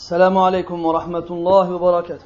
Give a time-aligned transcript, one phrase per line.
[0.00, 2.24] السلام عليكم ورحمة الله وبركاته.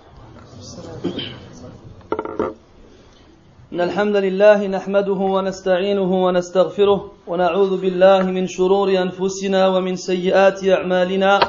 [3.73, 11.41] إن الحمد لله نحمده ونستعينه ونستغفره ونعوذ بالله من شرور أنفسنا ومن سيئات أعمالنا.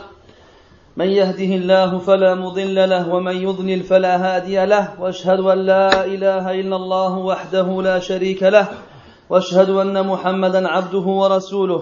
[0.98, 5.02] من يهده الله فلا مضل له ومن يضلل فلا هادي له.
[5.02, 8.68] وأشهد أن لا إله إلا الله وحده لا شريك له.
[9.30, 11.82] وأشهد أن محمدا عبده ورسوله.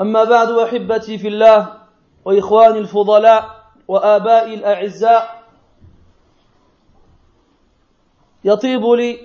[0.00, 1.72] أما بعد أحبتي في الله
[2.24, 5.42] وإخواني الفضلاء وآبائي الأعزاء
[8.44, 9.18] يطيب لي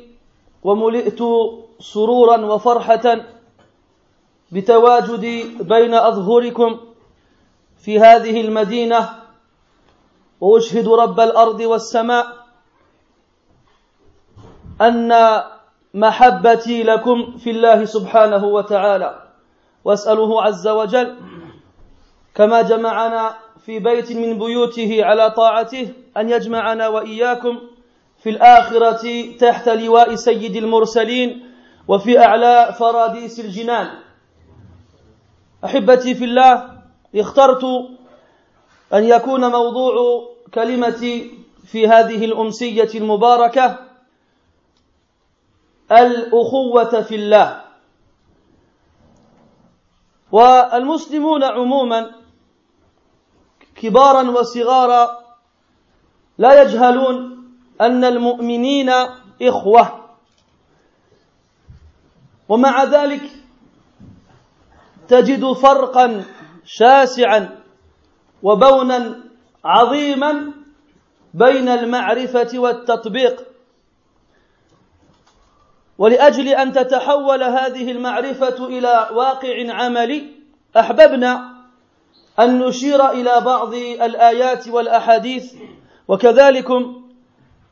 [0.63, 1.19] وملئت
[1.79, 3.25] سرورا وفرحة
[4.51, 6.79] بتواجدي بين أظهركم
[7.77, 9.09] في هذه المدينة
[10.41, 12.25] وأشهد رب الأرض والسماء
[14.81, 15.41] أن
[15.93, 19.28] محبتي لكم في الله سبحانه وتعالى.
[19.85, 21.17] واسأله عز وجل
[22.35, 23.35] كما جمعنا
[23.65, 27.59] في بيت من بيوته على طاعته أن يجمعنا وإياكم
[28.23, 31.45] في الآخرة تحت لواء سيد المرسلين
[31.87, 33.89] وفي أعلى فراديس الجنان.
[35.65, 36.69] أحبتي في الله
[37.15, 37.63] اخترت
[38.93, 39.93] أن يكون موضوع
[40.53, 41.31] كلمتي
[41.65, 43.79] في هذه الأمسية المباركة
[45.91, 47.61] الأخوة في الله.
[50.31, 52.11] والمسلمون عموما
[53.75, 55.19] كبارا وصغارا
[56.37, 57.39] لا يجهلون
[57.81, 58.89] أن المؤمنين
[59.41, 60.09] إخوة.
[62.49, 63.21] ومع ذلك
[65.07, 66.23] تجد فرقا
[66.65, 67.59] شاسعا
[68.43, 69.23] وبونا
[69.65, 70.53] عظيما
[71.33, 73.48] بين المعرفة والتطبيق.
[75.99, 80.31] ولأجل أن تتحول هذه المعرفة إلى واقع عملي
[80.79, 81.59] أحببنا
[82.39, 85.53] أن نشير إلى بعض الآيات والأحاديث
[86.07, 86.67] وكذلك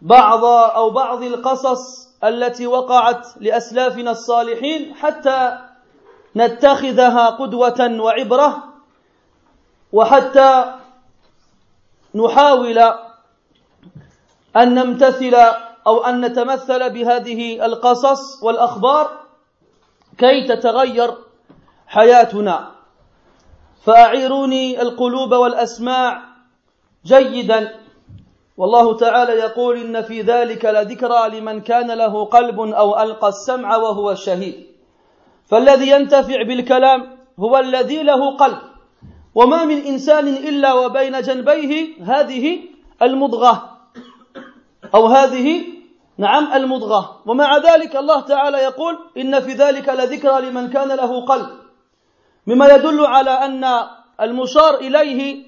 [0.02, 5.58] بعض أو بعض القصص التي وقعت لأسلافنا الصالحين حتى
[6.36, 8.64] نتخذها قدوة وعبرة
[9.94, 10.74] وحتى
[12.16, 12.80] نحاول
[14.58, 15.36] أن نمتثل
[15.88, 19.10] أو أن نتمثل بهذه القصص والأخبار
[20.18, 21.14] كي تتغير
[21.88, 22.72] حياتنا.
[23.84, 26.22] فأعيروني القلوب والأسماع
[27.06, 27.76] جيدا.
[28.58, 34.16] والله تعالى يقول إن في ذلك لذكرى لمن كان له قلب أو ألقى السمع وهو
[34.16, 34.68] شهيد.
[35.46, 38.58] فالذي ينتفع بالكلام هو الذي له قلب.
[39.36, 42.60] وما من إنسان إلا وبين جنبيه هذه
[43.02, 43.78] المضغة
[44.96, 45.77] أو هذه
[46.18, 47.22] نعم المضغة.
[47.26, 51.50] ومع ذلك الله تعالى يقول إن في ذلك لذكرى لمن كان له قلب.
[52.48, 53.66] مما يدل على أن
[54.22, 55.46] المشار إليه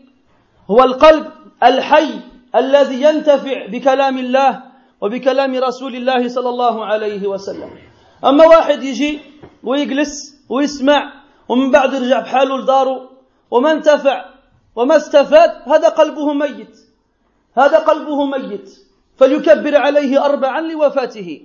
[0.71, 1.31] هو القلب
[1.63, 2.19] الحي
[2.55, 4.63] الذي ينتفع بكلام الله
[5.01, 7.69] وبكلام رسول الله صلى الله عليه وسلم.
[8.25, 9.19] أما واحد يجي
[9.63, 11.13] ويجلس ويسمع
[11.49, 13.09] ومن بعد يرجع بحاله لداره
[13.51, 14.25] وما انتفع
[14.75, 16.77] وما استفاد هذا قلبه ميت.
[17.57, 18.88] هذا قلبه ميت.
[19.19, 21.41] فليكبر عليه أربعا لوفاته.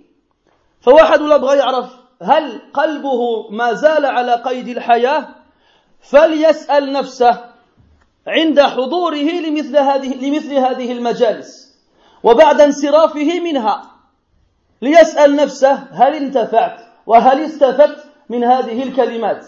[0.81, 1.87] فواحد ولا بغى يعرف
[2.23, 5.29] هل قلبه ما زال على قيد الحياة
[6.01, 7.45] فليسأل نفسه
[8.27, 11.75] عند حضوره لمثل هذه لمثل هذه المجالس
[12.23, 13.83] وبعد انصرافه منها
[14.83, 19.47] ليسأل نفسه هل انتفعت وهل استفدت من هذه الكلمات.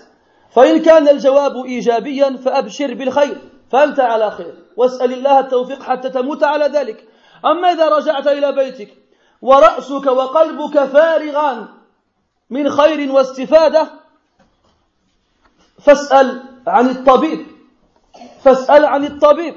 [0.51, 3.39] فإن كان الجواب إيجابيا فأبشر بالخير
[3.73, 4.55] فأنت على خير.
[4.77, 7.09] واسأل الله التوفيق حتى تموت على ذلك.
[7.47, 8.95] أما إذا رجعت إلى بيتك؟
[9.43, 11.69] ورأسك وقلبك فارغان
[12.51, 13.91] من خير واستفادة؟
[15.81, 17.47] فاسأل عن الطبيب.
[18.43, 19.55] فاسأل عن الطبيب.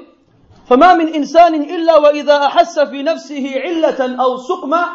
[0.68, 4.86] فما من إنسان إلا وإذا أحس في نفسه علة أو سقما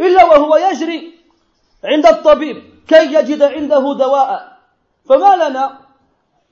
[0.00, 1.14] إلا وهو يجري
[1.84, 2.62] عند الطبيب.
[2.88, 4.58] كي يجد عنده دواء.
[5.08, 5.78] فما لنا؟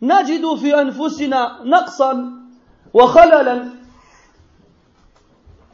[0.02, 2.32] نجد في أنفسنا نقصا
[2.94, 3.83] وخللا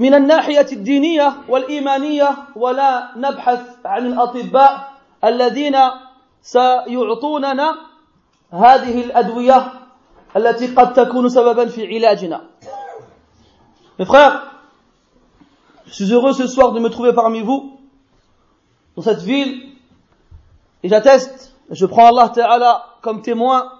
[0.00, 4.92] من الناحية الدينية والإيمانية ولا نبحث عن الأطباء
[5.24, 5.76] الذين
[6.42, 7.76] سيعطوننا
[8.50, 9.72] هذه الأدوية
[10.36, 12.40] التي قد تكون سببا في علاجنا
[13.98, 14.40] Mes frères,
[15.84, 17.78] je suis heureux ce soir de me trouver parmi vous,
[18.96, 19.60] dans cette ville,
[20.82, 23.70] et j'atteste, je prends Allah Ta'ala comme témoin,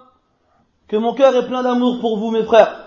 [0.87, 2.80] que mon cœur est plein d'amour pour vous, mes frères.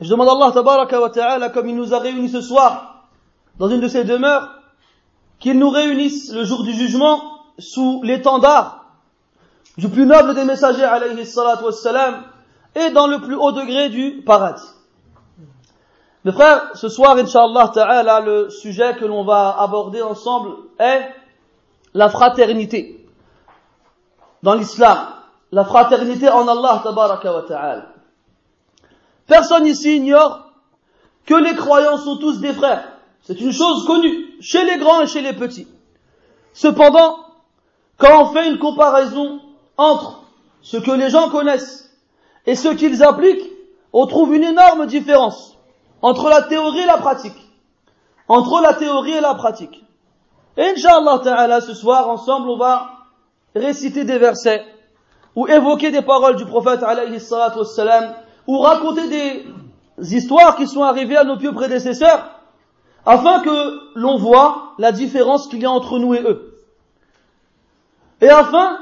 [0.00, 3.06] Je demande à Allah Tabaraka Ta'ala, comme il nous a réunis ce soir,
[3.58, 4.48] dans une de ses demeures,
[5.40, 7.20] qu'il nous réunisse le jour du jugement
[7.58, 8.84] sous l'étendard
[9.76, 12.24] du plus noble des messagers, alayhi salatu wassalam,
[12.74, 14.68] et dans le plus haut degré du paradis.
[16.24, 21.08] Mes frères, ce soir, Inch'Allah Ta'ala, le sujet que l'on va aborder ensemble est
[21.94, 23.06] la fraternité
[24.42, 24.98] dans l'islam.
[25.52, 27.86] La fraternité en Allah Tabaraka wa Ta'ala.
[29.28, 30.50] Personne ici ignore
[31.26, 32.88] que les croyants sont tous des frères.
[33.22, 35.68] C'est une chose connue chez les grands et chez les petits.
[36.54, 37.18] Cependant,
[37.98, 39.40] quand on fait une comparaison
[39.76, 40.22] entre
[40.62, 41.90] ce que les gens connaissent
[42.46, 43.52] et ce qu'ils appliquent,
[43.92, 45.58] on trouve une énorme différence
[46.00, 47.36] entre la théorie et la pratique.
[48.28, 49.84] Entre la théorie et la pratique.
[50.56, 52.90] Et Inch'Allah Ta'ala, ce soir, ensemble, on va
[53.54, 54.64] réciter des versets
[55.36, 58.14] ou évoquer des paroles du prophète alayhi salatu wassalam
[58.48, 62.30] ou raconter des histoires qui sont arrivées à nos pieux prédécesseurs
[63.06, 66.58] afin que l'on voit la différence qu'il y a entre nous et eux.
[68.20, 68.78] Et afin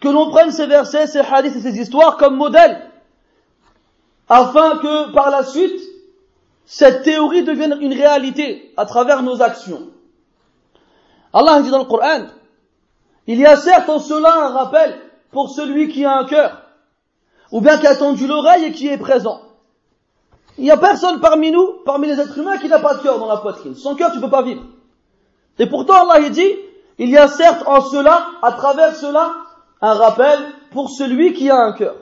[0.00, 2.90] que l'on prenne ces versets, ces hadiths et ces histoires comme modèle
[4.28, 5.80] afin que par la suite
[6.64, 9.82] cette théorie devienne une réalité à travers nos actions.
[11.32, 12.26] Allah dit dans le Coran,
[13.26, 14.98] il y a certes en cela un rappel
[15.30, 16.63] pour celui qui a un cœur,
[17.52, 19.40] ou bien qui a tendu l'oreille et qui est présent.
[20.56, 23.18] Il n'y a personne parmi nous, parmi les êtres humains, qui n'a pas de cœur
[23.18, 23.74] dans la poitrine.
[23.74, 24.62] Sans cœur, tu ne peux pas vivre.
[25.58, 26.52] Et pourtant, Allah dit,
[26.98, 29.34] il y a certes en cela, à travers cela,
[29.80, 30.38] un rappel
[30.70, 31.96] pour celui qui a un cœur.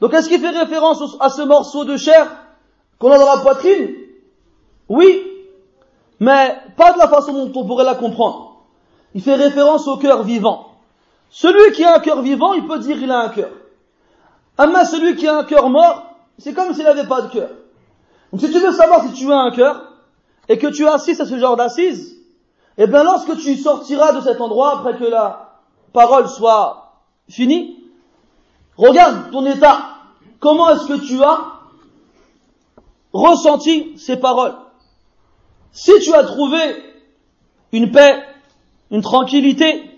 [0.00, 2.30] Donc est-ce qu'il fait référence à ce morceau de chair
[2.98, 3.94] qu'on a dans la poitrine?
[4.88, 5.22] Oui,
[6.20, 8.64] mais pas de la façon dont on pourrait la comprendre.
[9.14, 10.72] Il fait référence au cœur vivant.
[11.30, 13.50] Celui qui a un cœur vivant, il peut dire qu'il a un cœur.
[14.58, 17.50] Mais celui qui a un cœur mort, c'est comme s'il n'avait pas de cœur.
[18.32, 19.92] Donc si tu veux savoir si tu as un cœur,
[20.48, 22.16] et que tu assistes à ce genre d'assise,
[22.76, 25.60] eh bien lorsque tu sortiras de cet endroit, après que la
[25.92, 26.92] parole soit
[27.28, 27.84] finie,
[28.76, 29.90] regarde ton état.
[30.40, 31.40] Comment est-ce que tu as
[33.12, 34.54] ressenti ces paroles?
[35.72, 36.58] Si tu as trouvé
[37.72, 38.22] une paix,
[38.90, 39.90] une tranquillité,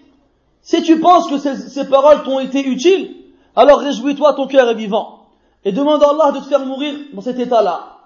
[0.62, 3.15] si tu penses que ces, paroles t'ont été utiles,
[3.56, 5.26] alors réjouis-toi, ton cœur est vivant.
[5.64, 7.96] Et demande à Allah de te faire mourir dans cet état-là.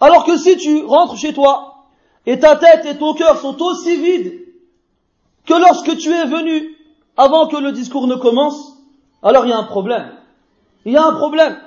[0.00, 1.84] Alors que si tu rentres chez toi,
[2.24, 4.40] et ta tête et ton cœur sont aussi vides
[5.46, 6.76] que lorsque tu es venu
[7.16, 8.76] avant que le discours ne commence,
[9.22, 10.12] alors il y a un problème.
[10.84, 11.58] Il y a un problème.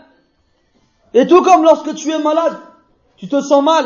[1.14, 2.58] Et tout comme lorsque tu es malade,
[3.18, 3.86] tu te sens mal,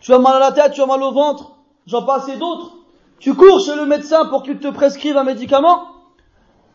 [0.00, 1.52] tu as mal à la tête, tu as mal au ventre,
[1.86, 2.72] j'en passe et d'autres,
[3.18, 5.86] tu cours chez le médecin pour qu'il te prescrive un médicament,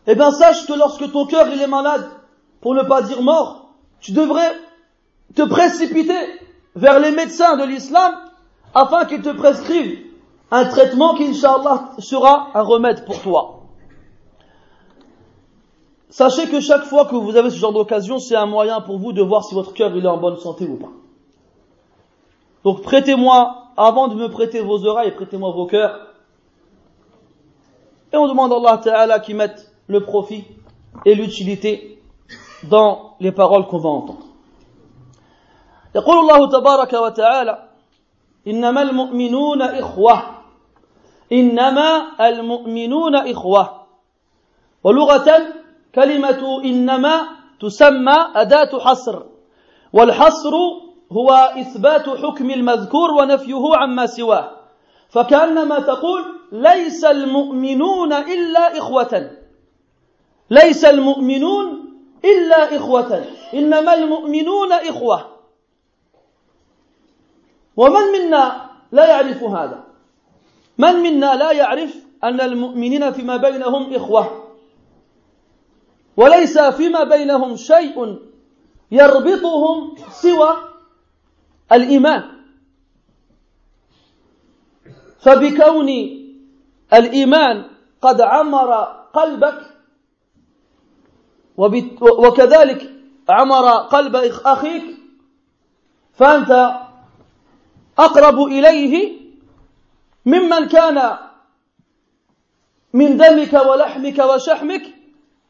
[0.06, 2.08] eh bien sache que lorsque ton cœur il est malade,
[2.60, 3.70] pour ne pas dire mort,
[4.00, 4.52] tu devrais
[5.34, 6.18] te précipiter
[6.74, 8.14] vers les médecins de l'islam
[8.74, 10.04] afin qu'ils te prescrivent
[10.50, 13.62] un traitement qui, Inch'Allah, sera un remède pour toi.
[16.10, 19.12] Sachez que chaque fois que vous avez ce genre d'occasion, c'est un moyen pour vous
[19.12, 20.92] de voir si votre cœur est en bonne santé ou pas.
[22.62, 26.12] Donc prêtez-moi, avant de me prêter vos oreilles, prêtez-moi vos cœurs.
[28.12, 30.43] Et on demande à Allah Ta'ala qui mette le profit
[31.05, 32.01] et l'utilité
[32.63, 34.25] dans les paroles qu'on va entendre.
[35.95, 37.69] يقول الله تبارك وتعالى
[38.47, 40.21] إنما المؤمنون إخوة
[41.31, 43.85] إنما المؤمنون إخوة
[44.83, 45.29] ولغة
[45.95, 47.21] كلمة إنما
[47.61, 49.23] تسمى أداة حصر
[49.93, 50.53] والحصر
[51.11, 54.51] هو إثبات حكم المذكور ونفيه عما سواه
[55.09, 59.31] فكأنما تقول ليس المؤمنون إلا إخوة
[60.50, 61.84] ليس المؤمنون
[62.24, 63.24] إلا إخوة.
[63.54, 65.30] إنما المؤمنون إخوة.
[67.76, 69.84] ومن منا لا يعرف هذا؟
[70.78, 74.44] من منا لا يعرف أن المؤمنين فيما بينهم إخوة؟
[76.16, 78.18] وليس فيما بينهم شيء
[78.90, 80.56] يربطهم سوى
[81.72, 82.22] الإيمان.
[85.18, 85.88] فبكون
[86.92, 87.64] الإيمان
[88.02, 88.72] قد عمر
[89.14, 89.73] قلبك
[92.00, 92.90] وكذلك
[93.28, 94.84] عمر قلب أخيك
[96.14, 96.80] فأنت
[97.98, 99.20] أقرب إليه
[100.26, 101.18] ممن كان
[102.92, 104.82] من دمك ولحمك وشحمك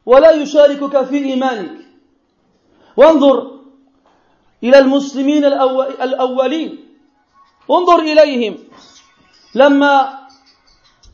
[0.05, 1.77] ولا يشاركك في إيمانك.
[2.97, 3.59] وانظر
[4.63, 6.85] إلى المسلمين الأولين.
[7.71, 8.57] انظر إليهم.
[9.55, 10.24] لما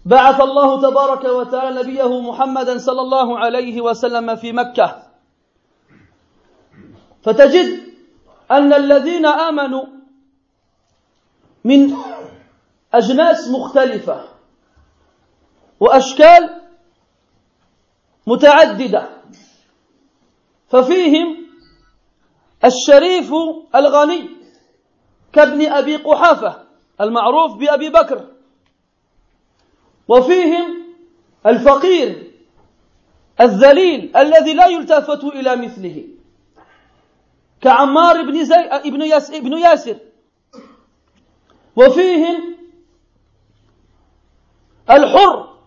[0.05, 5.03] بعث الله تبارك وتعالى نبيه محمدا صلى الله عليه وسلم في مكة.
[7.23, 7.79] فتجد
[8.51, 9.85] أن الذين آمنوا
[11.63, 11.95] من
[12.93, 14.23] أجناس مختلفة
[15.79, 16.61] وأشكال
[18.27, 19.09] متعددة
[20.67, 21.47] ففيهم
[22.65, 23.33] الشريف
[23.75, 24.29] الغني
[25.33, 26.63] كابن أبي قحافة
[27.01, 28.30] المعروف بأبي بكر.
[30.07, 30.81] وفيهم
[31.45, 32.31] الفقير
[33.41, 36.07] الذليل الذي لا يلتفت إلى مثله
[37.61, 39.97] كعمار بن زي ابن ياس ابن ياسر.
[41.75, 42.55] وفيهم
[44.89, 45.57] الحر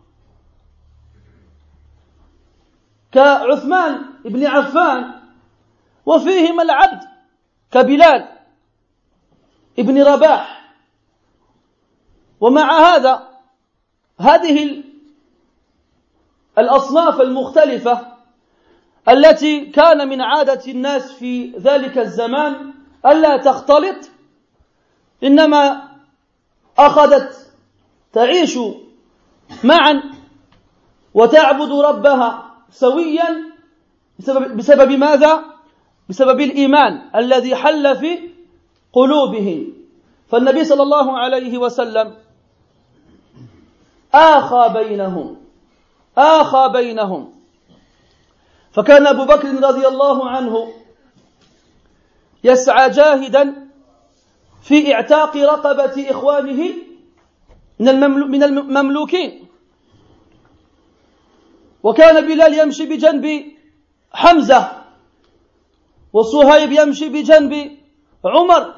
[3.13, 5.21] كعثمان بن عفان.
[6.07, 7.01] وفيهم العبد
[7.71, 8.29] كبلال
[9.79, 10.75] ابن رباح.
[12.41, 13.34] ومع هذا
[14.21, 14.83] هذه
[16.59, 18.07] الأصناف المختلفة
[19.09, 22.73] التي كان من عادة الناس في ذلك الزمان
[23.07, 24.11] ألا تختلط
[25.25, 25.89] إنما
[26.79, 27.53] أخذت
[28.13, 28.59] تعيش
[29.65, 30.03] معا
[31.15, 33.55] وتعبد ربها سويا
[34.19, 35.45] بسبب, بسبب ماذا؟
[36.09, 38.31] بسبب الإيمان الذي حل في
[38.93, 39.73] قلوبهم
[40.29, 42.15] فالنبي صلى الله عليه وسلم
[44.15, 45.37] آخى بينهم.
[46.19, 47.35] آخى بينهم.
[48.73, 50.73] فكان أبو بكر رضي الله عنه
[52.45, 53.69] يسعى جاهدا
[54.63, 56.71] في إعتاق رقبة إخوانه
[57.81, 59.47] من المملوكين.
[61.83, 63.45] وكان بلال يمشي بجنب
[64.13, 64.85] حمزة
[66.13, 67.79] وصهيب يمشي بجنب
[68.25, 68.75] عمر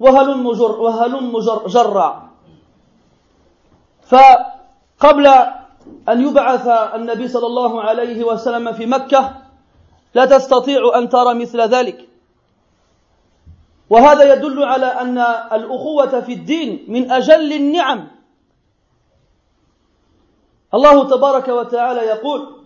[0.00, 2.23] وهلم جر وهلم جر جرع
[4.06, 5.26] فقبل
[6.08, 9.34] أن يبعث النبي صلى الله عليه وسلم في مكة
[10.14, 12.08] لا تستطيع أن ترى مثل ذلك.
[13.90, 15.18] وهذا يدل على أن
[15.52, 18.08] الأخوة في الدين من أجل النعم.
[20.74, 22.64] الله تبارك وتعالى يقول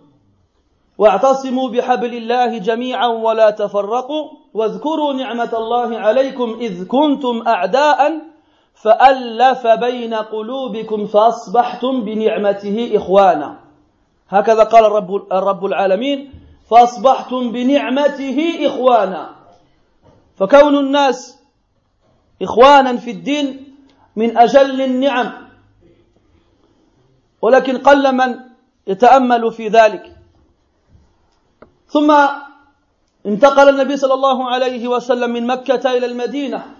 [0.97, 8.21] واعتصموا بحبل الله جميعا ولا تفرقوا واذكروا نعمة الله عليكم إذ كنتم أعداء
[8.81, 13.59] فألف بين قلوبكم فأصبحتم بنعمته إخوانا.
[14.29, 16.31] هكذا قال الرب, الرب العالمين
[16.69, 19.29] فأصبحتم بنعمته إخوانا.
[20.35, 21.39] فكون الناس
[22.41, 23.75] إخوانا في الدين
[24.15, 25.31] من أجل النعم
[27.41, 28.39] ولكن قل من
[28.87, 30.15] يتأمل في ذلك.
[31.87, 32.11] ثم
[33.25, 36.78] انتقل النبي صلى الله عليه وسلم من مكة إلى المدينة.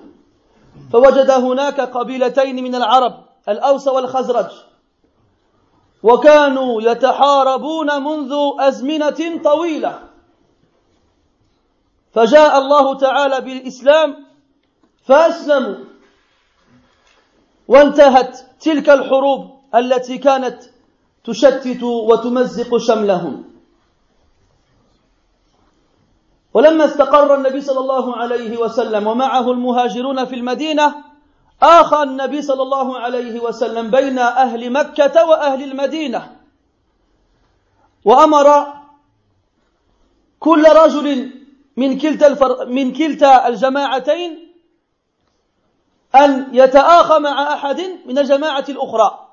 [0.91, 3.13] فوجد هناك قبيلتين من العرب
[3.49, 4.51] الأوس والخزرج.
[6.03, 9.99] وكانوا يتحاربون منذ أزمنة طويلة.
[12.13, 14.25] فجاء الله تعالى بالإسلام
[15.05, 15.75] فأسلموا.
[17.67, 20.63] وانتهت تلك الحروب التي كانت
[21.23, 23.48] تشتت وتمزق شملهم.
[26.53, 30.95] ولما استقر النبي صلى الله عليه وسلم ومعه المهاجرون في المدينة
[31.61, 36.35] آخى النبي صلى الله عليه وسلم بين أهل مكة وأهل المدينة.
[38.05, 38.73] وأمر
[40.39, 41.31] كل رجل
[41.77, 42.65] من كلتا الفر...
[42.65, 44.53] من كلتا الجماعتين
[46.15, 49.27] أن يتآخى مع أحد من الجماعة الأخرى.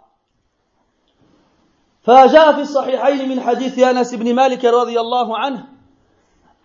[2.02, 5.75] فجاء في الصحيحين من حديث أنس بن مالك رضي الله عنه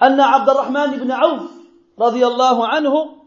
[0.03, 1.51] أن عبد الرحمن بن عوف
[1.99, 3.21] رضي الله عنه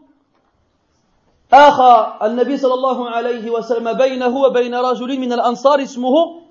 [1.53, 6.41] آخى النبي صلى الله عليه وسلم بينه وبين رجل من الأنصار اسمه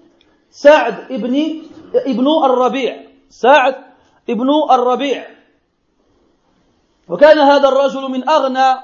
[0.50, 1.62] سعد ابن
[1.94, 3.06] ابن الربيع.
[3.28, 3.76] سعد
[4.30, 5.28] ابن الربيع.
[7.08, 8.80] وكان هذا الرجل من أغنى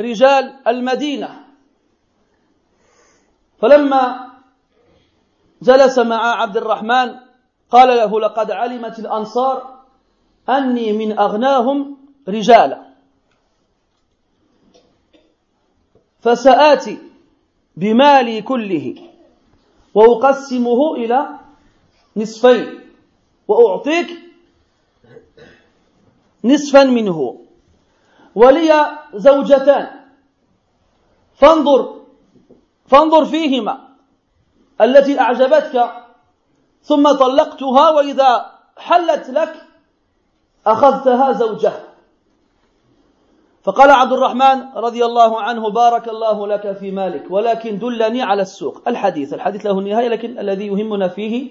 [0.00, 1.46] رجال المدينة.
[3.58, 4.30] فلما
[5.62, 7.16] جلس مع عبد الرحمن
[7.70, 9.79] قال له لقد علمت الأنصار
[10.50, 11.96] أني من أغناهم
[12.28, 12.90] رجالا.
[16.20, 16.98] فسآتي
[17.76, 18.86] بمالي كله
[19.94, 21.38] وأقسمه إلى
[22.16, 22.80] نصفين
[23.48, 24.10] وأعطيك
[26.44, 27.18] نصفا منه.
[28.34, 30.00] ولي زوجتان.
[31.40, 32.00] فانظر
[32.86, 33.88] فانظر فيهما
[34.80, 35.76] التي أعجبتك
[36.82, 38.30] ثم طلقتها وإذا
[38.78, 39.54] حلت لك
[40.66, 41.72] أخذتها زوجة
[43.62, 48.82] فقال عبد الرحمن رضي الله عنه بارك الله لك في مالك ولكن دلني على السوق.
[48.88, 51.50] الحديث الحديث له النهاية لكن الذي يهمنا فيه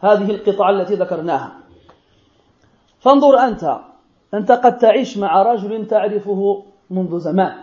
[0.00, 1.52] هذه القطعة التي ذكرناها.
[3.00, 3.78] فانظر أنت
[4.34, 7.54] أنت قد تعيش مع رجل تعرفه منذ زمان.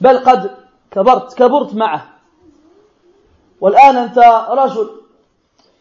[0.00, 0.50] بل قد
[0.90, 2.08] كبرت كبرت معه.
[3.60, 4.90] والآن أنت رجل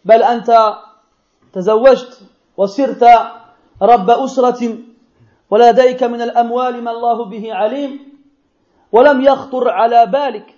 [0.05, 0.75] بل أنت
[1.53, 2.21] تزوجت
[2.61, 3.03] وصرت
[3.81, 4.77] رب أسرة
[5.49, 7.91] ولديك من الأموال ما الله به عليم
[8.91, 10.55] ولم يخطر على بالك.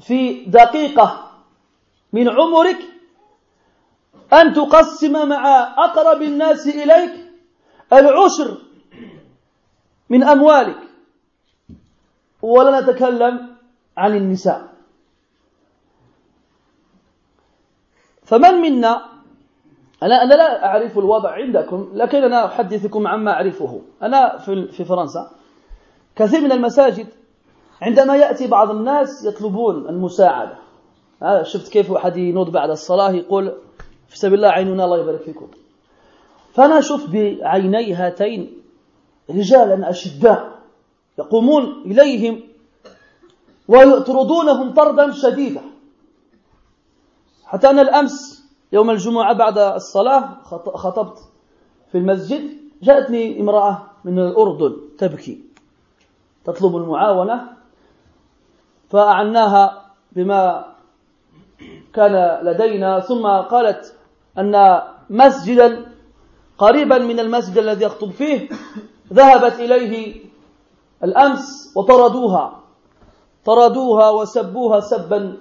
[0.00, 1.30] في دقيقة
[2.12, 2.80] من عمرك
[4.32, 5.42] أن تقسم مع
[5.84, 7.14] أقرب الناس إليك
[7.92, 8.58] العشر
[10.10, 10.82] من أموالك.
[12.42, 13.56] ولا نتكلم
[13.96, 14.68] عن النساء.
[18.24, 19.17] فمن منا
[20.02, 23.80] أنا أنا لا أعرف الوضع عندكم لكن أنا أحدثكم عما أعرفه.
[24.02, 24.38] أنا
[24.70, 25.30] في فرنسا.
[26.16, 27.06] كثير من المساجد
[27.82, 30.58] عندما يأتي بعض الناس يطلبون المساعدة.
[31.42, 33.54] شفت كيف واحد ينوض بعد الصلاة يقول
[34.08, 35.48] في سبيل الله عيننا الله يبارك فيكم.
[36.54, 38.62] فأنا أشوف بعيني هاتين
[39.30, 40.58] رجالا أشداء
[41.18, 42.40] يقومون إليهم
[43.68, 45.60] ويطردونهم طردا شديدا.
[47.44, 48.37] حتى أنا الأمس
[48.72, 50.28] يوم الجمعة بعد الصلاة
[50.74, 51.18] خطبت
[51.92, 52.42] في المسجد
[52.82, 55.40] جاءتني امرأة من الأردن تبكي.
[56.44, 57.48] تطلب المعاونة.
[58.90, 60.64] فأعناها بما
[61.94, 63.94] كان لدينا ثم قالت
[64.38, 65.86] أن مسجدا
[66.58, 68.48] قريبا من المسجد الذي يخطب فيه
[69.12, 70.24] ذهبت إليه
[71.04, 72.60] الأمس وطردوها.
[73.44, 75.36] طردوها وسبوها سبا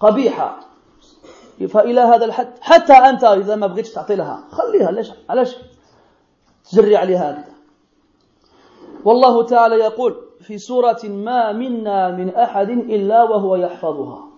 [0.00, 0.71] قبيحا.
[1.68, 5.56] فإلى هذا الحد حتى أنت إذا ما بغيتش تعطي لها خليها ليش؟ علاش؟
[6.70, 7.52] تجري عليها هكذا
[9.04, 14.28] والله تعالى يقول في سورة ما منا من أحد إلا وهو يحفظها.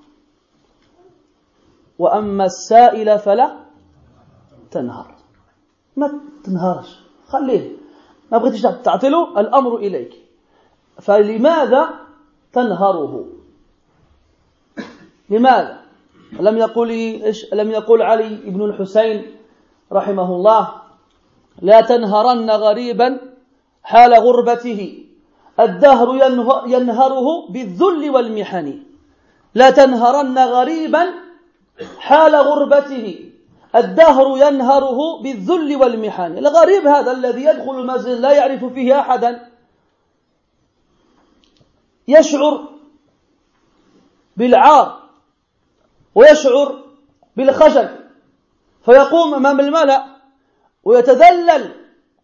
[1.99, 3.57] وأما السائل فلا
[4.71, 5.15] تنهر.
[5.97, 7.01] ما تنهرش.
[7.29, 7.77] خليه.
[8.33, 10.15] ما بغيتش تعطي له الأمر إليك.
[11.01, 11.91] فلماذا
[12.53, 13.29] تنهره؟
[15.31, 15.84] لماذا؟
[16.41, 19.37] لم يقل إيش؟ لم يقل علي بن الحسين
[19.93, 20.75] رحمه الله
[21.63, 23.21] لا تنهرن غريبا
[23.83, 25.05] حال غربته
[25.61, 26.15] الدهر
[26.67, 28.83] ينهره بالذل والمحن
[29.55, 31.05] لا تنهرن غريبا
[31.99, 33.31] حال غربته
[33.75, 36.39] الدهر ينهره بالذل والمحن.
[36.39, 39.51] الغريب هذا الذي يدخل المسجد لا يعرف فيه احدا.
[42.09, 42.69] يشعر
[44.37, 45.04] بالعار
[46.15, 46.85] ويشعر
[47.37, 47.89] بالخجل
[48.85, 50.05] فيقوم أمام الملأ
[50.85, 51.75] ويتذلل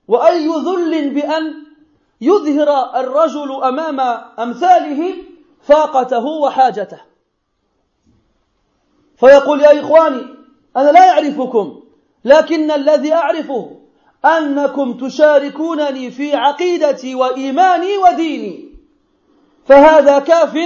[0.08, 1.54] وأي ذل بأن
[2.20, 4.00] يظهر الرجل أمام
[4.38, 5.14] أمثاله
[5.62, 7.00] فاقته وحاجته.
[9.16, 10.26] فيقول يا إخواني
[10.76, 11.80] أنا لا اعرفكم
[12.24, 13.80] لكن الذي أعرفه
[14.24, 18.74] أنكم تشاركونني في عقيدتي وإيماني وديني
[19.66, 20.58] فهذا كاف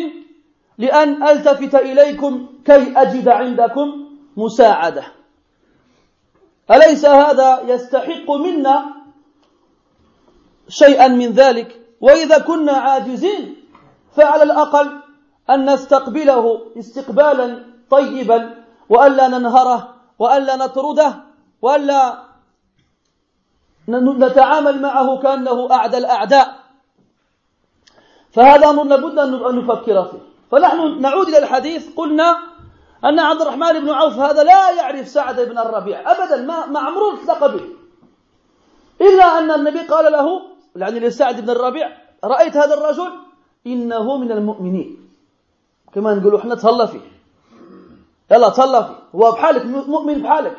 [0.78, 5.04] لأن ألتفت إليكم كي أجد عندكم مساعدة.
[6.70, 8.84] أليس هذا يستحق منا
[10.68, 13.56] شيئا من ذلك؟ وإذا كنا عاجزين
[14.16, 15.00] فعلى الأقل
[15.50, 21.14] أن نستقبله استقبالا طيبا وألا ننهره وألا نطرده
[21.62, 22.24] وألا
[23.88, 26.58] نتعامل معه كأنه أعدى الأعداء.
[28.32, 30.33] فهذا أمر لابد أن نفكر فيه.
[30.50, 31.94] فنحن نعود إلى الحديث.
[31.96, 32.36] قلنا
[33.04, 37.14] أن عبد الرحمن بن عوف هذا لا يعرف سعد بن الربيع أبدا ما ما عمره
[37.14, 37.64] التقى به.
[39.00, 40.42] إلا أن النبي قال له
[40.76, 43.12] يعني لسعد بن الربيع رأيت هذا الرجل؟
[43.66, 45.08] إنه من المؤمنين.
[45.94, 47.00] كما نقولوا إحنا تهلا فيه.
[48.30, 48.94] يلا تهلا فيه.
[49.14, 50.56] هو بحالك مؤمن بحالك.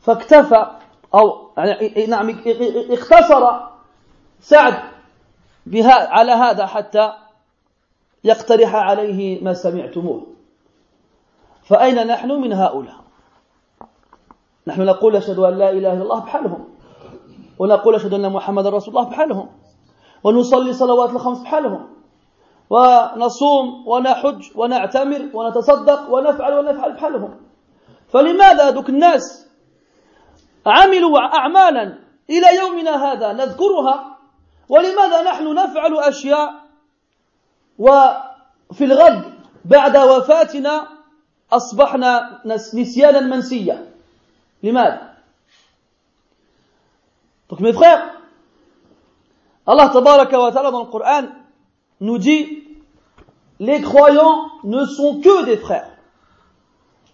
[0.00, 0.66] فاكتفى
[1.14, 2.42] أو يعني نعم
[2.90, 3.60] اختصر
[4.40, 4.74] سعد
[5.66, 7.12] بها على هذا حتى
[8.24, 10.26] يقترح عليه ما سمعتموه.
[11.62, 12.94] فأين نحن من هؤلاء؟
[14.66, 16.68] نحن نقول أشهد أن لا إله إلا الله بحالهم.
[17.58, 19.48] ونقول أشهد أن محمد رسول الله بحالهم.
[20.24, 21.88] ونصلي صلوات الخمس بحالهم.
[22.70, 27.40] ونصوم ونحج ونعتمر ونتصدق ونفعل ونفعل بحالهم.
[28.08, 29.48] فلماذا دوك الناس
[30.66, 31.98] عملوا أعمالا
[32.30, 34.18] إلى يومنا هذا نذكرها؟
[34.68, 36.67] ولماذا نحن نفعل أشياء
[37.79, 39.33] وفي الغد
[39.65, 40.87] بعد وفاتنا
[41.51, 42.41] أصبحنا
[42.73, 43.87] نسيانا منسيا
[44.63, 45.13] لماذا
[47.49, 48.01] Donc mes frères,
[49.67, 51.25] Allah tabaraka wa ta'ala dans le Coran
[51.99, 52.63] nous dit
[53.59, 55.89] les croyants ne sont que des frères.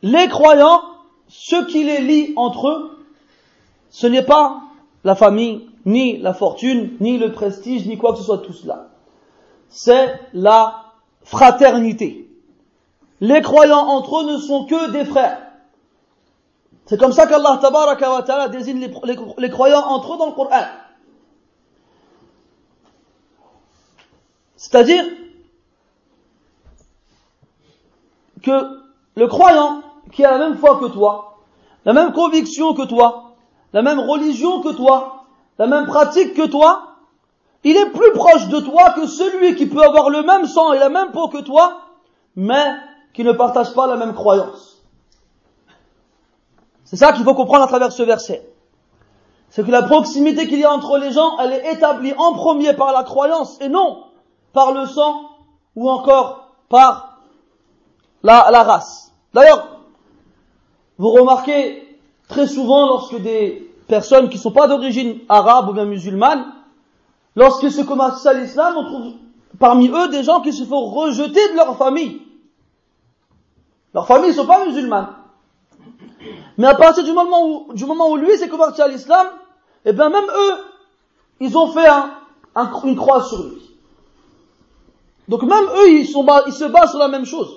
[0.02, 0.82] Les croyants,
[1.28, 3.06] ce qui les lie entre eux,
[3.90, 4.62] ce n'est pas
[5.04, 8.54] la famille, ni la fortune, ni le prestige, ni quoi que ce soit de tout
[8.54, 8.88] cela.
[9.77, 10.93] C'est la
[11.25, 12.31] fraternité.
[13.21, 15.43] Les croyants entre eux ne sont que des frères.
[16.87, 18.89] C'est comme ça qu'Allah tabaraka wa ta'ala désigne
[19.37, 20.63] les, croyants entre eux dans le Coran.
[24.55, 25.05] C'est-à-dire
[28.43, 28.81] que
[29.17, 29.83] le croyant
[30.13, 31.39] qui a la même foi que toi,
[31.85, 33.33] la même conviction que toi,
[33.73, 35.25] la même religion que toi,
[35.59, 36.94] la même pratique que toi,
[37.65, 40.79] il est plus proche de toi que celui qui peut avoir le même sang et
[40.79, 41.81] la même peau que toi,
[42.37, 42.75] mais
[43.15, 44.83] qui ne partage pas la même croyance.
[46.85, 48.47] C'est ça qu'il faut comprendre à travers ce verset.
[49.49, 52.75] C'est que la proximité qu'il y a entre les gens, elle est établie en premier
[52.75, 54.05] par la croyance et non
[54.53, 55.31] par le sang
[55.77, 57.19] ou encore par
[58.23, 59.13] la, race.
[59.33, 59.67] D'ailleurs,
[60.99, 61.99] vous remarquez
[62.29, 66.54] très souvent lorsque des personnes qui ne sont pas d'origine arabe ou bien musulmane,
[67.37, 69.13] lorsqu'ils se commencent à l'islam, on trouve
[69.59, 72.23] parmi eux des gens qui se font rejeter de leur famille.
[73.93, 75.15] Leur famille ne sont pas musulmanes.
[76.59, 79.27] Mais à partir du moment où, du moment où lui s'est converti à l'islam,
[79.85, 80.55] eh bien même eux,
[81.41, 82.11] ils ont fait un,
[82.55, 83.63] un, une croix sur lui.
[85.29, 87.49] Donc même eux, ils, sont, ils se basent sur la même chose.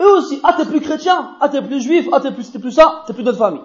[0.00, 2.72] Eux aussi, ah t'es plus chrétien, ah t'es plus juif, ah t'es plus, t'es plus
[2.72, 3.62] ça, t'es plus de famille.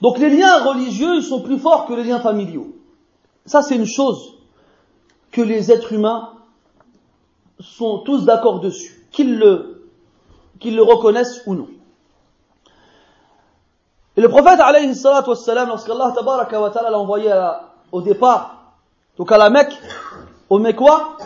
[0.00, 2.74] Donc les liens religieux, sont plus forts que les liens familiaux.
[3.46, 4.34] Ça c'est une chose
[5.30, 6.30] que les êtres humains
[7.58, 9.86] sont tous d'accord dessus, qu'ils le,
[10.58, 11.68] qu'ils le reconnaissent ou non.
[14.16, 17.32] Et le prophète alayhi salatu wassalam, lorsqu'Allah tabaraka ta'ala l'a envoyé
[17.92, 18.74] au départ,
[19.16, 19.78] donc à la Mecque,
[20.48, 21.16] aux Mecquois,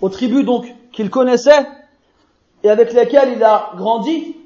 [0.00, 1.66] aux tribus donc qu'il connaissait
[2.62, 4.36] et avec lesquelles il a grandi,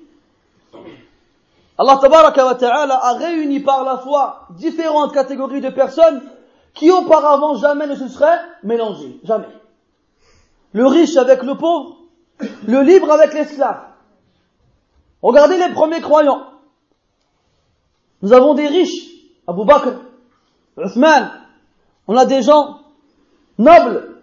[1.78, 6.22] Allah tabaraka ta'ala a réuni par la foi différentes catégories de personnes
[6.74, 9.20] qui auparavant jamais ne se seraient mélangées.
[9.24, 9.48] Jamais.
[10.72, 11.96] Le riche avec le pauvre,
[12.66, 13.85] le libre avec l'esclave.
[15.22, 16.44] Regardez les premiers croyants.
[18.22, 19.11] Nous avons des riches,
[19.46, 19.94] Abu Bakr,
[20.78, 21.30] Uthman,
[22.06, 22.80] on a des gens
[23.58, 24.16] nobles,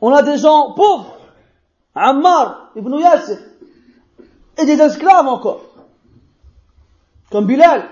[0.00, 1.16] on a des gens pauvres,
[1.94, 3.38] Ammar, Ibn Yasir,
[4.58, 5.60] et des esclaves encore,
[7.30, 7.84] comme Bilal,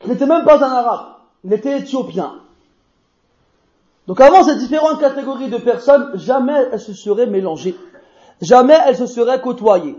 [0.00, 1.06] qui n'était même pas un arabe,
[1.44, 2.34] il était éthiopien.
[4.06, 7.76] Donc avant ces différentes catégories de personnes, jamais elles se seraient mélangées,
[8.40, 9.96] jamais elles se seraient côtoyées.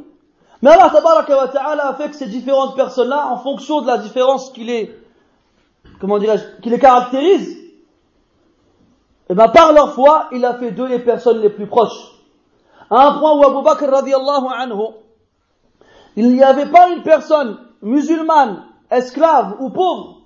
[0.61, 4.63] Mais Allah ta'ala a fait que ces différentes personnes-là, en fonction de la différence qui
[4.63, 4.95] les,
[6.01, 7.59] comment dirais-je, qui les caractérise,
[9.29, 12.15] et eh bien par leur foi, il a fait d'eux les personnes les plus proches.
[12.89, 14.95] À un point où Abu Bakr radiallahu anhu,
[16.19, 20.17] il n'y avait pas une personne musulmane, esclave ou pauvre,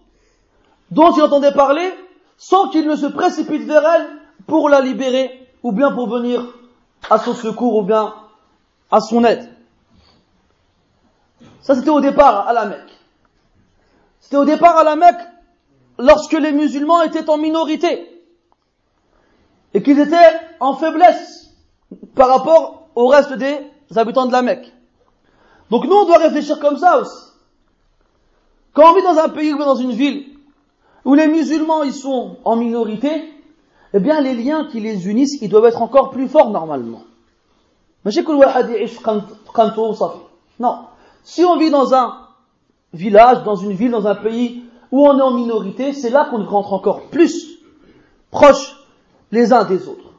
[0.89, 1.93] dont il entendait parler,
[2.35, 4.07] sans qu'il ne se précipite vers elle
[4.47, 6.47] pour la libérer, ou bien pour venir
[7.11, 8.11] à son secours, ou bien
[8.89, 9.47] à son aide.
[11.61, 12.97] Ça c'était au départ à la Mecque.
[14.19, 15.21] C'était au départ à la Mecque
[15.99, 18.09] lorsque les musulmans étaient en minorité
[19.75, 21.51] et qu'ils étaient en faiblesse
[22.15, 23.59] par rapport au reste des
[23.95, 24.73] habitants de la Mecque.
[25.73, 27.31] Donc nous, on doit réfléchir comme ça aussi.
[28.73, 30.27] Quand on vit dans un pays ou dans une ville
[31.03, 33.23] où les musulmans ils sont en minorité,
[33.91, 37.01] eh bien les liens qui les unissent, ils doivent être encore plus forts normalement.
[40.59, 40.77] Non.
[41.23, 42.19] Si on vit dans un
[42.93, 46.43] village, dans une ville, dans un pays où on est en minorité, c'est là qu'on
[46.43, 47.57] être encore plus
[48.29, 48.75] proche
[49.31, 50.11] les uns des autres.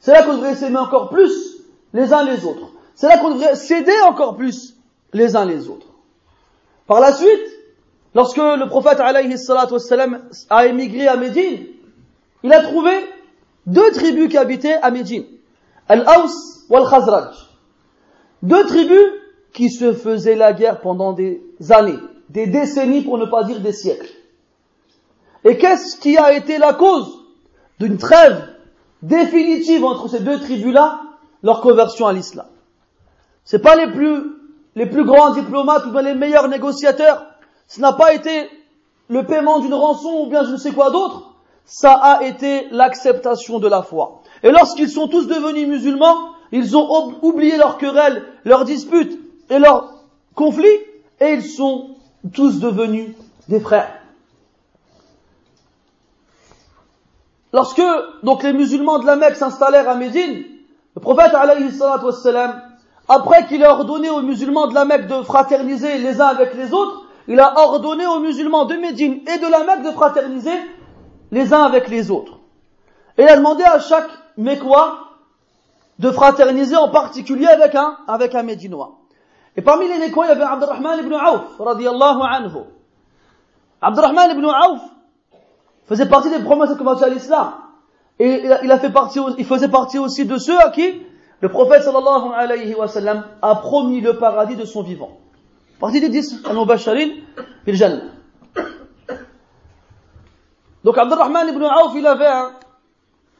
[0.00, 1.58] C'est là qu'on devrait s'aimer encore plus
[1.92, 2.68] les uns les autres.
[2.94, 4.73] C'est là qu'on devrait s'aider encore plus
[5.14, 5.86] les uns les autres.
[6.86, 7.48] Par la suite,
[8.14, 9.00] lorsque le prophète
[10.50, 11.66] a émigré à Médine,
[12.42, 12.92] il a trouvé
[13.66, 15.24] deux tribus qui habitaient à Médine.
[15.88, 17.34] Al-Aws ou Al-Khazraj.
[18.42, 19.06] Deux tribus
[19.54, 21.98] qui se faisaient la guerre pendant des années.
[22.28, 24.10] des décennies pour ne pas dire des siècles.
[25.44, 27.22] Et qu'est-ce qui a été la cause
[27.78, 28.48] d'une trêve
[29.02, 31.00] définitive entre ces deux tribus-là
[31.42, 32.46] Leur conversion à l'islam?
[33.44, 34.33] C'est pas les plus,
[34.76, 37.26] les plus grands diplomates ou bien les meilleurs négociateurs.
[37.68, 38.50] Ce n'a pas été
[39.08, 41.34] le paiement d'une rançon ou bien je ne sais quoi d'autre.
[41.64, 44.22] Ça a été l'acceptation de la foi.
[44.42, 49.94] Et lorsqu'ils sont tous devenus musulmans, ils ont oublié leurs querelles, leurs disputes et leurs
[50.34, 50.78] conflits,
[51.20, 51.96] et ils sont
[52.32, 53.14] tous devenus
[53.48, 54.00] des frères.
[57.52, 57.82] Lorsque
[58.22, 60.42] donc les musulmans de la Mecque s'installèrent à Médine,
[60.96, 61.70] le prophète alayhi
[63.08, 66.72] après qu'il a ordonné aux musulmans de la Mecque de fraterniser les uns avec les
[66.72, 70.58] autres, il a ordonné aux musulmans de Médine et de la Mecque de fraterniser
[71.30, 72.38] les uns avec les autres.
[73.18, 74.98] Et il a demandé à chaque Mécois
[75.98, 78.98] de fraterniser en particulier avec un, avec un Médinois.
[79.56, 82.64] Et parmi les Mécois, il y avait Abdurrahman ibn Auf, radiallahu anhu.
[83.80, 84.80] Abdurrahman ibn Auf
[85.86, 87.52] faisait partie des à commencer à l'islam.
[88.18, 91.02] Et il, a fait partie, il faisait partie aussi de ceux à qui
[91.44, 95.18] le prophète sallallahu alayhi wa sallam a promis le paradis de son vivant.
[95.78, 97.10] Partie des dix, al-mubasharin
[97.66, 98.04] fil jannah.
[100.84, 102.32] Donc Abdurrahman ibn Auf, il avait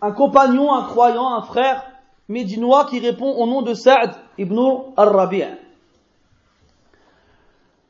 [0.02, 1.82] un, compagnon, un croyant, un frère
[2.28, 4.58] médinois qui répond au nom de Sa'd ibn
[4.98, 5.46] al-Rabi'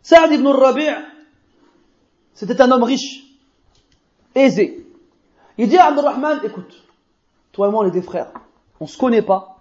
[0.00, 0.94] Sa'd ibn al-Rabi'
[2.34, 3.24] c'était un homme riche,
[4.36, 4.86] aisé.
[5.58, 6.84] Il dit à Abdurrahman, écoute,
[7.50, 8.30] toi et moi on est des frères,
[8.78, 9.53] on se connaît pas,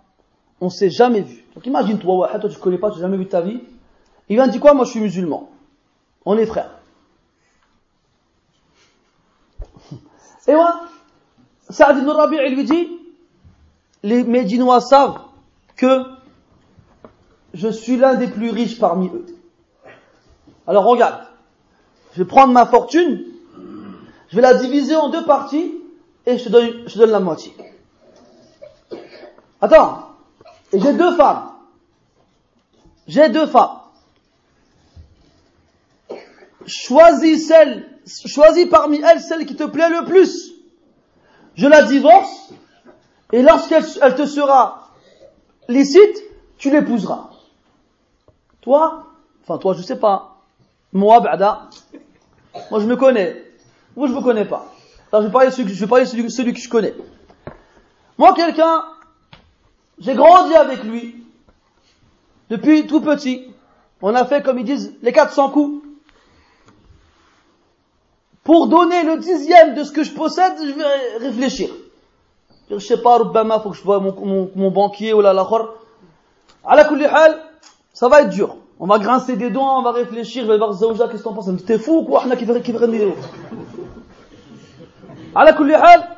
[0.62, 1.44] on s'est jamais vu.
[1.56, 3.62] Donc imagine toi, tu connais pas, tu n'as jamais vu ta vie.
[4.30, 5.50] Il vient dire quoi Moi je suis musulman.
[6.26, 6.72] On est frères.
[10.48, 10.82] Et moi,
[11.70, 12.88] Saad ibn Rabi' il lui dit,
[14.04, 15.20] les Médinois savent
[15.76, 16.04] que
[17.54, 19.26] je suis l'un des plus riches parmi eux.
[20.66, 21.26] Alors regarde,
[22.14, 23.24] je vais prendre ma fortune,
[24.30, 25.74] je vais la diviser en deux parties
[26.26, 27.54] et je je te donne la moitié.
[29.62, 30.13] Attends,
[30.74, 31.52] j'ai deux femmes.
[33.08, 33.80] J'ai deux femmes.
[36.66, 40.54] Choisis celle, choisis parmi elles celle qui te plaît le plus.
[41.56, 42.54] Je la divorce
[43.32, 44.90] et lorsqu'elle elle te sera
[45.68, 46.24] licite,
[46.58, 47.30] tu l'épouseras.
[48.62, 49.08] Toi,
[49.44, 50.38] enfin toi je sais pas,
[50.94, 51.70] moi Bada,
[52.72, 53.44] moi je me connais,
[53.96, 54.72] moi je me connais pas.
[55.12, 56.94] Alors je vais parler celui que je connais.
[58.18, 58.84] Moi quelqu'un,
[60.00, 61.24] j'ai grandi avec lui
[62.50, 63.48] depuis tout petit.
[64.02, 65.84] On a fait comme ils disent les 400 coups.
[68.44, 71.70] Pour donner le dixième de ce que je possède, je vais réfléchir.
[72.70, 75.30] Je sais pas, Rubama, faut que je vois mon, banquier ou la.
[76.66, 77.40] À la hal,
[77.94, 78.58] ça va être dur.
[78.80, 81.34] On va grincer des dents, on va réfléchir, je vais voir Zawja, qu'est-ce que t'en
[81.34, 81.50] penses?
[81.66, 82.24] T'es fou ou quoi?
[82.36, 82.46] qui
[85.36, 86.10] À la hal,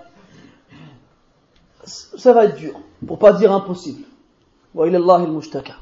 [1.85, 2.73] ça va être dur.
[3.07, 4.03] Pour pas dire impossible.
[4.73, 5.73] Wa ilallah il-mushtaka.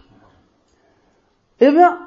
[1.59, 1.99] Eh bien,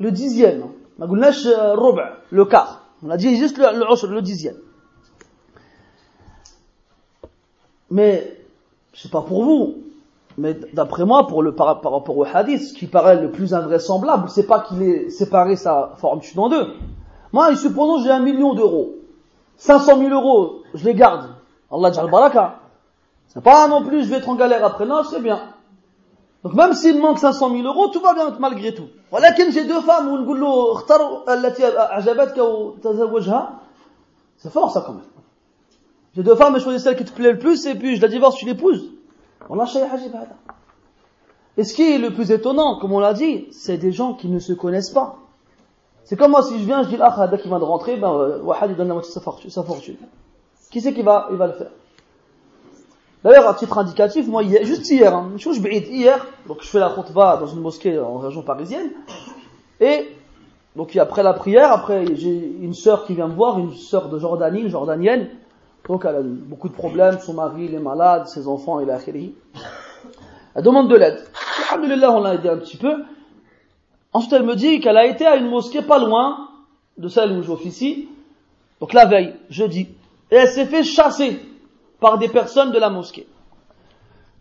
[0.00, 0.64] le dixième,
[0.98, 2.82] le quart.
[3.02, 4.56] On a dit juste le, le, dixième.
[7.90, 8.40] Mais,
[8.92, 9.76] c'est pas pour vous,
[10.36, 14.28] mais d'après moi, pour le, par, rapport au hadith, ce qui paraît le plus invraisemblable,
[14.28, 16.74] c'est pas qu'il ait séparé sa fortune en deux.
[17.32, 18.94] Moi, supposons j'ai un million d'euros.
[19.56, 21.30] 500 000 euros, je les garde.
[21.70, 22.60] Allah baraka.
[23.28, 24.86] C'est pas non plus, je vais être en galère après.
[24.86, 25.40] Non, c'est bien.
[26.44, 28.88] Donc même s'il manque 500 000 euros, tout va bien malgré tout.
[29.10, 30.20] Voilà j'ai deux femmes,
[34.36, 35.02] c'est fort ça quand même.
[36.14, 38.08] J'ai deux femmes, je choisis celle qui te plaît le plus, et puis je la
[38.08, 38.92] divorce, tu l'épouses.
[41.56, 44.28] Et ce qui est le plus étonnant, comme on l'a dit, c'est des gens qui
[44.28, 45.16] ne se connaissent pas.
[46.04, 48.40] C'est comme moi, si je viens, je dis, ah, qui vient de rentrer, ben, euh,
[48.42, 49.96] Wahad, il donne la moitié de sa fortune.
[50.70, 51.70] Qui c'est qui va, il va le faire?
[53.24, 57.46] D'ailleurs, à titre indicatif, moi, juste hier, hein, hier, donc je fais la khutbah dans
[57.46, 58.90] une mosquée en région parisienne,
[59.80, 60.08] et
[60.76, 64.18] donc après la prière, après j'ai une sœur qui vient me voir, une sœur de
[64.20, 65.30] Jordanie, une Jordanienne,
[65.88, 68.98] donc elle a beaucoup de problèmes, son mari il est malade, ses enfants il a
[70.54, 71.18] Elle demande de l'aide.
[71.70, 73.02] Alhamdulillah, on l'a aidé un petit peu.
[74.12, 76.48] Ensuite, elle me dit qu'elle a été à une mosquée pas loin
[76.96, 78.08] de celle où j'officie,
[78.80, 79.88] donc la veille, jeudi,
[80.30, 81.40] et elle s'est fait chasser
[81.99, 83.27] par des personnes de la mosquée.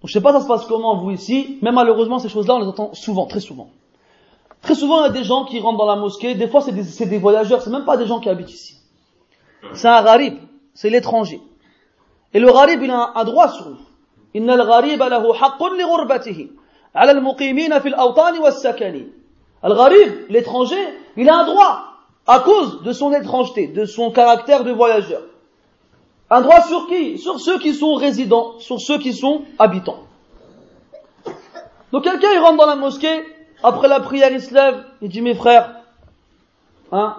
[0.01, 2.61] Donc je sais pas ça se passe comment vous ici, mais malheureusement ces choses-là on
[2.61, 3.71] les entend souvent, très souvent.
[4.61, 6.73] Très souvent il y a des gens qui rentrent dans la mosquée, des fois c'est
[6.73, 8.79] des, des, voyageurs, c'est même pas des gens qui habitent ici.
[9.75, 10.39] C'est un gharib,
[10.75, 11.41] c'est l'étranger.
[12.35, 13.77] Et le gharib il a un, droit sur lui.
[14.37, 16.49] إن الغريب له حق لغربته
[16.95, 19.07] على المقيمين في الأوطان والسكن.
[19.65, 20.83] Le gharib, l'étranger,
[21.17, 21.85] il a un droit
[22.27, 25.23] à cause de son étrangeté, de son caractère de voyageur.
[26.30, 27.18] un droit sur qui?
[27.18, 30.00] Sur ceux qui sont résidents, sur ceux qui sont habitants.
[31.92, 33.24] Donc quelqu'un il rentre dans la mosquée,
[33.64, 35.76] après la prière il se lève, il dit mes frères,
[36.92, 37.16] hein,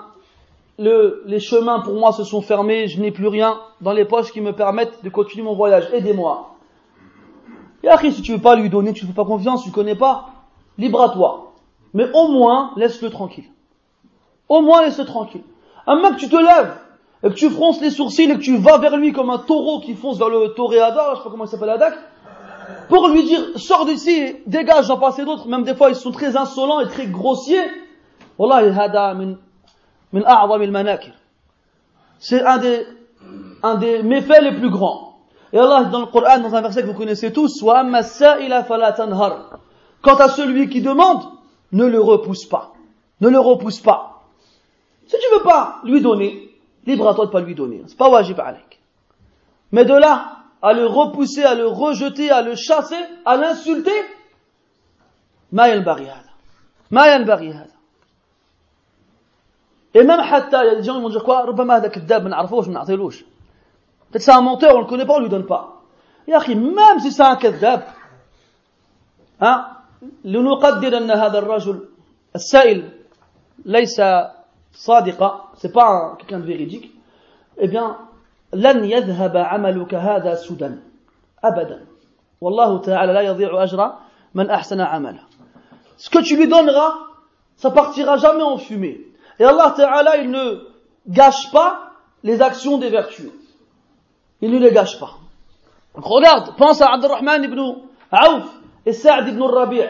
[0.79, 4.31] le, les chemins pour moi se sont fermés, je n'ai plus rien dans les poches
[4.31, 6.55] qui me permettent de continuer mon voyage, aidez-moi.
[7.88, 9.94] Après, si tu veux pas lui donner, tu ne fais pas confiance, tu ne connais
[9.94, 10.29] pas,
[10.77, 11.53] libre à toi.
[11.94, 13.49] Mais au moins, laisse-le tranquille.
[14.49, 15.42] Au moins, laisse-le tranquille.
[15.87, 16.77] Un mec, tu te lèves,
[17.23, 19.81] et que tu fronces les sourcils et que tu vas vers lui comme un taureau
[19.81, 21.95] qui fonce vers le toréador, je sais pas comment il s'appelle Adak,
[22.89, 26.37] pour lui dire, sors d'ici, dégage, j'en passe d'autres, même des fois ils sont très
[26.37, 27.65] insolents et très grossiers.
[28.39, 29.37] Wallah, hada min,
[30.13, 31.01] min al
[32.19, 32.87] C'est un des,
[33.63, 35.17] un des méfaits les plus grands.
[35.53, 37.75] Et Allah, dans le Coran, dans un verset que vous connaissez tous, Quant
[40.15, 41.23] à celui qui demande,
[41.73, 42.75] ne le repousse pas.
[43.21, 44.23] Ne le repousse pas.
[45.07, 46.48] Si tu veux pas lui donner,
[46.88, 47.83] libre à toi de pas lui donner.
[47.87, 48.81] C'est pas wajib alek.
[49.72, 54.01] Mais de là, à le repousser, à le rejeter, à le chasser, à l'insulter,
[55.53, 56.24] هذا
[56.90, 57.79] ما ينبغي هذا
[59.94, 62.29] Et même حتى, il y a des gens qui vont dire quoi هذا كذاب ما
[62.29, 63.24] نعرفوش ما نعطيلوش
[64.11, 65.83] Peut-être c'est un menteur, on ne le connaît pas, on ne lui donne pas.
[66.29, 67.83] أخي même si c'est un كذاب
[69.42, 69.83] ها
[70.24, 71.88] لنقدر أن هذا الرجل
[72.35, 72.90] السائل
[73.64, 74.01] ليس
[74.74, 76.92] صادقا c'est pas quelqu'un de véridique
[77.58, 77.98] eh bien
[78.54, 80.70] لن يذهب عملك هذا سدى
[81.44, 81.86] أبدا
[82.42, 83.94] والله تعالى لا يضيع أجر
[84.36, 85.24] من أحسن عمله
[85.98, 86.94] ce que tu lui donneras
[87.56, 89.02] ça partira jamais en fumée
[89.39, 90.60] et Allah Ta'ala il ne
[91.08, 91.92] gâche pas
[92.24, 93.32] les actions des vertus
[94.44, 95.12] il ne les gâche pas.
[95.96, 97.60] Donc regarde, pense à Abdurrahman ibn
[98.12, 98.44] Aouf
[98.86, 99.84] et Saad ibn Rabi'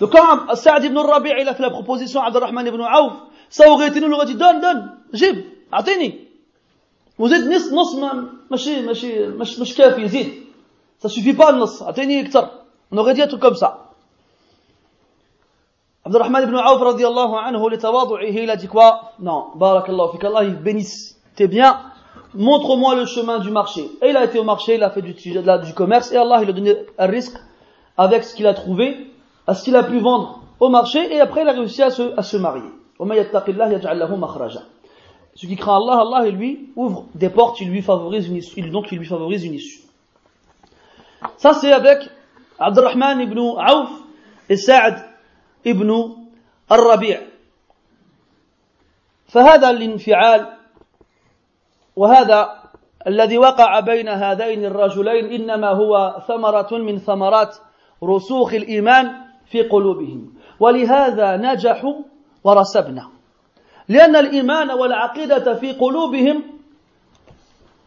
[0.00, 3.12] Donc quand Saad ibn Rabi' il a fait la proposition à Abdurrahman ibn Aouf,
[3.54, 5.44] ça aurait été nous, il aurait dit donne, donne, جيب,
[5.74, 6.18] أعطيني.
[7.18, 7.94] وزيد نص نص
[8.50, 10.32] ماشي ماشي مش مش كافي زيد.
[11.02, 12.48] Ça suffit pas النص, أعطيني أكثر.
[12.92, 13.90] On aurait dit un truc comme ça.
[16.04, 20.56] Abdurrahman ibn Aouf radiallahu anhu, لتواضعه, il a dit quoi Non, barakallahu fik, Allah il
[20.56, 21.16] bénisse.
[21.36, 21.90] T'es bien
[22.34, 23.90] montre-moi le chemin du marché.
[24.02, 26.50] Et il a été au marché, il a fait du, du commerce, et Allah il
[26.50, 27.36] a donné un risque
[27.96, 29.10] avec ce qu'il a trouvé,
[29.46, 32.16] à ce qu'il a pu vendre au marché, et après il a réussi à se,
[32.16, 32.70] à se marier.
[32.97, 33.03] Ce
[35.47, 38.99] qui craint Allah, Allah lui ouvre des portes, il lui favorise une issue, donc il
[38.99, 39.81] lui favorise une issue.
[41.37, 41.99] Ça c'est avec
[42.59, 43.89] Abdurrahman ibn Auf
[44.49, 45.03] et Sa'd
[45.65, 45.91] ibn
[46.69, 47.17] al-Rabi'
[49.27, 50.47] فهذا الانفعال
[51.95, 52.63] وهذا
[53.07, 57.57] الذي وقع بين هذين الرجلين انما هو ثمره من ثمرات
[58.03, 59.11] رسوخ الايمان
[59.45, 61.93] في قلوبهم ولهذا نجحوا
[62.45, 63.09] ورسبنا.
[63.89, 66.43] لأن الإيمان والعقيدة في قلوبهم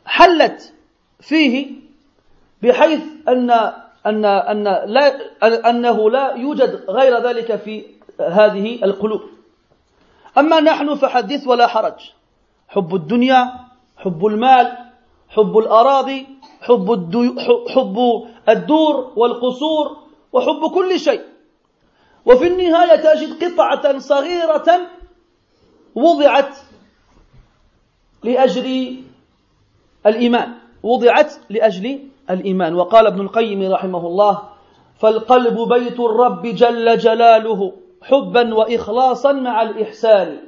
[0.06, 0.74] حلت
[1.20, 1.66] فيه
[2.62, 3.50] بحيث ان
[4.06, 5.06] ان أن لا
[5.70, 7.84] أنه لا يوجد غير ذلك في
[8.20, 9.20] هذه القلوب.
[10.38, 11.98] أما نحن فحدث ولا حرج.
[12.68, 13.52] حب الدنيا
[13.96, 14.66] حب المال
[15.28, 16.26] حب الأراضي
[16.60, 16.86] حب,
[17.74, 17.96] حب
[18.48, 19.96] الدور والقصور
[20.32, 21.22] وحب كل شيء.
[22.26, 24.80] وفي النهاية تجد قطعة صغيرة
[25.94, 26.56] وضعت
[28.24, 28.96] لأجل
[30.06, 32.74] الإيمان وضعت لأجل الإيمان.
[32.74, 34.42] وقال ابن القيم رحمه الله
[34.98, 40.38] فالقلب بيت الرب جل جلاله حبا وإخلاصا مع الإحسان.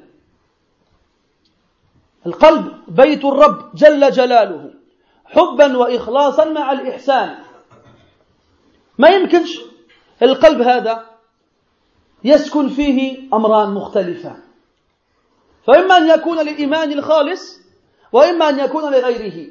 [2.26, 4.70] القلب بيت الرب جل جلاله
[5.24, 7.38] حبا واخلاصا مع الإحسان.
[8.98, 9.60] ما يمكنش
[10.22, 11.06] القلب هذا
[12.24, 14.36] يسكن فيه أمران مختلفان.
[15.66, 17.60] فإما أن يكون للإيمان الخالص
[18.12, 19.46] وإما أن يكون لغيره.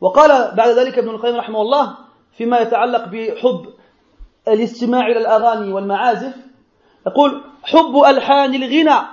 [0.00, 1.96] وقال بعد ذلك ابن القيم رحمه الله
[2.36, 3.66] فيما يتعلق بحب
[4.48, 6.34] الاستماع إلى الأغاني والمعازف
[7.06, 9.06] يقول حب ألحان الغنى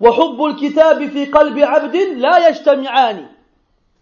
[0.00, 3.28] وحب الكتاب في قلب عبد لا يجتمعان.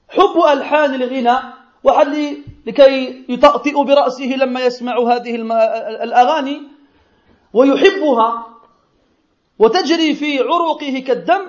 [0.09, 1.39] حب ألحان الغنى
[1.85, 2.37] وحد
[2.67, 5.35] لكي يطأطئ برأسه لما يسمع هذه
[6.03, 6.63] الأغاني
[7.53, 8.47] ويحبها
[9.59, 11.47] وتجري في عروقه كالدم.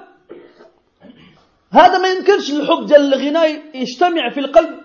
[1.72, 4.80] هذا ما يمكنش الحب جل الغنى يجتمع في القلب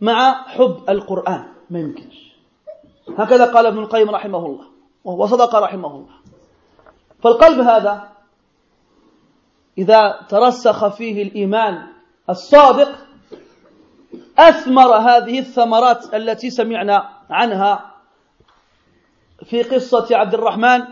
[0.00, 1.44] مع حب القرآن.
[1.70, 2.32] ما يمكنش.
[3.18, 4.66] هكذا قال ابن القيم رحمه الله
[5.04, 6.16] وصدق رحمه الله.
[7.22, 8.08] فالقلب هذا
[9.78, 11.86] إذا ترسخ فيه الإيمان
[12.30, 13.06] الصادق
[14.38, 17.95] أثمر هذه الثمرات التي سمعنا عنها
[19.50, 20.84] في قصة عبد الرحمن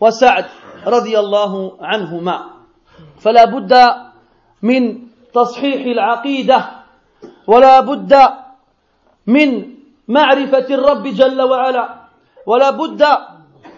[0.00, 0.44] وسعد
[0.86, 2.50] رضي الله عنهما.
[3.20, 3.74] فلا بد
[4.62, 4.98] من
[5.34, 6.70] تصحيح العقيدة
[7.46, 8.14] ولا بد
[9.26, 9.74] من
[10.08, 11.94] معرفة الرب جل وعلا
[12.46, 13.04] ولا بد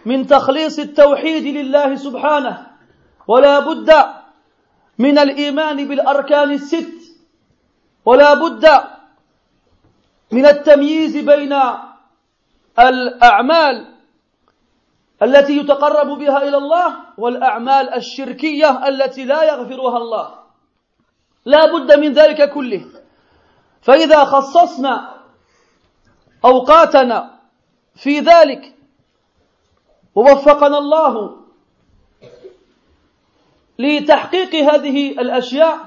[0.06, 2.66] من تخليص التوحيد لله سبحانه
[3.28, 3.90] ولا بد
[4.98, 7.16] من الإيمان بالأركان الست
[8.04, 8.66] ولا بد
[10.32, 11.54] من التمييز بين
[12.78, 13.91] الأعمال
[15.22, 20.34] التي يتقرب بها إلى الله والأعمال الشركية التي لا يغفرها الله.
[21.44, 22.84] لا بد من ذلك كله.
[23.82, 25.14] فإذا خصصنا
[26.44, 27.38] أوقاتنا
[27.94, 28.74] في ذلك
[30.14, 31.36] ووفقنا الله
[33.78, 35.78] لتحقيق هذه الأشياء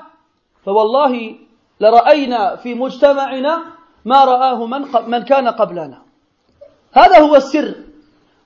[0.66, 1.36] فوالله
[1.80, 3.64] لرأينا في مجتمعنا
[4.06, 6.02] ما رآه من, من كان قبلنا.
[6.94, 7.85] هذا هو السر.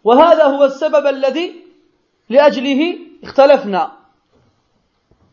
[0.10, 1.66] وهذا هو السبب الذي
[2.30, 3.92] لأجله اختلفنا.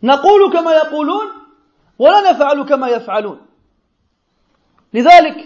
[0.02, 1.26] نقول كما يقولون
[1.98, 3.46] ولا نفعل كما يفعلون.
[4.94, 5.36] لذلك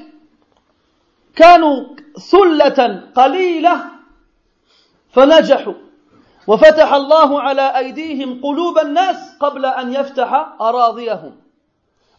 [1.36, 1.96] كانوا
[2.30, 3.84] ثلة قليلة
[5.12, 5.74] فنجحوا.
[6.46, 11.36] وفتح الله على أيديهم قلوب الناس قبل أن يفتح أراضيهم.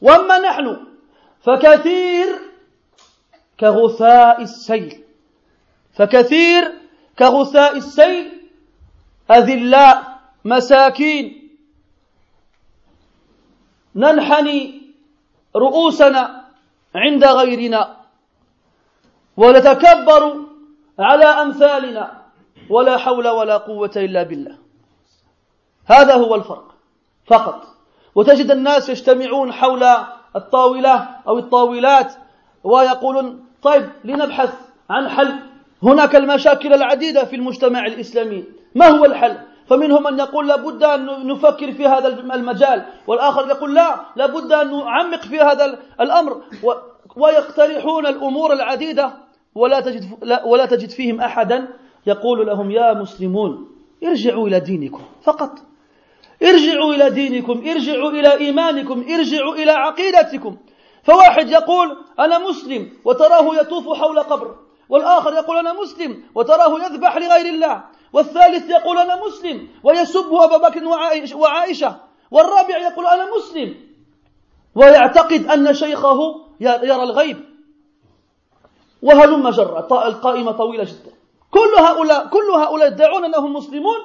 [0.01, 0.87] وأما نحن
[1.41, 2.39] فكثير
[3.59, 5.03] كغثاء السيل.
[5.93, 6.80] فكثير
[7.19, 8.47] كغثاء السيل
[9.31, 11.49] أذلاء مساكين.
[13.95, 14.81] ننحني
[15.55, 16.45] رؤوسنا
[16.95, 17.97] عند غيرنا
[19.37, 20.45] ونتكبر
[20.99, 22.21] على أمثالنا
[22.69, 24.57] ولا حول ولا قوة إلا بالله.
[25.85, 26.75] هذا هو الفرق
[27.25, 27.67] فقط.
[28.15, 29.83] وتجد الناس يجتمعون حول
[30.35, 32.13] الطاولة أو الطاولات
[32.63, 34.53] ويقولون طيب لنبحث
[34.89, 35.50] عن حل
[35.83, 38.43] هناك المشاكل العديدة في المجتمع الإسلامي.
[38.75, 43.95] ما هو الحل؟ فمنهم من يقول لابد أن نفكر في هذا المجال والآخر يقول لا
[44.15, 46.41] لابد أن نعمق في هذا الأمر.
[47.15, 49.13] ويقترحون الأمور العديدة
[49.55, 50.03] ولا تجد,
[50.45, 51.67] ولا تجد فيهم أحدا
[52.07, 53.67] يقول لهم يا مسلمون
[54.03, 55.51] ارجعوا إلى دينكم فقط.
[56.43, 60.57] ارجعوا إلى دينكم ارجعوا إلى إيمانكم ارجعوا إلى عقيدتكم.
[61.03, 64.55] فواحد يقول أنا مسلم وتراه يطوف حول قبر.
[64.91, 67.83] والآخر يقول أنا مسلم وتراه يذبح لغير الله
[68.13, 70.85] والثالث يقول أنا مسلم ويسب أبا بكر
[71.35, 71.95] وعائشة
[72.31, 73.75] والرابع يقول أنا مسلم
[74.75, 76.19] ويعتقد أن شيخه
[76.61, 77.37] يرى الغيب
[79.01, 81.11] وهلم جرة القائمة طويلة جدا.
[81.51, 83.99] كل هؤلاء كل هؤلاء يدعون أنهم مسلمون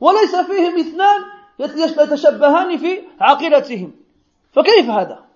[0.00, 1.20] وليس فيهم اثنان
[1.58, 3.92] يتشبهان في عقيدتهم
[4.52, 5.27] فكيف هذا؟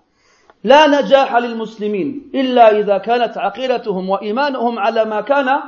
[0.63, 5.59] لا نجاح للمسلمين إلا إذا كانت عقيدتهم وإيمانهم على ما كان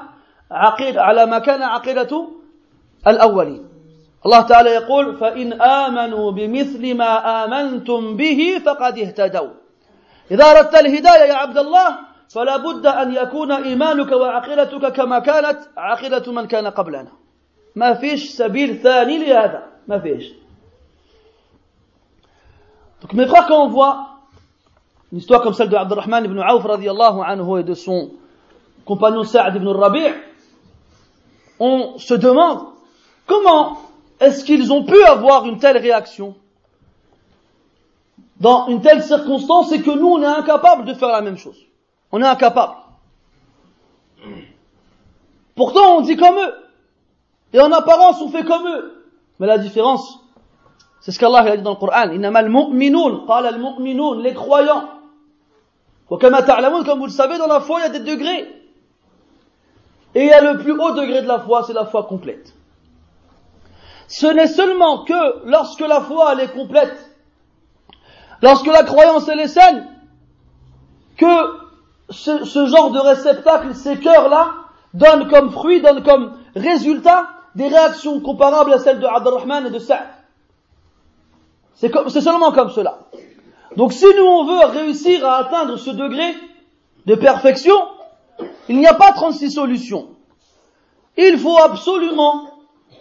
[0.52, 2.28] عقيد على ما كان عقيدة
[3.08, 3.70] الأولين.
[4.26, 9.50] الله تعالى يقول فإن آمنوا بمثل ما آمنتم به فقد اهتدوا.
[10.32, 11.98] إذا أردت الهداية يا عبد الله
[12.30, 17.12] فلا بد أن يكون إيمانك وعقيدتك كما كانت عقيدة من كان قبلنا.
[17.76, 19.64] ما فيش سبيل ثاني لهذا.
[19.88, 20.34] ما فيش.
[23.02, 24.15] Donc mes frères, quand on voit
[25.16, 28.12] une histoire comme celle de Abdurrahman ibn Auf anhu et de son
[28.84, 30.14] compagnon Sa'd ibn Rabi'
[31.58, 32.66] on se demande
[33.26, 33.78] comment
[34.20, 36.36] est-ce qu'ils ont pu avoir une telle réaction
[38.42, 41.60] dans une telle circonstance et que nous on est incapable de faire la même chose.
[42.12, 42.76] On est incapable.
[45.56, 46.54] Pourtant on dit comme eux.
[47.54, 49.06] Et en apparence on fait comme eux.
[49.40, 50.20] Mais la différence,
[51.00, 52.08] c'est ce qu'Allah a dit dans le Coran.
[54.22, 54.90] les croyants.
[56.08, 58.56] Comme vous le savez, dans la foi, il y a des degrés.
[60.14, 62.54] Et il y a le plus haut degré de la foi, c'est la foi complète.
[64.08, 66.96] Ce n'est seulement que lorsque la foi elle est complète,
[68.42, 69.88] lorsque la croyance elle est saine,
[71.18, 71.26] que
[72.10, 74.52] ce, genre de réceptacle, ces cœurs-là,
[74.94, 79.80] donnent comme fruit, donnent comme résultat des réactions comparables à celles de Abdurrahman et de
[79.80, 80.06] Sa'd.
[81.74, 83.00] C'est seulement comme cela.
[83.76, 86.36] Donc si nous on veut réussir à atteindre ce degré
[87.06, 87.76] de perfection,
[88.70, 90.10] il n'y a pas 36 solutions.
[91.18, 92.50] Il faut absolument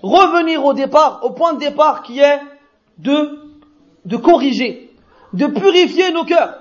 [0.02, 2.40] revenir au départ, au point de départ qui est
[2.98, 4.92] de, corriger,
[5.32, 6.58] de purifier nos cœurs.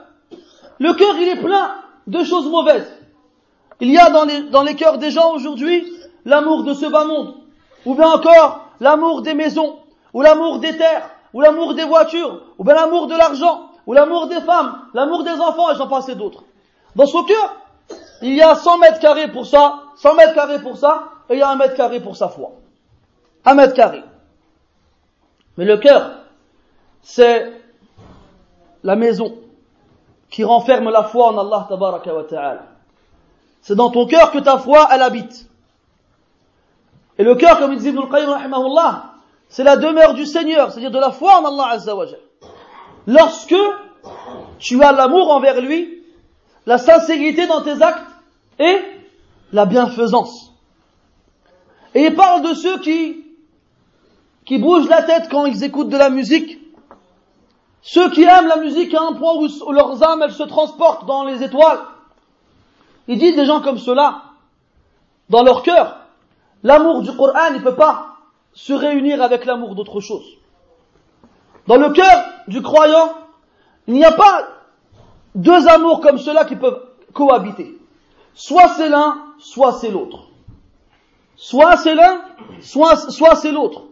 [0.80, 1.76] Le cœur, il est plein
[2.08, 2.92] de choses mauvaises.
[3.80, 5.86] Il y a dans les, dans les cœurs des gens aujourd'hui
[6.26, 7.36] l'amour de ce bas monde,
[7.86, 9.78] ou bien encore l'amour des maisons,
[10.14, 14.28] ou l'amour des terres, ou l'amour des voitures, ou bien l'amour de l'argent, ou l'amour
[14.28, 16.44] des femmes, l'amour des enfants, et j'en passe d'autres.
[16.96, 17.56] Dans son cœur,
[18.22, 21.40] il y a 100 mètres carrés pour ça, 100 mètres carrés pour ça, et il
[21.40, 22.52] y a un mètre carré pour sa foi.
[23.46, 24.04] Un mètre carré.
[25.58, 26.12] Mais le cœur,
[27.02, 27.52] c'est
[28.84, 29.36] la maison
[30.30, 32.64] qui renferme la foi en Allah tabaraka wa ta'ala.
[33.62, 35.48] C'est dans ton cœur que ta foi, elle habite.
[37.18, 39.02] Et le cœur, comme il dit Ibn al-Qayyim
[39.50, 42.08] c'est la demeure du Seigneur, c'est-à-dire de la foi en Allah azza wa
[43.08, 43.56] Lorsque
[44.60, 46.04] tu as l'amour envers lui,
[46.66, 48.08] la sincérité dans tes actes
[48.60, 48.78] et
[49.52, 50.54] la bienfaisance.
[51.96, 53.26] Et il parle de ceux qui,
[54.46, 56.60] qui bougent la tête quand ils écoutent de la musique.
[57.82, 61.26] Ceux qui aiment la musique à un point où leurs âmes, elles se transportent dans
[61.26, 61.82] les étoiles.
[63.08, 64.24] Il dit des gens comme ceux-là,
[65.30, 65.98] dans leur cœur,
[66.64, 68.16] l'amour du Coran ne peut pas
[68.54, 70.26] se réunir avec l'amour d'autre chose.
[71.67, 73.15] Dans le cœur du croyant,
[73.87, 74.49] il n'y a pas
[75.35, 76.83] deux amours comme ceux-là qui peuvent
[77.13, 77.77] cohabiter.
[78.35, 80.29] Soit c'est l'un, soit c'est l'autre.
[81.37, 82.21] Soit c'est l'un,
[82.61, 83.83] soit, soit c'est l'autre.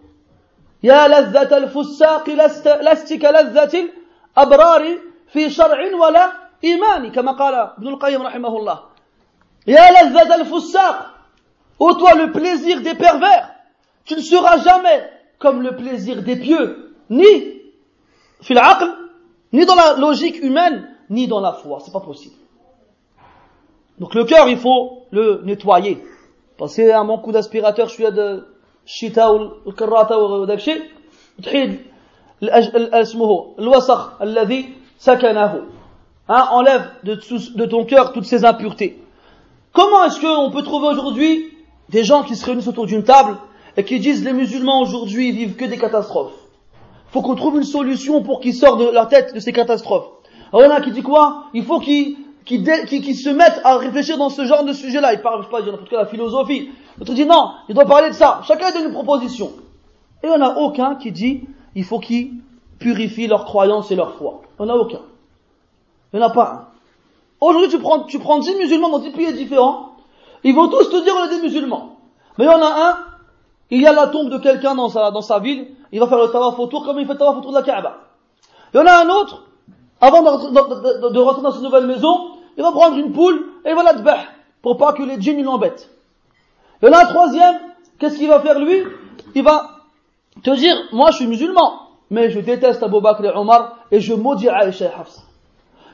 [0.82, 3.88] يا لذة الفساق لست كلذة
[4.36, 4.98] الأبرار
[5.32, 6.32] في شرع ولا
[6.64, 8.78] إيمان كما قال ابن القيم رحمه الله
[9.66, 11.12] يا لذة الفساق
[11.78, 13.50] Ô toi le plaisir des pervers,
[14.06, 17.28] tu ne seras jamais comme le plaisir des pieux, ni
[18.40, 18.88] fil aql,
[19.52, 21.78] ni dans la logique humaine, ni dans la foi.
[21.84, 22.34] C'est pas possible.
[23.98, 26.02] Donc le cœur, il faut le nettoyer.
[26.58, 28.44] Pensez à mon coup d'aspirateur, je suis de
[28.86, 30.82] shita ou الكراته وذاك الشيء
[31.42, 31.78] تحيد
[32.42, 35.62] اسمه الوسخ الذي سكنه
[36.28, 37.14] hein, enlève de,
[37.56, 39.02] de ton cœur toutes ces impuretés
[39.72, 41.52] comment est-ce qu'on peut trouver aujourd'hui
[41.88, 43.36] des gens qui se réunissent autour d'une table
[43.76, 46.38] et qui disent les musulmans aujourd'hui vivent que des catastrophes
[47.11, 50.09] Faut qu'on trouve une solution pour qu'ils sortent de leur tête de ces catastrophes
[50.51, 51.45] alors il y en a qui dit quoi?
[51.53, 55.13] Il faut qu'ils qui, qui, se mettent à réfléchir dans ce genre de sujet-là.
[55.13, 56.69] Ils parlent, je sais pas, n'importe la philosophie.
[56.97, 58.41] L'autre dit non, il doit parler de ça.
[58.45, 59.53] Chacun donne une proposition.
[60.23, 61.43] Et il n'y en a aucun qui dit
[61.75, 62.33] il faut qu'ils
[62.79, 64.41] purifient leur croyance et leur foi.
[64.59, 64.99] Il n'y en a aucun.
[66.11, 66.67] Il n'y en a pas un.
[67.39, 69.93] Aujourd'hui, tu prends, tu prends 10 musulmans dans 10 pays différents,
[70.43, 71.95] ils vont tous te dire on est des musulmans.
[72.37, 72.97] Mais il y en a un,
[73.71, 76.19] il y a la tombe de quelqu'un dans sa, dans sa ville, il va faire
[76.19, 77.97] le tawaf autour comme il fait le tawaf autour de la Kaaba.
[78.73, 79.43] Il y en a un autre,
[79.99, 83.83] avant de, rentrer dans cette nouvelle maison, il va prendre une poule et il va
[83.83, 84.19] la dbah
[84.61, 85.89] pour pas que les djinns l'embêtent.
[86.81, 87.59] Il y en a un troisième,
[87.99, 88.83] qu'est-ce qu'il va faire lui?
[89.35, 89.69] Il va
[90.43, 94.49] te dire, moi je suis musulman, mais je déteste Abu Bakr Omar et je maudis
[94.49, 95.21] Aïcha et Hafsa.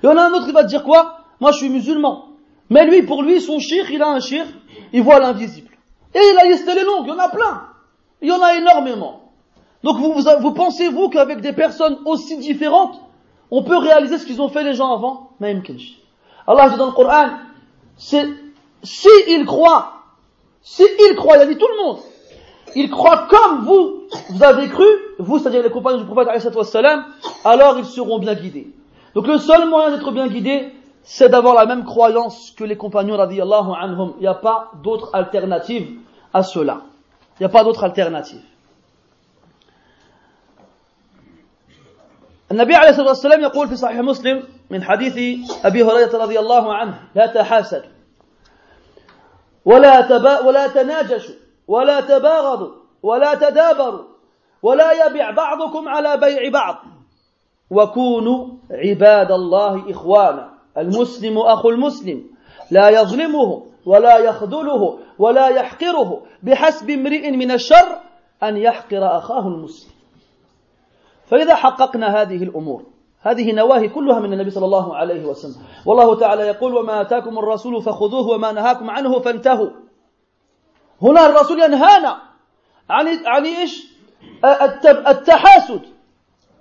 [0.04, 1.20] Il y en a un autre qui va te dire quoi?
[1.40, 2.28] Moi je suis musulman,
[2.70, 4.46] mais lui, pour lui, son shir, il a un shir,
[4.94, 5.72] il voit l'invisible.
[6.14, 7.64] Et il a les longue, il y en a plein.
[8.22, 9.27] Il y en a énormément.
[9.84, 10.52] Donc vous, vous,
[10.92, 13.00] vous qu'avec des personnes aussi différentes,
[13.52, 15.32] on peut réaliser ce qu'ils ont fait les gens avant?
[15.40, 15.64] Même
[16.48, 17.30] Allah dit dans le Coran,
[17.98, 18.28] c'est
[18.84, 19.94] si ils croient,
[20.62, 21.98] si ils croient, il a dit tout le monde,
[22.76, 24.86] ils croient comme vous, vous avez cru,
[25.20, 26.30] vous, c'est-à-dire les compagnons du prophète,
[27.46, 28.72] alors ils seront bien guidés.
[29.14, 30.74] Donc le seul moyen d'être bien guidé,
[31.04, 34.14] c'est d'avoir la même croyance que les compagnons radiallahu.
[34.18, 36.00] Il n'y a pas d'autre alternative
[36.34, 36.82] à cela.
[37.40, 38.42] Il n'y a pas d'autre alternative.
[42.52, 47.00] النبي عليه الصلاة والسلام يقول في صحيح مسلم من حديث أبي هريرة رضي الله عنه
[47.16, 47.84] لا تحاسد
[49.66, 51.36] ولا تبا ولا تناجشوا
[51.68, 52.72] ولا تباغضوا
[53.04, 54.04] ولا تدابروا
[54.64, 56.76] ولا يبع بعضكم على بيع بعض.
[57.72, 62.24] وكونوا عباد الله إخوانا المسلم أخو المسلم
[62.72, 68.00] لا يظلمه ولا يخذله ولا يحقره بحسب امرئ من الشر
[68.44, 69.92] أن يحقر أخاه المسلم.
[71.28, 72.84] فإذا حققنا هذه الأمور
[73.22, 75.56] هذه نواهي كلها من النبي صلى الله عليه وسلم.
[75.86, 79.70] والله تعالى يقول وما آتاكم الرسول فخذوه وما نهاكم عنه فانتهوا.
[81.02, 82.18] هنا الرسول ينهانا
[82.90, 83.88] عن عن إيش؟
[85.08, 85.82] التحاسد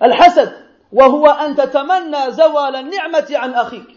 [0.02, 0.52] الحسد.
[0.92, 3.96] وهو أن تتمنى زوال النعمة عن أخيك.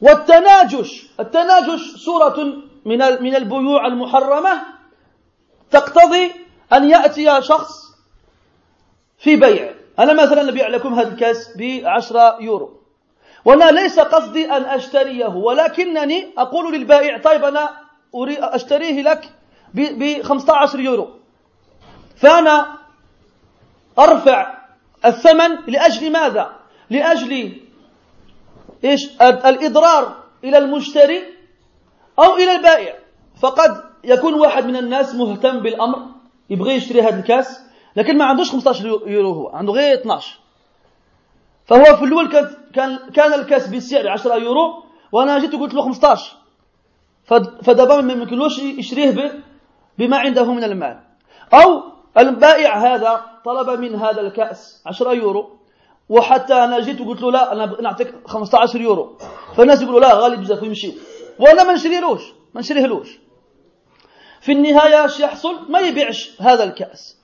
[0.00, 2.36] والتناجش التناجش صورة
[2.84, 4.62] من من البيوع المحرمة
[5.70, 6.32] تقتضي
[6.72, 7.85] أن يأتي شخص
[9.18, 9.74] في بيع.
[9.98, 12.80] أنا مثلا أبيع لكم هذا الكاس بعشرة يورو.
[13.44, 17.70] وأنا ليس قصدي أن أشتريه ولكنني أقول للبائع طيب أنا
[18.38, 19.32] أشتريه لك
[19.74, 21.08] ب 15 يورو.
[22.16, 22.76] فأنا
[23.98, 24.58] أرفع
[25.04, 26.52] الثمن لأجل ماذا؟
[26.90, 27.60] لأجل
[28.84, 31.22] إيش؟ الإضرار إلى المشتري
[32.18, 32.94] أو إلى البائع.
[33.40, 36.06] فقد يكون واحد من الناس مهتم بالأمر
[36.50, 37.65] يبغي يشتري هذا الكاس.
[37.96, 40.38] لكن ما عندوش 15 يورو هو عنده غير 12
[41.66, 42.28] فهو في الأول
[42.74, 46.36] كان كان الكاس بسعر 10 يورو وأنا جيت وقلت له 15
[47.62, 49.42] فدابا ما يمكنلوش يشريه
[49.98, 51.00] بما عنده من المال.
[51.54, 51.82] أو
[52.18, 55.50] البائع هذا طلب من هذا الكأس 10 يورو
[56.08, 59.18] وحتى أنا جيت وقلت له لا أنا نعطيك 15 يورو.
[59.56, 60.92] فالناس يقولوا لا غالي بزاف ويمشيو.
[61.38, 62.22] وأنا ما نشريلوش
[62.54, 63.18] ما نشريهلوش.
[64.40, 67.15] في النهاية إيش يحصل ما يبيعش هذا الكأس.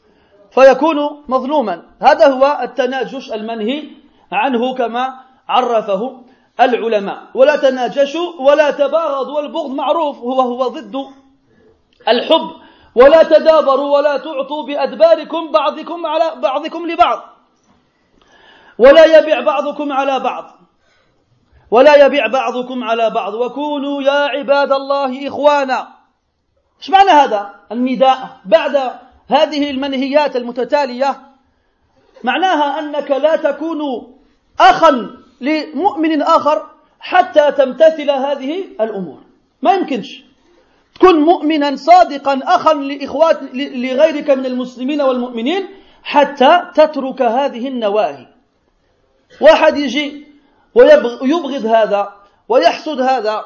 [0.54, 1.82] فيكون مظلوما.
[2.02, 3.88] هذا هو التناجش المنهي
[4.32, 5.14] عنه كما
[5.48, 6.22] عرفه
[6.60, 7.22] العلماء.
[7.34, 10.96] ولا تناجشوا ولا تباغضوا والبغض معروف هو هو ضد
[12.08, 12.50] الحب.
[12.94, 17.22] ولا تدابروا ولا تعطوا بأدباركم بعضكم على بعضكم لبعض.
[18.78, 20.44] ولا يبيع بعضكم على بعض.
[21.70, 23.34] ولا يبيع بعضكم على بعض.
[23.34, 25.88] وكونوا يا عباد الله إخوانا.
[26.80, 28.40] إيش معنى هذا؟ النداء.
[28.44, 28.92] بعد
[29.32, 31.20] هذه المنهيات المتتالية
[32.24, 34.12] معناها أنك لا تكون
[34.60, 36.66] أخا لمؤمن آخر
[37.00, 39.18] حتى تمتثل هذه الأمور.
[39.62, 40.24] ما يمكنش.
[40.94, 45.68] تكون مؤمنا صادقا أخا لإخوات لغيرك من المسلمين والمؤمنين
[46.02, 48.26] حتى تترك هذه النواهي.
[49.40, 50.26] واحد يجي
[50.74, 52.12] ويبغض هذا
[52.48, 53.44] ويحسد هذا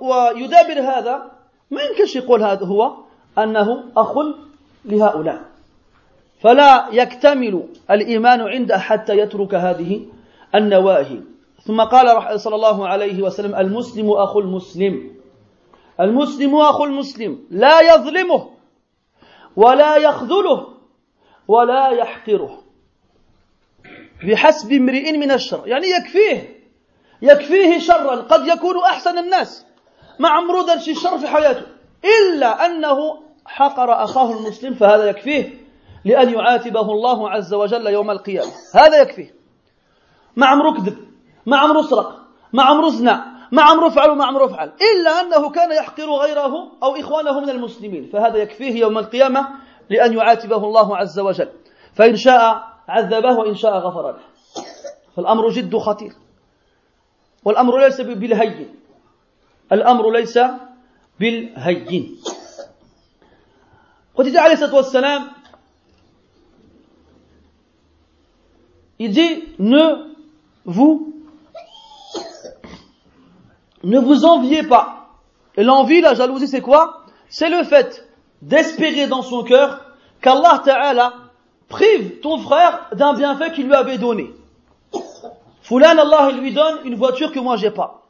[0.00, 1.30] ويدابر هذا.
[1.70, 3.07] ما يمكنش يقول هذا هو.
[3.38, 4.14] أنه أخ
[4.84, 5.40] لهؤلاء.
[6.42, 10.06] فلا يكتمل الإيمان عنده حتى يترك هذه
[10.54, 11.20] النواهي.
[11.62, 15.10] ثم قال صلى الله عليه وسلم المسلم أخو المسلم.
[16.00, 18.50] المسلم أخو المسلم لا يظلمه
[19.56, 20.66] ولا يخذله
[21.48, 22.62] ولا يحقره.
[24.24, 25.62] بحسب امرئ من الشر.
[25.66, 26.58] يعني يكفيه.
[27.22, 28.16] يكفيه شرا.
[28.16, 29.66] قد يكون أحسن الناس.
[30.18, 31.66] ما عمرو دار شي شر في حياته.
[32.04, 35.54] إلا أنه حقر أخاه المسلم فهذا يكفيه
[36.04, 38.52] لأن يعاتبه الله عز وجل يوم القيامة.
[38.74, 39.34] هذا يكفيه.
[40.36, 40.98] ما عمرو كذب
[41.46, 42.18] ما عمرو سرق
[42.52, 44.68] ما عمرو زنا ما عمرو فعل وما عمرو فعل.
[44.68, 48.10] إلا أنه كان يحقر غيره أو إخوانه من المسلمين.
[48.12, 49.48] فهذا يكفيه يوم القيامة
[49.90, 51.48] لأن يعاتبه الله عز وجل.
[51.94, 54.18] فإن شاء عذبه وإن شاء غفر له.
[55.16, 56.12] فالأمر جد خطير.
[57.44, 58.74] والأمر ليس بالهين
[59.72, 60.38] الأمر ليس
[61.20, 62.16] بالهين.
[64.24, 65.30] disait, alayhi wassalam,
[68.98, 70.12] il dit, ne
[70.64, 71.14] vous,
[73.84, 75.08] ne vous enviez pas.
[75.56, 77.04] Et l'envie, la jalousie, c'est quoi?
[77.28, 78.08] C'est le fait
[78.42, 79.84] d'espérer dans son cœur
[80.20, 81.14] qu'Allah Ta'ala
[81.68, 84.32] prive ton frère d'un bienfait qu'il lui avait donné.
[85.62, 88.06] Foulan, Allah, il lui donne une voiture que moi j'ai pas.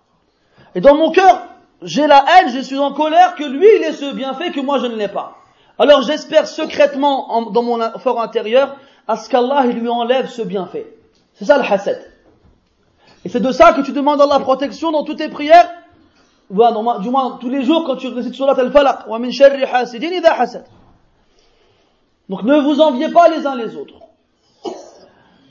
[0.74, 1.42] Et dans mon cœur,
[1.82, 4.78] j'ai la haine, je suis en colère que lui il ait ce bienfait que moi
[4.78, 5.37] je ne l'ai pas.
[5.78, 8.76] Alors j'espère secrètement dans mon fort intérieur
[9.06, 10.86] à ce qu'Allah lui enlève ce bienfait.
[11.34, 12.00] C'est ça le hasad.
[13.24, 15.70] Et c'est de ça que tu demandes la protection dans toutes tes prières,
[16.50, 19.06] du moins tous les jours quand tu récites surat al-falaq.
[22.28, 23.94] Donc ne vous enviez pas les uns les autres.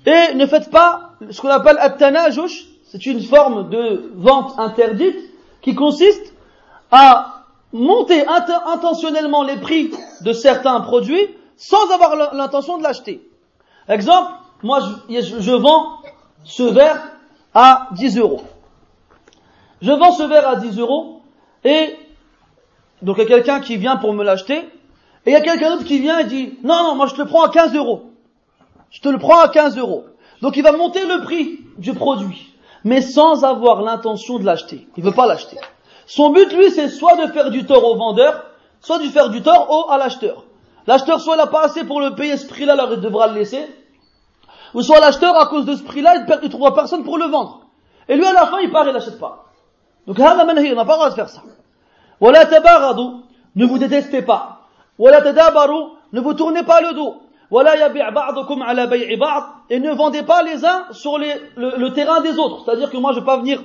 [0.05, 5.19] Et ne faites pas ce qu'on appelle at-tanajush, c'est une forme de vente interdite
[5.61, 6.33] qui consiste
[6.91, 7.36] à
[7.77, 13.21] monter intentionnellement les prix de certains produits sans avoir l'intention de l'acheter.
[13.87, 14.31] Exemple,
[14.63, 15.99] moi je, vends
[16.43, 17.01] ce verre
[17.53, 18.41] à 10 euros.
[19.81, 21.21] Je vends ce verre à 10 euros
[21.63, 21.95] et
[23.01, 25.71] donc il y a quelqu'un qui vient pour me l'acheter et il y a quelqu'un
[25.71, 28.11] d'autre qui vient et dit non non moi je te le prends à 15 euros.
[28.89, 30.05] Je te le prends à 15 euros.
[30.41, 32.53] Donc il va monter le prix du produit
[32.83, 34.87] mais sans avoir l'intention de l'acheter.
[34.97, 35.57] Il veut pas l'acheter.
[36.07, 38.45] Son but, lui, c'est soit de faire du tort au vendeur,
[38.81, 40.45] soit de faire du tort au, à l'acheteur.
[40.87, 43.33] L'acheteur, soit il n'a pas assez pour le payer ce prix-là, alors il devra le
[43.33, 43.67] laisser.
[44.73, 47.61] Ou soit l'acheteur, à cause de ce prix-là, il ne trouvera personne pour le vendre.
[48.07, 49.45] Et lui, à la fin, il part et l'achète pas.
[50.07, 51.41] Donc, on n'a pas le droit de faire ça.
[52.21, 53.17] Voilà tabaradu,
[53.55, 54.61] ne vous détestez pas.
[54.97, 57.17] Voilà tadabaru, ne vous tournez pas le dos.
[57.49, 57.89] Voilà ala
[59.69, 62.63] et ne vendez pas les uns sur les, le, le terrain des autres.
[62.63, 63.61] C'est-à-dire que moi, je ne vais pas venir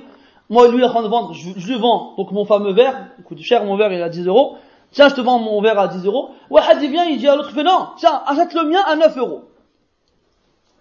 [0.49, 2.73] moi, lui, il est en train de vendre, je, je lui vends, donc mon fameux
[2.73, 4.57] verre, il coûte cher, mon verre, il est à 10 euros.
[4.91, 6.31] Tiens, je te vends mon verre à 10 euros.
[6.49, 8.95] Wahad, il vient, il dit à l'autre, il fait non, tiens, achète le mien à
[8.95, 9.45] 9 euros.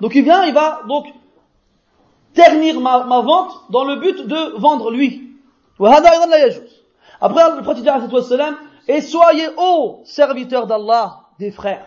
[0.00, 1.06] Donc il vient, il va donc
[2.34, 5.30] ternir ma, ma vente dans le but de vendre lui.
[7.20, 7.88] Après, le prophète dit
[8.88, 11.86] et soyez, ô serviteurs d'Allah, des frères.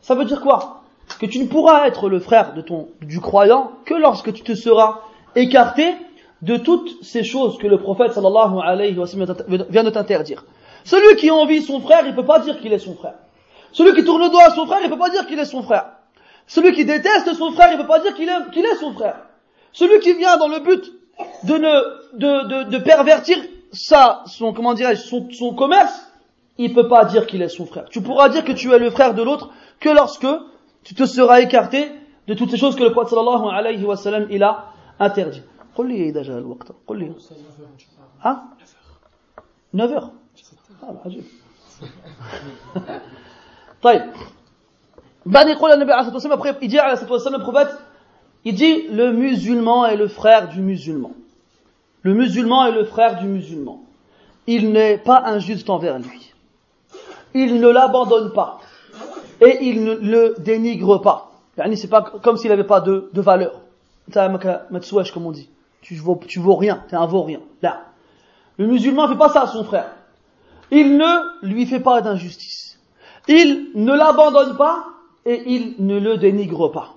[0.00, 0.82] Ça veut dire quoi?
[1.20, 4.54] Que tu ne pourras être le frère de ton, du croyant que lorsque tu te
[4.54, 5.00] seras
[5.36, 5.94] écarté
[6.42, 9.34] de toutes ces choses que le prophète sallallahu alayhi wa sallam
[9.68, 10.44] vient de t'interdire.
[10.84, 13.14] Celui qui envie son frère, il peut pas dire qu'il est son frère.
[13.72, 15.62] Celui qui tourne le doigt à son frère, il peut pas dire qu'il est son
[15.62, 15.86] frère.
[16.46, 19.16] Celui qui déteste son frère, il peut pas dire qu'il est, son frère.
[19.72, 20.92] Celui qui vient dans le but
[21.44, 23.36] de ne, de, de, de pervertir
[23.72, 26.08] sa, son, comment dirais son, son commerce,
[26.56, 27.86] il peut pas dire qu'il est son frère.
[27.90, 30.26] Tu pourras dire que tu es le frère de l'autre que lorsque
[30.84, 31.92] tu te seras écarté
[32.26, 34.66] de toutes ces choses que le prophète sallallahu alayhi wa sallam il a
[34.98, 35.42] interdit.
[35.77, 37.11] قل لي إذا جاء الوقت قل لي
[38.21, 38.43] ها
[39.73, 40.09] 9 heures
[40.81, 41.23] ah, عجيب
[43.81, 44.01] طيب
[45.25, 47.75] بعد يقول النبي عليه الصلاة والسلام après il dit عليه الصلاة والسلام le prophète
[48.45, 51.11] il dit le musulman est le frère du musulman
[52.03, 53.83] le musulman est le frère du musulman
[54.47, 56.33] il n'est pas injuste envers lui
[57.33, 58.59] il ne l'abandonne pas
[59.41, 61.31] et il ne le dénigre pas.
[61.75, 63.61] C'est pas comme s'il n'avait pas de, de valeur.
[64.13, 65.49] comme on dit.
[65.88, 67.40] Tu vaux, tu vaux rien, tu es un vaurien.
[67.62, 67.86] Là.
[68.58, 69.90] Le musulman ne fait pas ça à son frère.
[70.70, 72.78] Il ne lui fait pas d'injustice.
[73.26, 74.84] Il ne l'abandonne pas
[75.24, 76.96] et il ne le dénigre pas.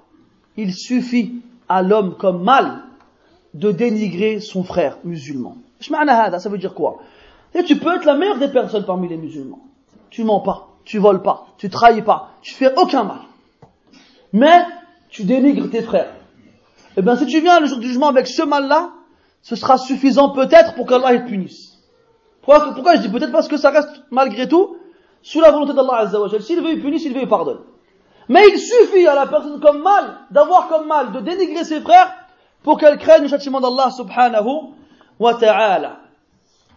[0.57, 2.83] Il suffit à l'homme comme mal
[3.53, 5.55] de dénigrer son frère musulman.
[5.79, 6.99] Ça veut dire quoi?
[7.55, 9.61] Et Tu peux être la meilleure des personnes parmi les musulmans.
[10.09, 13.19] Tu mens pas tu voles pas, tu trahis pas, tu fais aucun mal.
[14.33, 14.65] Mais
[15.09, 16.13] tu dénigres tes frères.
[16.97, 18.91] Eh bien, si tu viens le jour du jugement avec ce mal-là,
[19.41, 21.77] ce sera suffisant peut-être pour qu'Allah te punisse.
[22.41, 24.77] Pourquoi, pourquoi je dis peut-être parce que ça reste malgré tout
[25.21, 26.41] sous la volonté d'Allah Azzawajal.
[26.41, 27.59] S'il veut, il punit, s'il veut, il pardonne.
[28.27, 32.13] Mais il suffit à la personne comme mal, d'avoir comme mal, de dénigrer ses frères
[32.63, 34.73] pour qu'elle craigne le châtiment d'Allah subhanahu
[35.19, 35.97] wa ta'ala.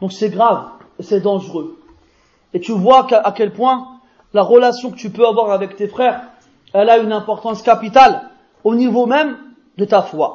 [0.01, 1.79] Donc c'est grave et c'est dangereux.
[2.53, 4.01] Et tu vois à quel point
[4.33, 6.23] la relation que tu peux avoir avec tes frères,
[6.73, 8.31] elle a une importance capitale
[8.65, 9.37] au niveau même
[9.77, 10.29] de ta foi.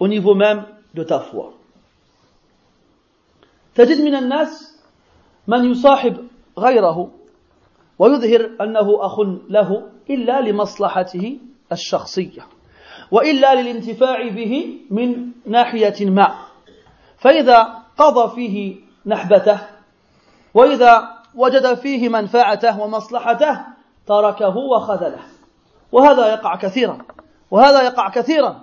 [0.00, 0.64] Au niveau même
[0.94, 1.52] de ta foi.
[3.74, 4.78] تجد من الناس
[5.48, 6.16] من يصاحب
[6.58, 7.10] غيره
[7.98, 11.38] ويظهر أنه أخ له إلا لمصلحته
[11.72, 12.46] الشخصية
[13.10, 16.34] وإلا للانتفاع به من ناحية ما
[17.18, 18.76] فإذا قضى فيه
[19.06, 19.60] نحبته
[20.54, 23.60] وإذا وجد فيه منفعته ومصلحته
[24.06, 25.22] تركه وخذله
[25.92, 26.98] وهذا يقع كثيرا
[27.50, 28.60] وهذا يقع كثيرا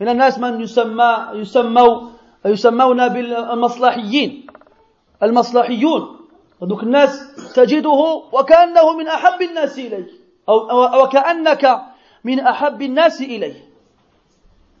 [0.00, 2.00] من الناس من يسمى يسموا
[2.44, 4.46] يسمون بالمصلحيين
[5.22, 6.18] المصلحيون.
[6.60, 10.06] ودوك الناس تجده وكأنه من أحب الناس إليك
[10.48, 11.80] أو, وكأنك
[12.24, 13.54] من أحب الناس إليه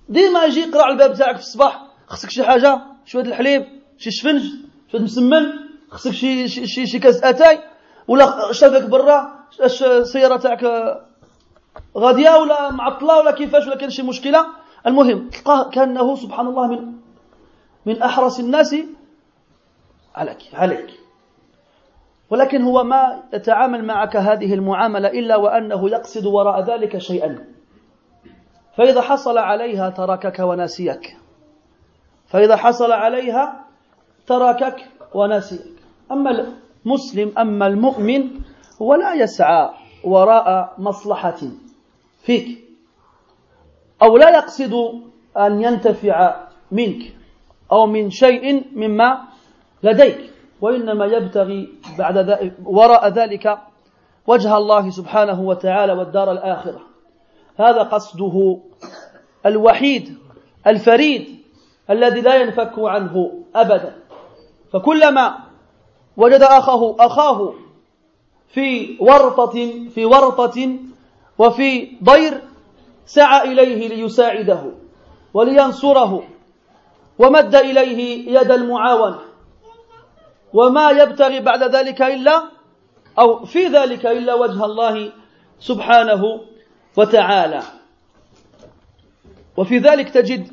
[0.08, 3.66] ديما يجي يقرأ على الباب تاعك في الصباح خصك شي حاجة؟ شوية الحليب
[3.98, 4.42] شي شفنج
[4.92, 5.42] شوية مسمن
[5.90, 7.60] خصك شي شي شي كاس أتاي
[8.08, 10.64] ولا شافك برا السيارة تاعك
[11.98, 14.46] غادية ولا معطلة ولا كيفاش ولا كاين شي مشكلة.
[14.86, 16.92] المهم تلقاه كأنه سبحان الله من
[17.86, 18.76] من أحرص الناس
[20.14, 20.90] عليك عليك.
[22.30, 27.44] ولكن هو ما يتعامل معك هذه المعاملة إلا وأنه يقصد وراء ذلك شيئا.
[28.76, 31.16] فإذا حصل عليها تركك ونسيك
[32.26, 33.64] فإذا حصل عليها
[34.26, 34.76] تركك
[35.14, 35.76] ونسيك
[36.12, 38.30] أما المسلم أما المؤمن
[38.82, 39.70] هو لا يسعى
[40.04, 41.40] وراء مصلحة
[42.22, 42.61] فيك.
[44.02, 44.74] أو لا يقصد
[45.36, 47.14] أن ينتفع منك
[47.72, 49.22] أو من شيء مما
[49.82, 50.30] لديك
[50.60, 53.58] وإنما يبتغي بعد ذلك وراء ذلك
[54.26, 56.80] وجه الله سبحانه وتعالى والدار الآخرة.
[57.58, 58.58] هذا قصده
[59.46, 60.18] الوحيد
[60.66, 61.38] الفريد
[61.90, 63.94] الذي لا ينفك عنه أبدا.
[64.72, 65.38] فكلما
[66.16, 67.54] وجد أخاه أخاه
[68.48, 70.76] في ورطة في ورطة
[71.38, 72.40] وفي ضير
[73.06, 74.72] سعى إليه ليساعده
[75.34, 76.22] ولينصره
[77.18, 79.18] ومد إليه يد المعاونة
[80.52, 82.42] وما يبتغي بعد ذلك إلا
[83.18, 85.12] أو في ذلك إلا وجه الله
[85.60, 86.40] سبحانه
[86.96, 87.62] وتعالى.
[89.56, 90.48] وفي ذلك تجد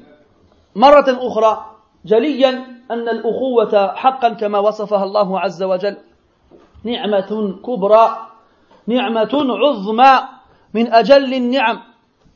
[0.76, 1.76] مرة أخرى
[2.06, 2.50] جليا
[2.92, 5.98] أن الأخوة حقا كما وصفها الله عز وجل
[6.84, 8.28] نعمة كبرى
[8.88, 10.20] نعمة عظمى
[10.74, 11.89] من أجل النعم.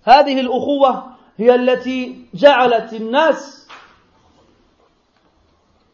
[0.03, 3.67] هذه الأخوة هي التي جعلت الناس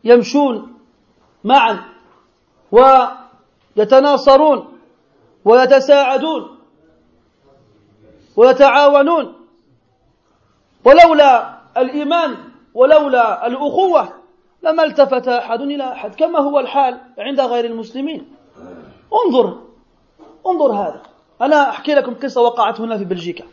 [0.03, 0.74] يمشون
[1.43, 1.80] معا
[3.76, 4.80] ويتناصرون
[5.45, 6.57] ويتساعدون
[8.38, 9.36] ويتعاونون.
[10.86, 12.38] ولولا الإيمان
[12.74, 14.14] ولولا الأخوة
[14.64, 18.36] لما التفت أحد إلى أحد كما هو الحال عند غير المسلمين.
[19.26, 19.60] انظر
[20.47, 21.01] انظر هذا.
[21.41, 23.45] أنا أحكي لكم قصة وقعت هنا في بلجيكا.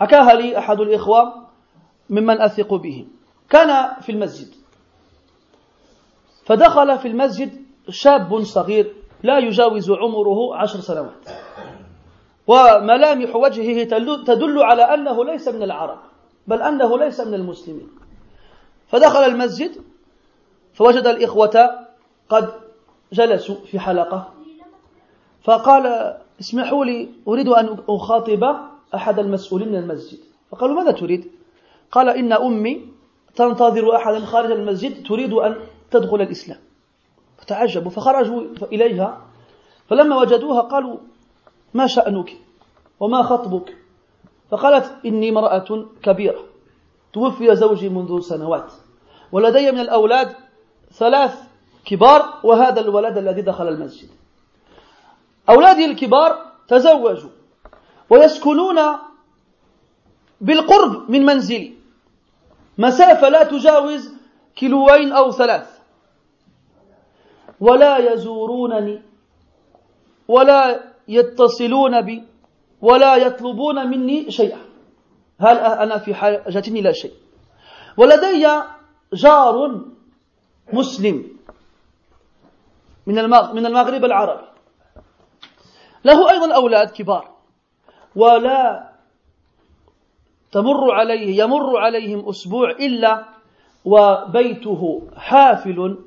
[0.00, 1.34] حكاها لي أحد الإخوة
[2.10, 3.08] ممن أثق بهم
[3.50, 4.54] كان في المسجد.
[6.46, 11.28] فدخل في المسجد شاب صغير لا يجاوز عمره عشر سنوات.
[12.46, 13.84] وملامح وجهه
[14.24, 15.98] تدل على أنه ليس من العرب
[16.46, 17.88] بل أنه ليس من المسلمين.
[18.88, 19.70] فدخل المسجد
[20.74, 21.86] فوجد الإخوة
[22.28, 22.52] قد
[23.12, 24.32] جلسوا في حلقة.
[25.42, 30.18] فقال اسمحوا لي أريد أن أخاطب أحد المسؤولين من المسجد.
[30.50, 31.30] فقالوا ماذا تريد؟
[31.92, 32.88] قال إن أمي
[33.34, 35.56] تنتظر أحدا خارج المسجد تريد أن
[35.90, 36.58] تدخل الإسلام.
[37.38, 39.26] فتعجبوا فخرجوا إليها.
[39.88, 40.96] فلما وجدوها قالوا
[41.74, 42.36] ما شأنك
[43.00, 43.76] وما خطبك؟
[44.50, 46.40] فقالت إني امرأة كبيرة
[47.12, 48.72] توفي زوجي منذ سنوات
[49.32, 50.36] ولدي من الأولاد
[50.92, 51.42] ثلاث
[51.84, 54.08] كبار وهذا الولد الذي دخل المسجد.
[55.48, 56.36] أولادي الكبار
[56.68, 57.30] تزوجوا
[58.10, 58.78] ويسكنون
[60.40, 61.74] بالقرب من منزلي
[62.78, 64.14] مسافة لا تجاوز
[64.56, 65.80] كيلوين أو ثلاث.
[67.60, 69.02] ولا يزورونني
[70.28, 72.24] ولا يتصلون بي
[72.80, 74.60] ولا يطلبون مني شيئا.
[75.40, 77.12] هل أنا في حاجة إلى شيء؟
[77.96, 78.48] ولدي
[79.12, 79.80] جار
[80.72, 81.36] مسلم
[83.06, 83.14] من
[83.54, 84.46] من المغرب العربي.
[86.04, 87.39] له أيضا أولاد كبار.
[88.16, 88.90] ولا
[90.52, 93.24] تمر عليه يمر عليهم أسبوع إلا
[93.84, 95.98] وبيته حافل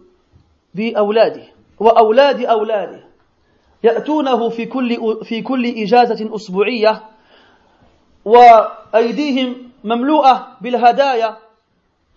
[0.75, 1.43] بأولاده
[1.79, 3.03] وأولاد أولاده.
[3.83, 7.03] يأتونه في كل في كل إجازة أسبوعية
[8.25, 11.37] وأيديهم مملوءة بالهدايا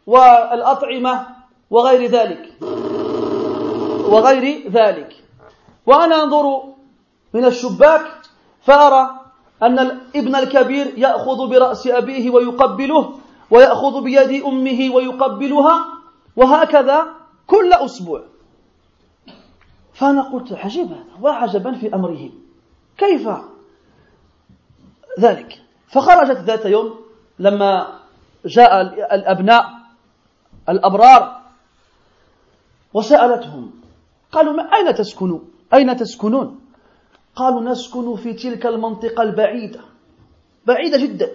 [0.06, 1.26] والأطعمة
[1.70, 2.52] وغير ذلك.
[4.08, 5.16] وغير ذلك.
[5.86, 6.62] وأنا أنظر
[7.34, 8.06] من الشباك
[8.62, 9.25] فأرى
[9.62, 13.12] أن الابن الكبير يأخذ برأس أبيه ويقبله
[13.50, 15.86] ويأخذ بيد أمه ويقبلها
[16.36, 17.06] وهكذا
[17.46, 18.22] كل أسبوع.
[19.94, 22.30] فأنا قلت عجيب هذا وعجبا في أمره.
[22.98, 23.28] كيف
[25.20, 26.94] ذلك؟ فخرجت ذات يوم
[27.38, 27.98] لما
[28.44, 28.82] جاء
[29.14, 29.64] الأبناء
[30.68, 31.40] الأبرار
[32.94, 33.70] وسألتهم
[34.32, 36.60] قالوا ما أين تسكنون؟ أين تسكنون؟
[37.36, 39.80] قالوا نسكن في تلك المنطقة البعيدة
[40.66, 41.30] بعيدة جدا.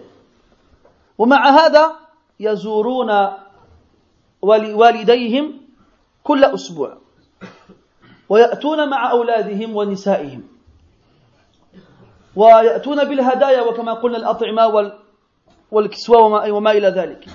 [1.18, 1.91] ومع هذا
[2.39, 3.10] يزورون
[4.41, 5.62] والديهم
[6.24, 6.97] كل أسبوع
[8.30, 10.43] ويأتون مع أولادهم ونسائهم.
[12.36, 14.91] ويأتون بالهدايا وكما قلنا الأطعمة
[15.72, 17.26] والكسوة وما إلى ذلك.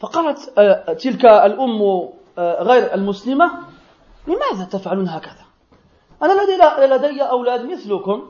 [0.00, 1.82] فقالت آه، تلك الأم
[2.38, 3.50] آه، غير المسلمة
[4.26, 5.43] لماذا تفعلون هكذا؟
[6.22, 6.56] أنا لدي,
[6.94, 8.22] لدي أولاد مثلكم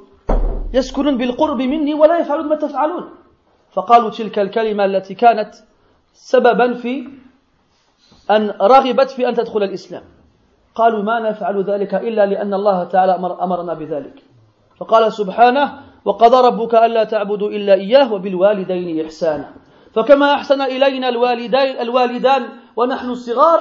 [0.72, 3.10] يسكنون بالقرب مني ولا يفعلون ما تفعلون.
[3.72, 5.54] فقالوا تلك الكلمة التي كانت
[6.12, 7.08] سببا في
[8.30, 10.02] أن رغبت في أن تدخل الإسلام.
[10.74, 14.22] قالوا ما نفعل ذلك إلا لأن الله تعالى أمر أمرنا بذلك.
[14.80, 19.52] فقال سبحانه وقضى ربك ألا تعبدوا إلا إياه وبالوالدين إحسانا.
[19.94, 23.60] فكما أحسن إلينا الوالدين الوالدان ونحن صغار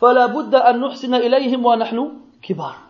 [0.00, 2.10] فلا بد أن نحسن إليهم ونحن
[2.42, 2.87] كبار.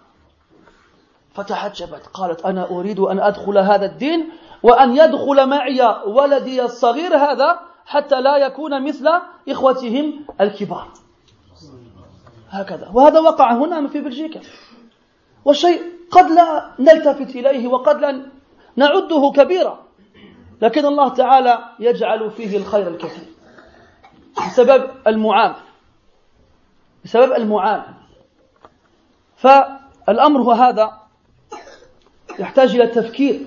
[1.38, 4.30] فتحجبت قالت أنا أريد أن أدخل هذا الدين
[4.62, 9.08] وأن يدخل معي ولدي الصغير هذا حتى لا يكون مثل
[9.48, 10.88] إخوتهم الكبار.
[12.50, 12.90] هكذا.
[12.94, 14.40] وهذا وقع هنا في بلجيكا.
[15.44, 18.22] والشيء قد لا نلتفت إليه وقد لا
[18.76, 19.78] نعده كبيرا.
[20.62, 23.28] لكن الله تعالى يجعل فيه الخير الكثير.
[24.36, 25.62] بسبب المعامل
[27.04, 27.94] بسبب المعامل
[29.36, 31.07] فالأمر هو هذا.
[32.38, 33.40] يحتاج إلى تفكير.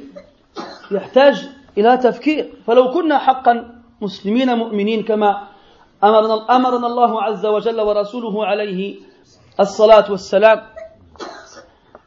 [0.91, 2.53] يحتاج إلى تفكير.
[2.67, 5.47] فلو كنا حقا مسلمين مؤمنين كما
[6.03, 8.99] أمرنا, أمرنا الله عز وجل ورسوله عليه
[9.59, 10.61] الصلاة والسلام.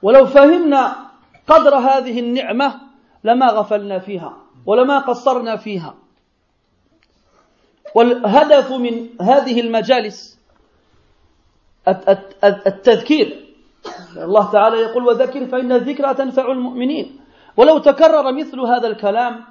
[0.03, 0.97] ولو فهمنا
[1.47, 2.80] قدر هذه النعمة
[3.24, 5.95] لما غفلنا فيها ولما قصرنا فيها.
[7.95, 10.39] والهدف من هذه المجالس
[12.45, 13.44] التذكير
[14.16, 17.20] الله تعالى يقول وذكر فإن الذكرى تنفع المؤمنين
[17.57, 19.45] ولو تكرر مثل هذا الكلام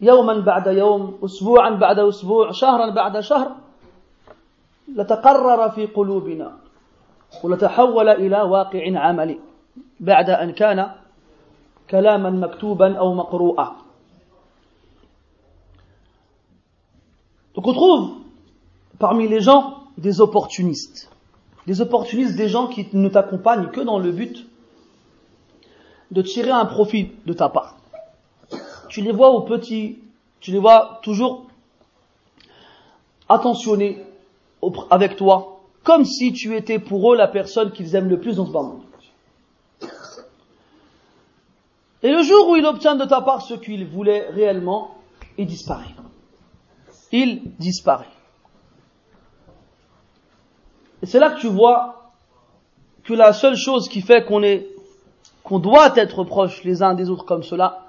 [0.00, 3.56] يوما بعد يوم اسبوعا بعد أسبوع شهرا بعد شهر
[4.88, 6.56] لتقرر في قلوبنا
[7.44, 9.38] ولتحول إلى واقع عملي
[10.00, 10.90] بعد أن كان
[11.90, 13.76] كلاما مكتوبا أو مقروءا
[17.54, 18.10] Donc on trouve
[18.98, 21.08] parmi les gens des opportunistes.
[21.66, 24.46] Des opportunistes, des gens qui ne t'accompagnent que dans le but
[26.10, 27.76] de tirer un profit de ta part
[28.94, 29.98] tu les vois au petit,
[30.38, 31.46] tu les vois toujours
[33.28, 34.00] attentionnés
[34.88, 38.46] avec toi, comme si tu étais pour eux la personne qu'ils aiment le plus dans
[38.46, 38.82] ce monde.
[42.04, 44.94] Et le jour où il obtient de ta part ce qu'il voulait réellement,
[45.38, 45.96] il disparaît.
[47.10, 48.13] Il disparaît.
[51.04, 52.12] Et c'est là que tu vois
[53.02, 54.66] que la seule chose qui fait qu'on est,
[55.42, 57.84] qu'on doit être proches les uns des autres comme cela,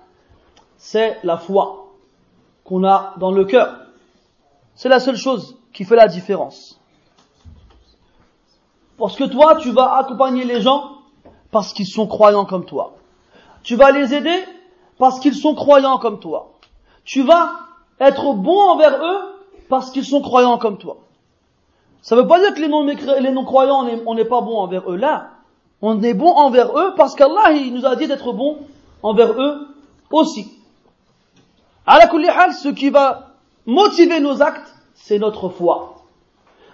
[0.75, 1.93] c'est la foi
[2.65, 3.73] qu'on a dans le cœur.
[4.73, 6.77] C'est la seule chose qui fait la différence.
[8.97, 10.97] Parce que toi, tu vas accompagner les gens
[11.51, 12.97] parce qu'ils sont croyants comme toi.
[13.63, 14.43] Tu vas les aider
[14.97, 16.51] parce qu'ils sont croyants comme toi.
[17.05, 17.53] Tu vas
[17.97, 19.37] être bon envers eux
[19.69, 20.97] parce qu'ils sont croyants comme toi.
[22.05, 24.95] Ça ne veut pas dire que les non-croyants, on n'est pas bon envers eux.
[24.95, 25.31] Là,
[25.81, 28.59] on est bon envers eux parce qu'Allah, il nous a dit d'être bon
[29.01, 29.69] envers eux
[30.11, 30.51] aussi.
[31.83, 32.07] À la
[32.51, 33.31] ce qui va
[33.65, 35.95] motiver nos actes, c'est notre foi.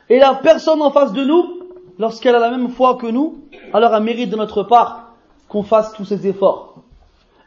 [0.09, 1.61] Et la personne en face de nous,
[1.97, 3.37] lorsqu'elle a la même foi que nous,
[3.71, 5.13] alors elle mérite de notre part
[5.47, 6.75] qu'on fasse tous ces efforts.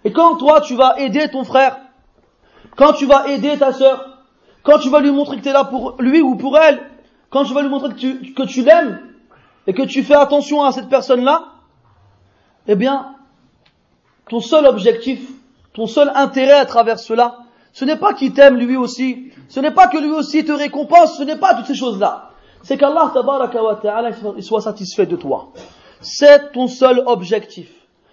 [0.04, 1.76] Et quand toi, tu vas aider ton frère,
[2.76, 4.20] quand tu vas aider ta sœur,
[4.62, 6.80] quand tu vas lui montrer que tu es là pour lui ou pour elle,
[7.34, 9.00] quand tu vas lui montrer que tu, que tu l'aimes
[9.66, 11.46] et que tu fais attention à cette personne-là,
[12.68, 13.16] eh bien,
[14.28, 15.28] ton seul objectif,
[15.72, 17.38] ton seul intérêt à travers cela,
[17.72, 21.18] ce n'est pas qu'il t'aime lui aussi, ce n'est pas que lui aussi te récompense,
[21.18, 22.30] ce n'est pas toutes ces choses-là.
[22.62, 24.10] C'est qu'Allah wa ta'ala
[24.40, 25.48] soit satisfait de toi.
[26.00, 27.68] C'est ton seul objectif.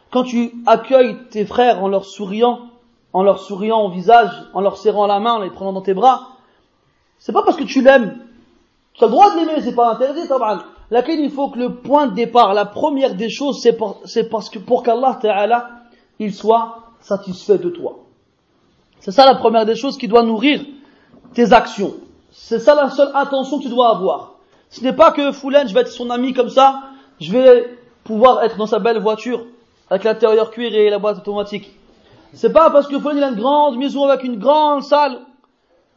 [0.10, 2.72] Quand tu accueilles tes frères en leur souriant,
[3.14, 5.94] en leur souriant au visage, en leur serrant la main, en les prenant dans tes
[5.94, 6.30] bras,
[7.20, 8.18] c'est pas parce que tu l'aimes,
[9.02, 10.60] tu le droit de l'aimer, c'est pas interdit, taban.
[10.92, 13.60] Laquelle il faut que le point de départ, la première des choses,
[14.06, 15.70] c'est parce que pour qu'Allah Ta'ala,
[16.20, 18.00] il soit satisfait de toi.
[19.00, 20.62] C'est ça la première des choses qui doit nourrir
[21.34, 21.94] tes actions.
[22.32, 24.34] C'est ça la seule attention que tu dois avoir.
[24.70, 26.82] Ce n'est pas que Foulen, je vais être son ami comme ça,
[27.20, 29.46] je vais pouvoir être dans sa belle voiture
[29.90, 31.72] avec l'intérieur cuir et la boîte automatique.
[32.34, 35.22] C'est pas parce que Foulen il a une grande maison avec une grande salle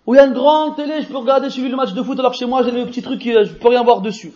[0.07, 2.18] où il y a une grande télé, je peux regarder, suivre le match de foot
[2.18, 4.32] alors chez moi j'ai le petit truc, je peux rien voir dessus.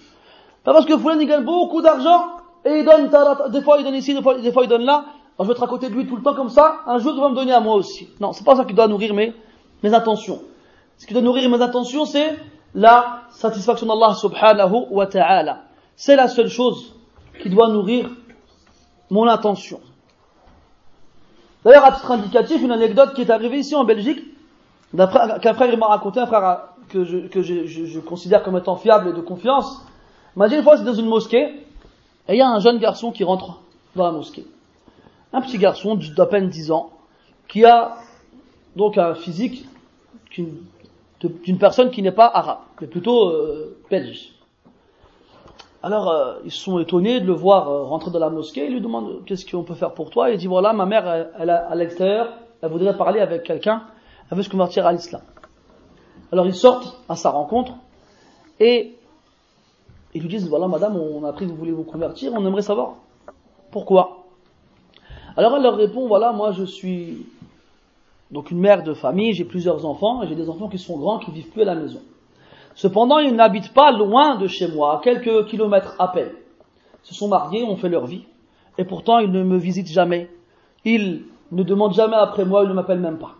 [0.64, 2.26] Pas parce que Foulen il gagne beaucoup d'argent
[2.64, 3.10] et il donne,
[3.50, 5.04] des fois il donne ici, des fois, des fois il donne là.
[5.38, 7.12] Alors je vais être à côté de lui tout le temps comme ça, un jour
[7.14, 8.08] il va me donner à moi aussi.
[8.20, 9.34] Non, c'est pas ça qui doit nourrir mes,
[9.82, 10.40] mes intentions.
[10.96, 12.36] Ce qui doit nourrir mes intentions, c'est
[12.74, 15.62] la satisfaction d'Allah subhanahu wa ta'ala.
[15.96, 16.94] C'est la seule chose
[17.40, 18.10] qui doit nourrir
[19.10, 19.80] mon intention.
[21.64, 24.20] D'ailleurs, à titre indicatif, une anecdote qui est arrivée ici en Belgique,
[24.96, 29.84] qu'un frère m'a raconté, un frère que, je, considère comme étant fiable et de confiance,
[30.36, 31.44] m'a dit une fois, c'est dans une mosquée,
[32.28, 33.60] et il y a un jeune garçon qui rentre
[33.96, 34.46] dans la mosquée.
[35.32, 36.90] Un petit garçon d'à peine 10 ans,
[37.48, 37.96] qui a
[38.76, 39.66] donc un physique
[40.36, 44.32] d'une personne qui n'est pas arabe, mais plutôt euh, belge.
[45.82, 48.80] Alors, euh, ils sont étonnés de le voir euh, rentrer dans la mosquée, ils lui
[48.80, 51.74] demandent qu'est-ce qu'on peut faire pour toi, il dit voilà, ma mère, elle, elle à
[51.74, 52.30] l'extérieur,
[52.62, 53.82] elle voudrait parler avec quelqu'un,
[54.36, 55.22] veut se convertir à l'islam.
[56.32, 57.72] Alors ils sortent à sa rencontre
[58.60, 58.94] et
[60.14, 62.62] ils lui disent voilà madame, on a appris que vous voulez vous convertir, on aimerait
[62.62, 62.96] savoir
[63.70, 64.24] pourquoi.
[65.36, 67.26] Alors elle leur répond voilà moi je suis
[68.30, 71.18] donc une mère de famille, j'ai plusieurs enfants et j'ai des enfants qui sont grands
[71.18, 72.00] qui vivent plus à la maison.
[72.74, 76.32] Cependant ils n'habitent pas loin de chez moi, à quelques kilomètres à peine.
[77.04, 78.24] Ils se sont mariés, ont fait leur vie
[78.76, 80.28] et pourtant ils ne me visitent jamais.
[80.84, 83.37] Ils ne demandent jamais après moi, ils ne m'appellent même pas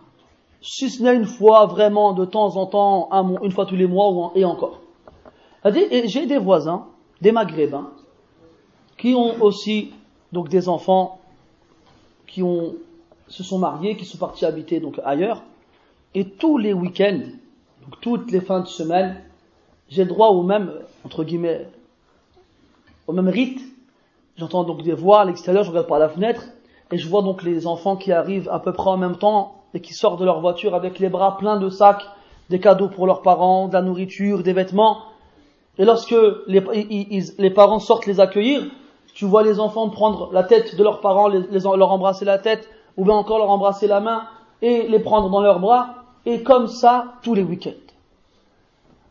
[0.61, 3.09] si ce n'est une fois vraiment de temps en temps,
[3.41, 4.81] une fois tous les mois et encore.
[5.65, 6.87] J'ai des voisins,
[7.21, 7.91] des maghrébins,
[8.97, 9.91] qui ont aussi
[10.31, 11.19] donc des enfants
[12.27, 12.75] qui ont,
[13.27, 15.43] se sont mariés, qui sont partis habiter donc ailleurs,
[16.13, 17.21] et tous les week-ends,
[17.83, 19.21] donc toutes les fins de semaine,
[19.89, 20.71] j'ai le droit au même,
[21.03, 21.67] entre guillemets,
[23.07, 23.59] au même rite.
[24.37, 26.43] J'entends donc des voix à l'extérieur, je regarde par la fenêtre,
[26.91, 29.81] et je vois donc les enfants qui arrivent à peu près en même temps et
[29.81, 32.05] qui sortent de leur voiture avec les bras pleins de sacs,
[32.49, 34.99] des cadeaux pour leurs parents, de la nourriture, des vêtements.
[35.77, 36.15] Et lorsque
[36.47, 38.63] les, parents sortent les accueillir,
[39.13, 42.67] tu vois les enfants prendre la tête de leurs parents, leur embrasser la tête,
[42.97, 44.23] ou bien encore leur embrasser la main,
[44.61, 45.95] et les prendre dans leurs bras,
[46.25, 47.71] et comme ça tous les week-ends.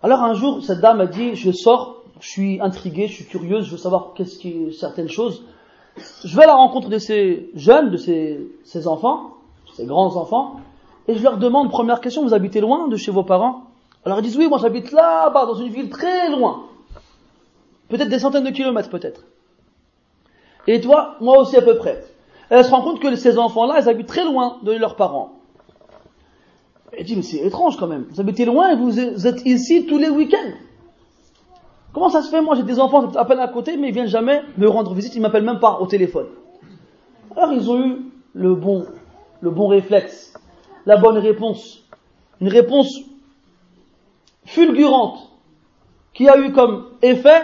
[0.03, 3.65] Alors un jour, cette dame a dit, je sors, je suis intriguée, je suis curieuse,
[3.65, 5.45] je veux savoir qu'est-ce qui, certaines choses.
[6.25, 9.38] Je vais à la rencontre de ces jeunes, de ces enfants,
[9.79, 10.57] ces grands enfants,
[11.07, 13.63] et je leur demande, première question, vous habitez loin de chez vos parents
[14.05, 16.65] Alors ils disent, oui, moi j'habite là-bas, dans une ville très loin.
[17.89, 19.23] Peut-être des centaines de kilomètres, peut-être.
[20.67, 22.05] Et toi, moi aussi à peu près.
[22.51, 25.35] elle se rend compte que ces enfants-là, ils habitent très loin de leurs parents.
[26.93, 28.07] Elle dit, mais c'est étrange quand même.
[28.11, 30.55] Vous habitez loin et vous êtes ici tous les week-ends.
[31.93, 34.09] Comment ça se fait Moi, j'ai des enfants à peine à côté, mais ils viennent
[34.09, 36.27] jamais me rendre visite, ils m'appellent même pas au téléphone.
[37.37, 37.97] Alors, ils ont eu
[38.35, 38.85] le bon
[39.41, 40.35] le bon réflexe,
[40.87, 41.83] la bonne réponse.
[42.41, 43.01] Une réponse
[44.45, 45.31] fulgurante
[46.15, 47.43] qui a eu comme effet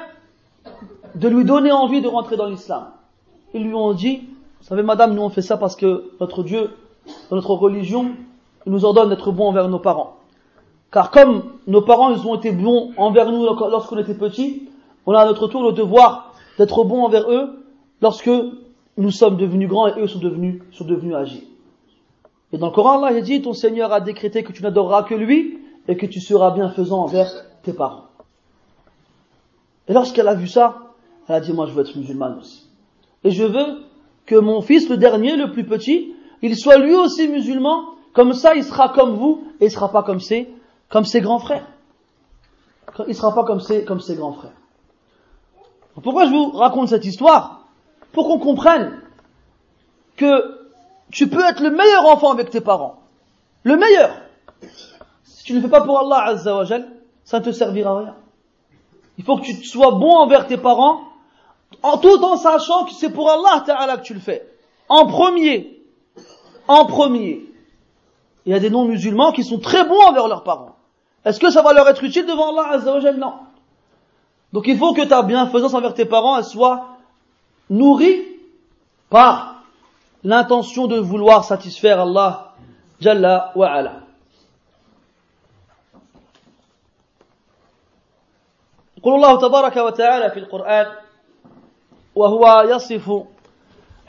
[1.15, 2.87] de lui donner envie de rentrer dans l'islam.
[3.53, 4.17] Ils lui ont dit,
[4.61, 6.71] vous savez madame, nous on fait ça parce que notre Dieu,
[7.31, 8.13] notre religion,
[8.67, 10.17] nous ordonne d'être bons envers nos parents.
[10.91, 14.69] Car comme nos parents, ils ont été bons envers nous lorsqu'on était petits,
[15.07, 17.65] on a à notre tour le devoir d'être bons envers eux
[18.01, 18.31] lorsque
[18.97, 21.15] nous sommes devenus grands et eux sont devenus, sont devenus.
[22.55, 25.15] Et dans le Coran, Allah a dit, ton Seigneur a décrété que tu n'adoreras que
[25.17, 27.29] lui et que tu seras bienfaisant envers
[27.65, 28.05] tes parents.
[29.89, 30.93] Et lorsqu'elle a vu ça,
[31.29, 32.69] elle a dit, moi je veux être musulmane aussi.
[33.25, 33.83] Et je veux
[34.25, 38.55] que mon fils, le dernier, le plus petit, il soit lui aussi musulman, comme ça
[38.55, 40.49] il sera comme vous et il sera pas comme ses,
[40.89, 41.67] comme ses grands frères.
[43.09, 44.55] Il sera pas comme ses, comme ses grands frères.
[46.01, 47.67] Pourquoi je vous raconte cette histoire?
[48.13, 49.01] Pour qu'on comprenne
[50.17, 50.54] que
[51.15, 52.97] tu peux être le meilleur enfant avec tes parents.
[53.63, 54.21] Le meilleur.
[55.23, 56.67] Si tu ne le fais pas pour Allah Azza wa
[57.25, 58.15] ça ne te servira à rien.
[59.17, 61.03] Il faut que tu sois bon envers tes parents,
[61.85, 64.45] en tout en sachant que c'est pour Allah Ta'ala que tu le fais.
[64.89, 65.81] En premier.
[66.67, 67.45] En premier.
[68.45, 70.75] Il y a des non-musulmans qui sont très bons envers leurs parents.
[71.25, 73.35] Est-ce que ça va leur être utile devant Allah Azza wa Non.
[74.53, 76.89] Donc il faut que ta bienfaisance envers tes parents, elle soit
[77.71, 78.21] nourrie
[79.11, 79.54] par
[80.25, 82.53] l'intention de vouloir satisfaire Allah
[83.01, 84.01] Jalla wa ala.
[88.99, 90.87] يقول الله تبارك وتعالى في القرآن
[92.15, 93.23] وهو يصف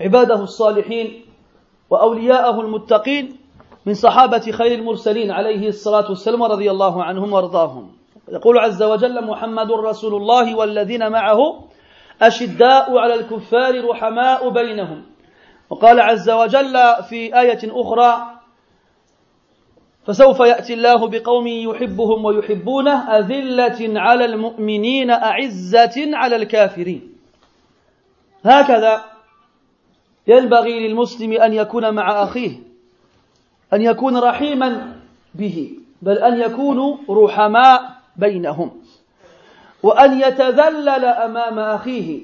[0.02, 1.26] عباده الصالحين
[1.90, 3.38] وأولياءه المتقين
[3.86, 7.92] من صحابة خير المرسلين عليه الصلاة والسلام رضي الله عنهم وارضاهم
[8.30, 11.68] يقول عز وجل محمد رسول الله والذين معه
[12.22, 15.15] أشداء على الكفار رحماء بينهم
[15.70, 16.78] وقال عز وجل
[17.10, 18.36] في آية أخرى
[20.06, 27.16] فسوف يأتي الله بقوم يحبهم ويحبونه أذلة على المؤمنين أعزة على الكافرين.
[28.46, 29.06] هكذا
[30.28, 32.60] ينبغي للمسلم أن يكون مع أخيه
[33.74, 34.96] أن يكون رحيما
[35.36, 37.82] به بل أن يكونوا رحماء
[38.16, 38.82] بينهم
[39.84, 42.22] وأن يتذلل أمام أخيه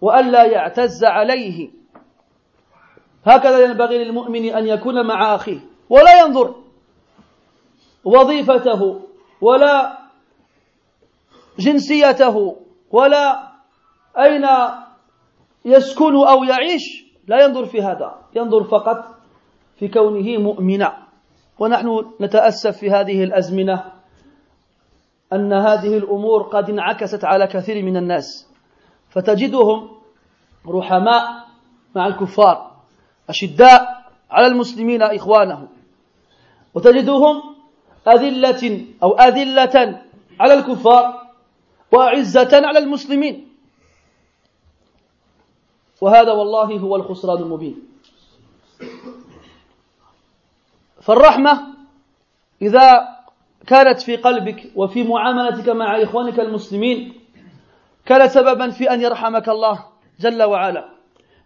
[0.00, 1.81] وأن لا يعتز عليه.
[3.24, 5.60] هكذا ينبغي للمؤمن أن يكون مع أخيه
[5.90, 6.54] ولا ينظر
[8.04, 9.00] وظيفته
[9.40, 9.98] ولا
[11.58, 12.56] جنسيته
[12.90, 13.52] ولا
[14.18, 14.46] أين
[15.64, 19.04] يسكن أو يعيش لا ينظر في هذا ينظر فقط
[19.78, 21.02] في كونه مؤمنا.
[21.58, 23.92] ونحن نتأسف في هذه الأزمنة
[25.32, 28.48] أن هذه الأمور قد انعكست على كثير من الناس
[29.10, 29.88] فتجدهم
[30.68, 31.22] رحماء
[31.96, 32.71] مع الكفار.
[33.28, 35.68] أشداء على المسلمين إخوانهم
[36.74, 37.42] وتجدهم
[38.08, 40.02] أذلة أو أذلة
[40.40, 41.22] على الكفار
[41.92, 43.48] وأعزة على المسلمين.
[46.00, 47.82] وهذا والله هو الخسران المبين.
[51.02, 51.66] فالرحمة
[52.62, 53.08] إذا
[53.66, 57.20] كانت في قلبك وفي معاملتك مع إخوانك المسلمين
[58.06, 59.84] كانت سببا في أن يرحمك الله
[60.20, 60.91] جل وعلا.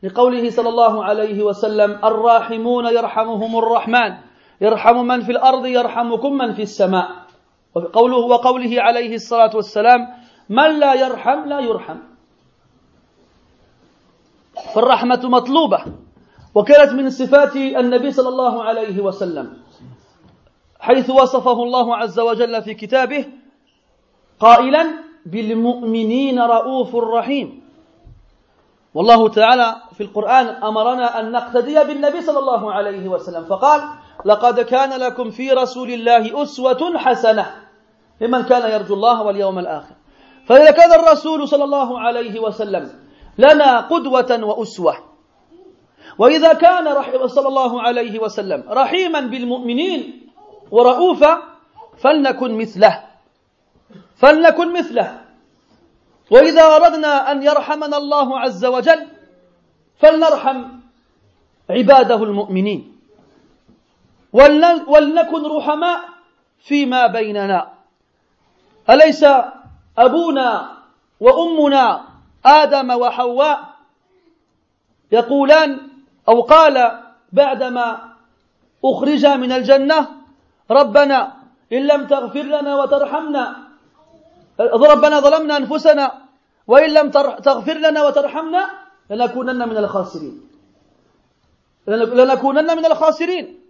[0.07, 4.12] لقوله صلى الله عليه وسلم الراحمون يرحمهم الرحمن.
[4.61, 7.11] يرحم من في الأرض يرحمكم من في السماء.
[7.74, 10.00] وقوله وقوله عليه الصلاة والسلام
[10.49, 11.99] من لا يرحم لا يرحم.
[14.74, 15.84] فالرحمة مطلوبة.
[16.54, 19.57] وكانت من صفات النبي صلى الله عليه وسلم.
[20.80, 23.26] حيث وصفه الله عز وجل في كتابه
[24.41, 24.87] قائلا
[25.26, 27.66] بالمؤمنين رؤوف رحيم.
[28.96, 33.44] والله تعالى في القرآن أمرنا أن نقتدي بالنبي صلى الله عليه وسلم.
[33.44, 33.80] فقال
[34.24, 37.46] لقد كان لكم في رسول الله أسوة حسنة.
[38.20, 39.94] لمن كان يرجو الله واليوم الآخر.
[40.48, 42.90] فإذا كان الرسول صلى الله عليه وسلم
[43.38, 44.94] لنا قدوة وأسوة.
[46.18, 46.84] وإذا كان
[47.26, 50.28] صلى الله عليه وسلم رحيما بالمؤمنين
[50.70, 51.42] ورؤوفا
[51.98, 53.04] فلنكن مثله.
[54.16, 55.25] فلنكن مثله.
[56.30, 59.07] وإذا أردنا أن يرحمنا الله عز وجل
[59.98, 60.58] فلنرحم
[61.70, 62.96] عباده المؤمنين.
[64.86, 66.00] ولنكن رحماء
[66.61, 67.72] فيما بيننا.
[68.90, 69.24] أليس
[69.98, 70.76] أبونا
[71.20, 72.04] وأمنا
[72.46, 73.58] آدم وحواء
[75.12, 75.80] يقولان
[76.28, 78.12] أو قال بعدما
[78.84, 80.08] أخرج من الجنة
[80.70, 81.32] ربنا
[81.72, 83.66] إن لم تغفر لنا وترحمنا
[84.61, 86.12] ربنا ظلمنا أنفسنا
[86.66, 87.11] وإن لم
[87.45, 88.70] تغفر لنا وترحمنا
[89.11, 90.41] لنكونن من الخاسرين.
[91.88, 93.61] لنكونن من الخاسرين.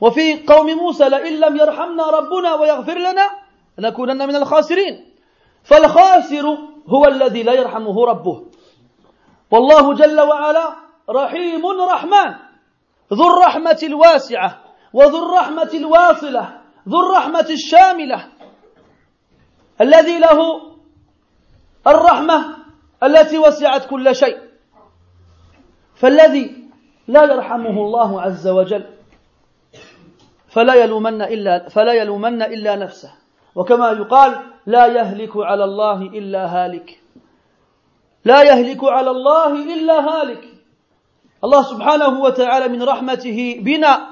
[0.00, 3.30] وفي قوم موسى لئن لم يرحمنا ربنا ويغفر لنا
[3.78, 4.94] لنكونن من الخاسرين.
[5.62, 6.46] فالخاسر
[6.88, 8.46] هو الذي لا يرحمه ربه.
[9.50, 10.76] والله جل وعلا
[11.10, 12.34] رحيم رحمن.
[13.12, 14.50] ذو الرحمة الواسعة
[14.92, 18.39] وذو الرحمة الواصلة ذو الرحمة الشاملة.
[19.80, 20.60] الذي له
[21.86, 22.56] الرحمة
[23.02, 24.38] التي وسعت كل شيء.
[25.94, 26.64] فالذي
[27.08, 28.84] لا يرحمه الله عز وجل
[30.48, 33.12] فلا يلومن إلا فلا يلومن إلا نفسه.
[33.54, 37.00] وكما يقال لا يهلك على الله إلا هالك.
[38.24, 40.44] لا يهلك على الله إلا هالك.
[41.44, 44.10] الله سبحانه وتعالى من رحمته بنا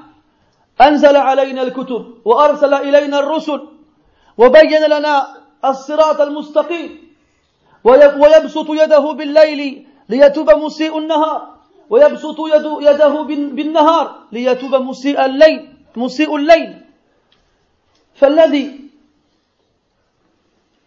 [0.81, 3.67] أنزل علينا الكتب وأرسل إلينا الرسل
[4.37, 7.09] وبين لنا الصراط المستقيم.
[7.83, 11.47] ويبسط يده بالليل ليتوب مسيء النهار.
[11.89, 12.37] ويبسط
[12.81, 16.81] يده بالنهار ليتوب مسيء الليل مسيء الليل.
[18.15, 18.89] فالذي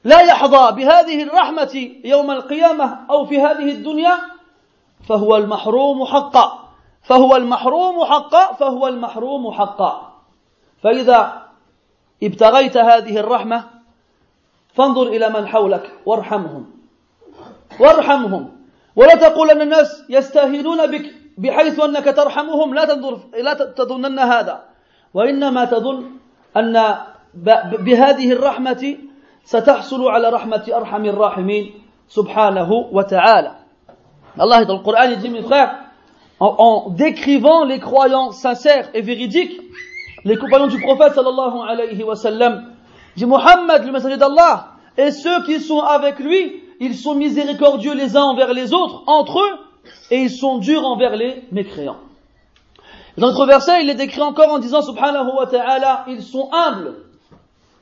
[0.05, 4.19] لا يحظى بهذه الرحمة يوم القيامة أو في هذه الدنيا
[5.09, 6.69] فهو المحروم حقا.
[7.03, 10.12] فهو المحروم حقا فهو المحروم حقا.
[10.82, 11.43] فإذا
[12.23, 13.82] ابتغيت هذه الرحمة
[14.74, 16.65] فانظر إلى من حولك وارحمهم.
[17.81, 18.49] وارحمهم.
[18.97, 22.74] ولا تقول أن الناس يستهينون بك بحيث أنك ترحمهم.
[22.74, 24.62] لا تنظر لا تظنن هذا.
[25.15, 26.05] وإنما تظن
[26.57, 26.97] أن
[27.85, 28.97] بهذه الرحمة
[29.44, 31.65] ستحصل على رحمة أرحم الراحمين
[32.09, 33.53] سبحانه وتعالى.
[34.39, 35.31] Allah dans le Coran il dit
[36.40, 39.61] en, en décrivant les croyants sincères et véridiques
[40.24, 42.72] les compagnons du prophète sallallahu alayhi wa sallam
[43.17, 48.17] dit Muhammad le messager d'Allah et ceux qui sont avec lui ils sont miséricordieux les
[48.17, 49.59] uns envers les autres entre eux
[50.11, 51.99] et ils sont durs envers les mécréants
[53.17, 56.97] dans notre verset il les décrit encore en disant subhanahu wa ta'ala ils sont humbles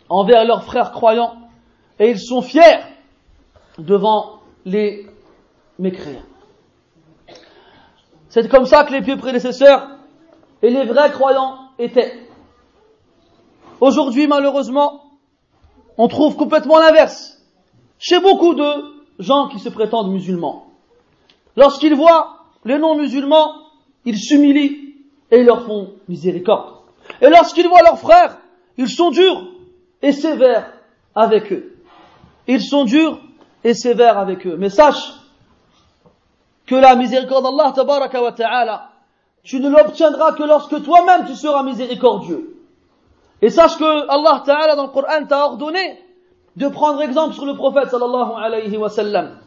[0.08, 1.36] envers leurs frères croyants
[1.98, 2.80] et ils sont fiers
[3.78, 5.06] devant les
[5.78, 6.22] mécréants.
[8.28, 9.88] C'est comme ça que les pieux prédécesseurs
[10.62, 12.28] et les vrais croyants étaient.
[13.80, 15.02] Aujourd'hui, malheureusement,
[16.00, 17.36] on trouve complètement l'inverse.
[17.98, 18.64] Chez beaucoup de
[19.18, 20.68] gens qui se prétendent musulmans.
[21.56, 23.52] Lorsqu'ils voient les non-musulmans,
[24.06, 24.94] ils s'humilient
[25.30, 26.76] et ils leur font miséricorde.
[27.20, 28.38] Et lorsqu'ils voient leurs frères,
[28.78, 29.46] ils sont durs
[30.00, 30.72] et sévères
[31.14, 31.76] avec eux.
[32.48, 33.20] Ils sont durs
[33.62, 34.56] et sévères avec eux.
[34.56, 35.12] Mais sache
[36.64, 37.74] que la miséricorde d'Allah
[38.34, 38.90] ta'ala,
[39.42, 42.59] tu ne l'obtiendras que lorsque toi-même tu seras miséricordieux.
[43.42, 45.98] Et sache que Allah ta'ala dans le Coran t'a ordonné
[46.56, 49.38] de prendre exemple sur le prophète sallallahu alayhi wa sallam.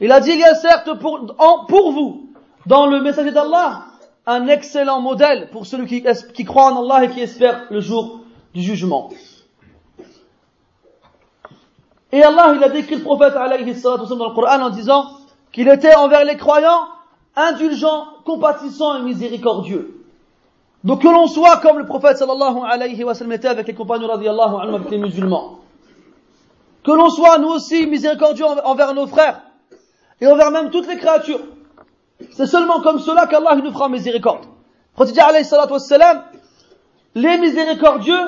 [0.00, 2.28] Il a dit, il y a certes pour, vous,
[2.66, 3.86] dans le message d'Allah,
[4.26, 8.20] un excellent modèle pour celui qui, croit en Allah et qui espère le jour
[8.54, 9.10] du jugement.
[12.12, 15.06] Et Allah, il a décrit le prophète alayhi dans le Coran en disant
[15.52, 16.86] qu'il était envers les croyants
[17.34, 20.03] indulgent, compatissant et miséricordieux.
[20.84, 24.06] Donc que l'on soit comme le prophète sallallahu alayhi wa sallam était avec les compagnons
[24.06, 25.60] radiallahu anhu avec les musulmans.
[26.84, 29.40] Que l'on soit nous aussi miséricordieux envers nos frères
[30.20, 31.40] et envers même toutes les créatures.
[32.32, 34.44] C'est seulement comme cela qu'Allah nous fera miséricorde.
[34.94, 35.74] Prophète alayhi salatu
[37.14, 38.20] les miséricordieux,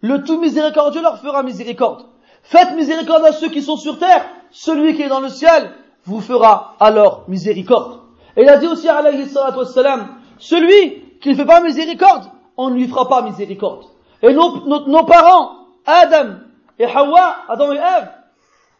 [0.00, 2.06] le tout miséricordieux leur fera miséricorde.
[2.42, 5.72] Faites miséricorde à ceux qui sont sur terre, celui qui est dans le ciel
[6.04, 8.00] vous fera alors miséricorde.
[8.36, 10.08] Et il a dit aussi, alayhi salatu wassalam,
[10.38, 12.24] celui qui ne fait pas miséricorde,
[12.56, 13.84] on ne lui fera pas miséricorde.
[14.22, 15.52] Et nos, parents,
[15.86, 16.36] Adam
[16.78, 18.10] et Hawa, Adam et Ève,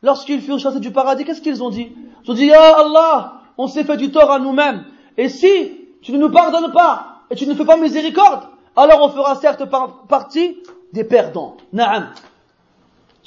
[0.03, 1.93] lorsqu'ils furent chassés du paradis, qu'est-ce qu'ils ont dit?
[2.25, 4.85] Ils ont dit, Allah, on s'est fait du tort à nous-mêmes.
[5.17, 8.45] Et si tu ne nous pardonnes pas et tu ne fais pas miséricorde,
[8.77, 9.65] alors on fera certes
[10.09, 10.57] partie
[10.93, 11.57] des perdants.
[11.73, 12.11] Naam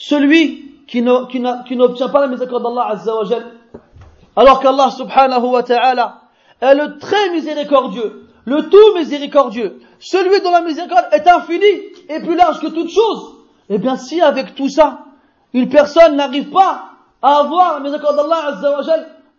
[0.01, 3.13] celui qui n'obtient pas la miséricorde d'Allah Azza
[4.35, 6.21] alors qu'Allah subhanahu wa ta'ala
[6.59, 12.35] est le très miséricordieux, le tout miséricordieux, celui dont la miséricorde est infinie et plus
[12.35, 13.35] large que toute chose,
[13.69, 15.05] eh bien si avec tout ça,
[15.53, 16.91] une personne n'arrive pas
[17.21, 18.59] à avoir la miséricorde d'Allah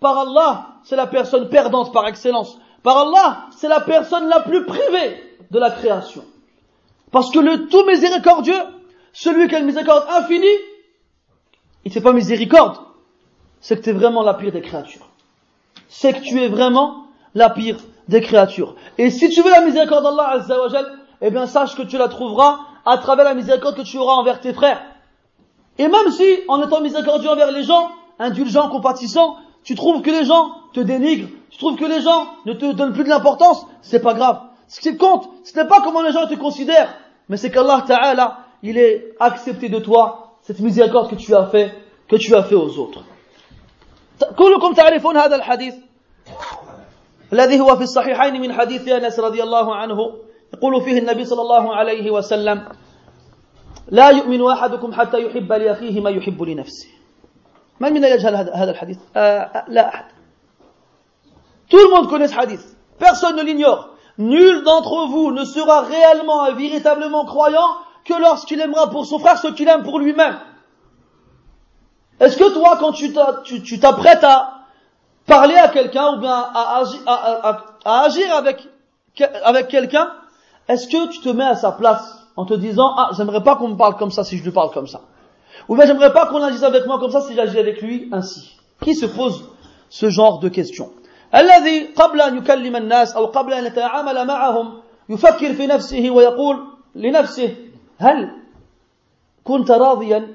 [0.01, 2.59] par Allah, c'est la personne perdante par excellence.
[2.83, 6.25] Par Allah, c'est la personne la plus privée de la création.
[7.13, 8.61] Parce que le tout miséricordieux,
[9.13, 10.47] celui qui a une miséricorde infinie,
[11.85, 12.79] il ne fait pas miséricorde.
[13.61, 15.09] C'est que tu es vraiment la pire des créatures.
[15.89, 17.77] C'est que tu es vraiment la pire
[18.08, 18.76] des créatures.
[18.98, 20.68] Et si tu veux la miséricorde d'Allah Azza wa
[21.22, 24.40] eh bien sache que tu la trouveras à travers la miséricorde que tu auras envers
[24.40, 24.82] tes frères.
[25.78, 27.90] Et même si, en étant miséricordieux envers les gens,
[28.20, 32.54] indulgent, compatissant, tu trouves que les gens te dénigrent, tu trouves que les gens ne
[32.54, 34.42] te donnent plus de l'importance, c'est pas grave.
[34.68, 36.94] Ce qui compte, ce n'est pas comment les gens te considèrent,
[37.30, 41.74] mais c'est qu'Allah Ta'ala, il est accepté de toi cette miséricorde que tu as fait,
[42.08, 43.04] que tu as fait aux autres.
[44.38, 45.76] كلكم تعرفون هذا الحديث
[47.33, 49.99] الذي هو في الصحيحين من حديث انس رضي الله عنه
[50.55, 52.69] يقول فيه النبي صلى الله عليه وسلم
[53.89, 56.89] لا يؤمن احدكم حتى يحب لاخيه ما يحب لنفسه
[57.81, 60.05] من منا يجهل هذا الحديث آه, آه، لا احد
[61.73, 62.61] Tout le monde connaît ce hadith.
[62.99, 63.89] Personne ne l'ignore.
[64.19, 67.71] Nul d'entre vous ne sera réellement et véritablement croyant
[68.05, 70.39] que lorsqu'il aimera pour son frère ce qu'il aime pour lui-même.
[72.21, 74.62] Est-ce que toi, quand tu t'apprêtes à
[75.26, 76.84] parler à quelqu'un ou bien à,
[77.86, 78.68] agir avec,
[79.44, 80.10] avec quelqu'un,
[80.68, 83.70] est-ce que tu te mets à sa place en te disant, ah, j'aimerais pas qu'on
[83.70, 85.02] me parle comme ça si je lui parle comme ça.
[85.68, 88.58] Ou bien j'aimerais pas qu'on agisse avec moi comme ça si j'agis avec lui ainsi.
[88.84, 89.44] Qui se pose
[89.90, 90.92] ce genre de questions
[91.36, 94.80] الذي قبل أن يكلم الناس أو قبل أن يتعامل معهم
[95.10, 96.58] يفكر في نفسه ويقول
[96.96, 97.56] لنفسه
[97.98, 98.32] هل
[99.44, 100.34] كنت راضيا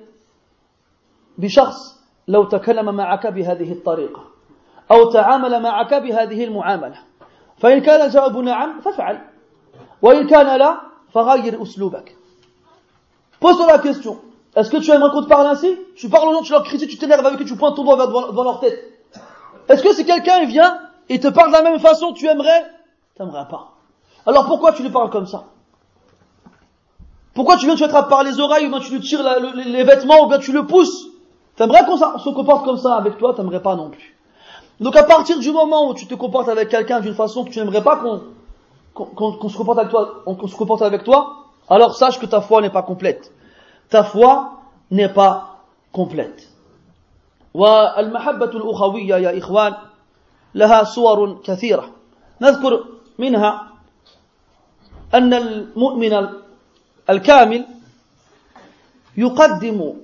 [1.38, 4.24] بشخص لو تكلم معك بهذه الطريقة
[4.90, 6.96] أو تعامل معك بهذه المعاملة
[7.58, 9.18] فإن كان الجواب نعم فافعل
[10.02, 10.80] وإن كان لا
[11.14, 12.16] فغير أسلوبك
[13.40, 14.20] Pose-toi la question.
[14.54, 16.90] Est-ce que tu aimerais qu'on te parle ainsi Tu parles aux gens, tu leur critiques,
[16.90, 18.78] tu t'énerves avec eux, tu pointes ton doigt devant, devant leur tête.
[19.68, 20.78] Est-ce que si quelqu'un vient
[21.08, 22.70] et te parle de la même façon, tu aimerais
[23.16, 23.72] T'aimerais pas.
[24.26, 25.46] Alors pourquoi tu lui parles comme ça
[27.34, 29.50] Pourquoi tu viens, tu attrapes par les oreilles, ou bien tu lui tires la, le,
[29.56, 31.06] les vêtements, ou bien tu le pousses
[31.56, 34.15] T'aimerais qu'on se comporte comme ça avec toi, t'aimerais pas non plus.
[34.80, 37.58] Donc à partir du moment où tu te comportes avec quelqu'un d'une façon que tu
[37.58, 38.20] n'aimerais pas qu'on
[38.94, 42.40] qu'on qu se comporte avec toi, qu'on se comporte avec toi, alors sache que ta
[42.40, 43.32] foi n'est pas complète.
[43.88, 44.60] Ta foi
[44.90, 45.58] n'est pas
[45.92, 46.48] complète.
[47.54, 49.74] والمحبة الأخوية يا إخوان
[50.54, 51.90] لها صور كثيرة
[52.40, 52.84] نذكر
[53.18, 53.68] منها
[55.14, 56.28] أن المؤمن
[57.10, 57.66] الكامل
[59.16, 59.94] يقدم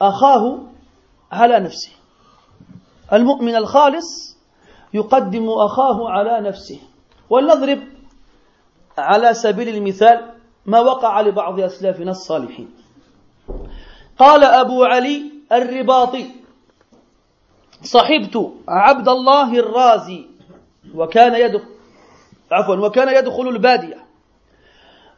[0.00, 0.58] أخاه
[1.32, 1.90] على نفسه
[3.13, 4.37] المؤمن الخالص
[4.93, 6.79] يقدم أخاه على نفسه.
[7.29, 7.79] ولنضرب
[8.97, 10.31] على سبيل المثال
[10.65, 12.69] ما وقع لبعض أسلافنا الصالحين.
[14.17, 16.31] قال أبو علي الرباطي
[17.83, 20.25] صحبت عبد الله الرازي
[20.95, 21.65] وكان يدخل
[22.51, 24.05] عفوا وكان يدخل البادية.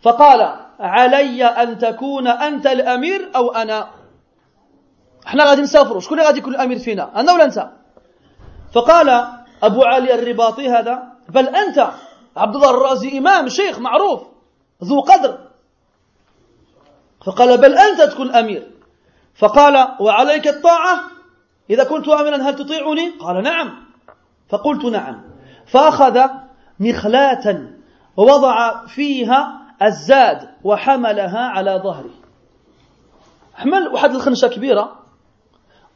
[0.02, 3.90] فقال علي أن تكون أنت الأمير أو أنا؟
[5.28, 7.70] إحنا غادي نسافروا شكون غادي يكون الأمير فينا أنا ولا أنت؟
[8.74, 9.28] فقال
[9.64, 11.92] أبو علي الرباطي هذا بل أنت
[12.38, 14.22] عبد الله الرازي إمام شيخ معروف
[14.84, 15.38] ذو قدر.
[17.26, 18.72] فقال بل أنت تكون أمير.
[19.36, 21.00] فقال وعليك الطاعة؟
[21.70, 23.86] إذا كنت أميرا هل تطيعني؟ قال نعم.
[24.50, 25.24] فقلت نعم.
[25.66, 26.20] فأخذ
[26.80, 27.70] مخلاة
[28.18, 32.10] ووضع فيها الزاد وحملها على ظهره.
[33.54, 35.00] حمل واحد الخنشة كبيرة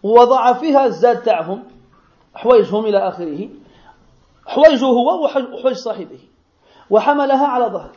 [0.03, 1.63] ووضع فيها الزاد تاعهم.
[2.37, 3.49] حويجهم إلى آخره.
[4.45, 6.19] حويجه هو وحويج صاحبه.
[6.89, 7.95] وحملها على ظهره.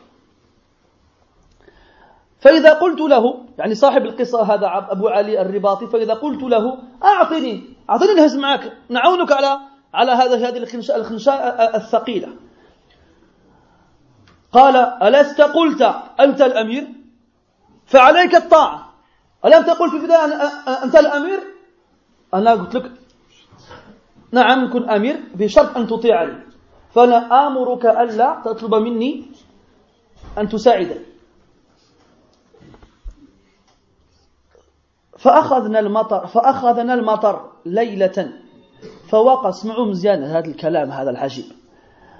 [2.39, 8.11] فإذا قلت له يعني صاحب القصة هذا أبو علي الرباطي فإذا قلت له أعطني أعطني
[8.11, 8.77] الهز معك.
[8.89, 9.59] نعاونك على
[9.93, 12.29] على هذا هذه الخنشاء الثقيلة.
[14.51, 15.81] قال ألست قلت
[16.19, 16.87] أنت الأمير؟
[17.85, 18.93] فعليك الطاعة.
[19.45, 20.25] ألم تقل في البداية
[20.83, 21.39] أنت الأمير؟
[22.33, 22.91] أنا قلت لك
[24.31, 26.43] نعم كن أمير بشرط أن تطيعني
[26.91, 29.25] فأنا آمرك ألا تطلب مني
[30.37, 31.05] أن تساعدني.
[35.17, 38.33] فأخذنا المطر فأخذنا المطر ليلة.
[39.09, 41.45] فوقف اسمعوا مزيان هذا الكلام هذا العجيب.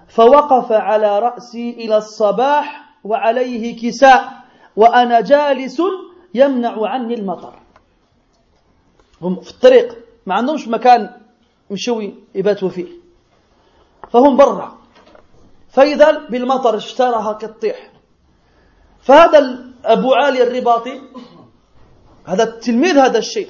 [0.07, 4.31] فوقف على رأسي إلى الصباح وعليه كساء
[4.75, 5.81] وأنا جالس
[6.33, 7.53] يمنع عني المطر.
[9.21, 11.20] هم في الطريق ما عندهمش مكان
[11.71, 12.87] مشوي يباتوا فيه.
[14.11, 14.77] فهم برا.
[15.69, 17.91] فإذا بالمطر اشتراها كالطيح.
[19.01, 21.01] فهذا أبو علي الرباطي
[22.25, 23.49] هذا التلميذ هذا الشيخ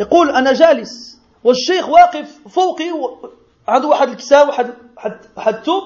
[0.00, 2.90] يقول أنا جالس والشيخ واقف فوقي
[3.68, 4.74] عنده واحد الكساء واحد
[5.36, 5.82] واحد توب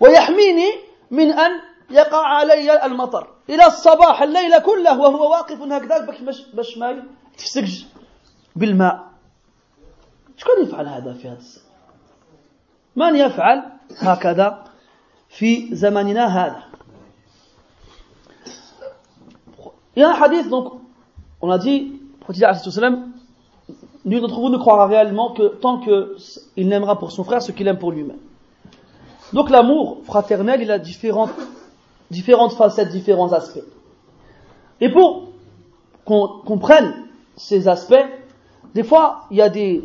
[0.00, 0.70] ويحميني
[1.10, 1.50] من أن
[1.90, 3.28] يقع علي المطر.
[3.50, 7.02] إلى الصباح الليل كله وهو واقف هكذا باش باش ما
[7.34, 7.86] يتفسكش
[8.56, 9.11] بالماء.
[10.41, 11.63] شكون يفعل هذا في هذا الزمن
[12.95, 13.63] من يفعل
[13.97, 14.63] هكذا
[15.29, 16.63] في زمننا هذا
[19.97, 20.73] يا حديث donc
[21.41, 23.11] on a dit prophète alayhi salam
[24.05, 27.67] nul d'entre vous ne croira réellement que tant qu'il n'aimera pour son frère ce qu'il
[27.67, 28.19] aime pour lui-même
[29.33, 31.31] donc l'amour fraternel il a différentes
[32.11, 33.65] différentes facettes différents aspects
[34.79, 35.29] et pour
[36.05, 36.93] qu'on comprenne
[37.35, 38.05] ces aspects
[38.73, 39.83] des fois il y a des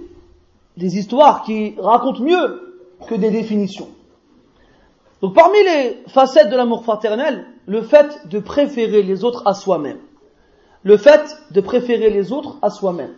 [0.78, 2.78] des histoires qui racontent mieux
[3.08, 3.90] que des définitions.
[5.22, 9.98] Donc parmi les facettes de l'amour fraternel, le fait de préférer les autres à soi-même.
[10.84, 13.14] Le fait de préférer les autres à soi-même.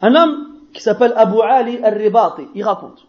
[0.00, 3.04] Un homme qui s'appelle Abu Ali al-Ribati, il raconte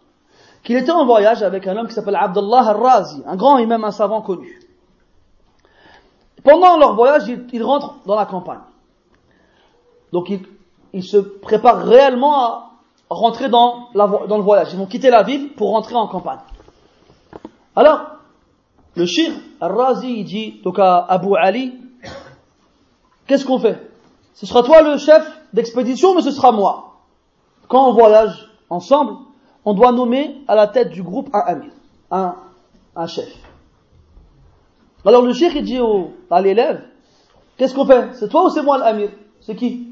[0.62, 3.84] qu'il était en voyage avec un homme qui s'appelle Abdullah al-Razi, un grand et même
[3.84, 4.60] un savant connu.
[6.42, 7.22] Pendant leur voyage,
[7.52, 8.60] ils, rentrent dans la campagne.
[10.12, 10.30] Donc
[10.92, 12.69] ils, se préparent réellement à
[13.10, 14.68] rentrer dans, dans le voyage.
[14.72, 16.38] Ils vont quitter la ville pour rentrer en campagne.
[17.74, 18.00] Alors,
[18.94, 21.74] le shir al-Razi, dit donc à Abu Ali,
[23.26, 23.90] qu'est-ce qu'on fait?
[24.34, 27.00] Ce sera toi le chef d'expédition, mais ce sera moi.
[27.68, 29.14] Quand on voyage ensemble,
[29.64, 31.70] on doit nommer à la tête du groupe un amir,
[32.10, 32.34] un,
[32.96, 33.28] un chef.
[35.04, 36.82] Alors le shir il dit au, à l'élève,
[37.56, 38.14] qu'est-ce qu'on fait?
[38.14, 39.10] C'est toi ou c'est moi l'amir?
[39.40, 39.88] C'est qui?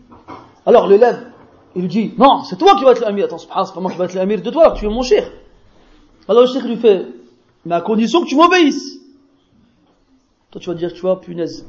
[0.64, 1.32] Alors l'élève,
[1.76, 3.26] il dit, non, c'est toi qui vas être l'amir.
[3.26, 5.30] Attends, c'est pas moi qui vais être l'amir de toi, tu es mon shir.
[6.28, 7.06] Alors le shir lui fait,
[7.64, 8.98] mais à condition que tu m'obéisses.
[10.50, 11.66] Toi tu vas dire, tu vois, punaise.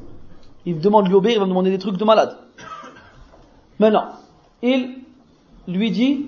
[0.66, 2.38] Il me demande de lui obéir, il va me demander des trucs de malade.
[3.80, 4.10] Maintenant,
[4.62, 4.98] il
[5.68, 6.28] lui dit,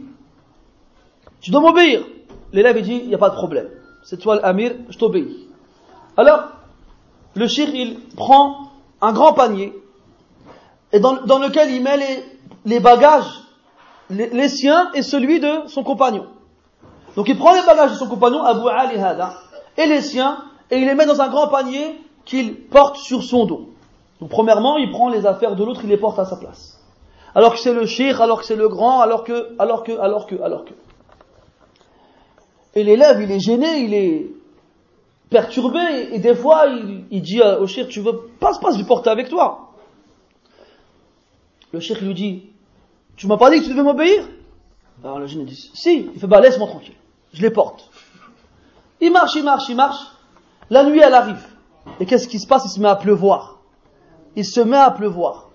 [1.42, 2.06] tu dois m'obéir.
[2.54, 3.68] L'élève il dit, il n'y a pas de problème.
[4.04, 5.48] C'est toi l'amir, je t'obéis.
[6.18, 6.50] Alors,
[7.36, 8.72] le shir, il prend
[9.02, 9.74] un grand panier,
[10.94, 12.24] et dans, lequel il met
[12.66, 13.41] les, bagages,
[14.12, 16.28] les, siens et celui de son compagnon.
[17.16, 19.34] Donc il prend les bagages de son compagnon, Abu Ali Hada,
[19.78, 23.46] et les siens, et il les met dans un grand panier qu'il porte sur son
[23.46, 23.70] dos.
[24.20, 26.80] Donc premièrement, il prend les affaires de l'autre, il les porte à sa place.
[27.34, 30.28] Alors que c'est le shir, alors que c'est le grand, alors que, alors que, alors
[30.28, 30.74] que, alors que.
[32.76, 34.30] Et l'élève, il est gêné, il est
[35.30, 39.10] perturbé, et des fois, il, dit au shir, tu veux, passe, passe, je vais porter
[39.10, 39.72] avec toi.
[41.72, 42.51] Le shir lui dit,
[43.22, 44.28] tu m'as pas dit que tu devais m'obéir?
[45.04, 46.96] Alors le gêné dit, si, il fait, bah laisse-moi tranquille,
[47.34, 47.88] je les porte.
[49.00, 50.00] Il marche, il marche, il marche,
[50.72, 51.46] la nuit elle arrive,
[52.00, 52.66] et qu'est-ce qui se passe?
[52.66, 53.60] Il se met à pleuvoir.
[54.36, 55.50] Il se met à pleuvoir.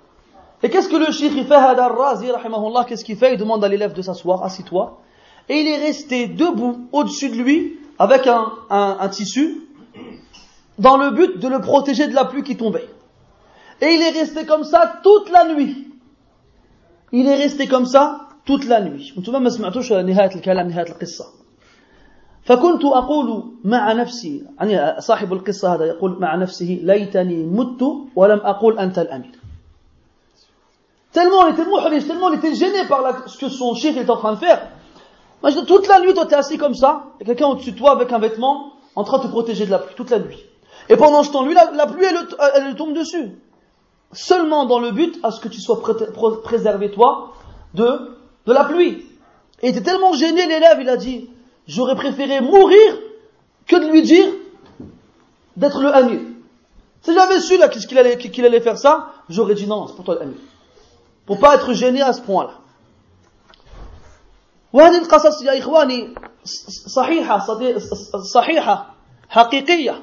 [0.63, 3.35] Et qu'est-ce que le shir il fait qu'est-ce qu'il fait?
[3.35, 5.01] Il demande à l'élève de s'asseoir, assis-toi.
[5.49, 9.67] Et il est resté debout au-dessus de lui avec un, tissu
[10.79, 12.89] dans le but de le protéger de la pluie qui tombait.
[13.81, 15.96] Et il est resté comme ça toute la nuit.
[17.12, 19.14] Il est resté comme ça toute la nuit.
[22.46, 27.82] فكنت أقول مع نفسي يعني صاحب القصة هذا يقول مع نفسه ليتني مت
[28.16, 29.42] ولم أقول أنت الأمير
[31.14, 34.10] Tellement il était muhrish, tellement il était gêné par la, ce que son chef est
[34.10, 34.70] en train de faire.
[35.44, 38.14] Moi, toute la nuit, toi, t'es assis comme ça, et quelqu'un au-dessus de toi avec
[38.14, 40.40] un vêtement, en train de te protéger de la pluie, toute la nuit.
[40.88, 42.16] Et pendant ce temps, lui, la, la pluie, elle,
[42.56, 43.32] elle, elle, tombe dessus.
[44.16, 45.94] Seulement dans le but à ce que tu sois pré
[46.44, 47.34] préservé, toi,
[47.74, 49.06] de, de la pluie.
[49.62, 51.30] Et il était tellement gêné, l'élève, il a dit,
[51.68, 52.98] j'aurais préféré mourir
[53.68, 54.28] que de lui dire
[55.56, 56.20] d'être le amir.
[57.02, 60.06] Si j'avais su là qu'il allait, qu'il allait faire ça, j'aurais dit non, c'est pour
[60.06, 60.38] toi l'amir.
[61.26, 62.62] Pour pas être gêné à ce point-là.
[64.74, 66.16] وهذه القصص يا إخواني
[66.88, 67.46] صحيحة
[68.34, 68.96] صحيحة
[69.30, 70.02] حقيقية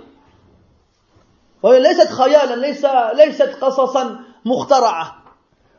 [1.64, 5.24] وهي ليست خيالا ليس ليست قصصا مخترعة.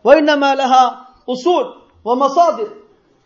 [0.05, 1.75] وإنما لها أصول
[2.05, 2.69] ومصادر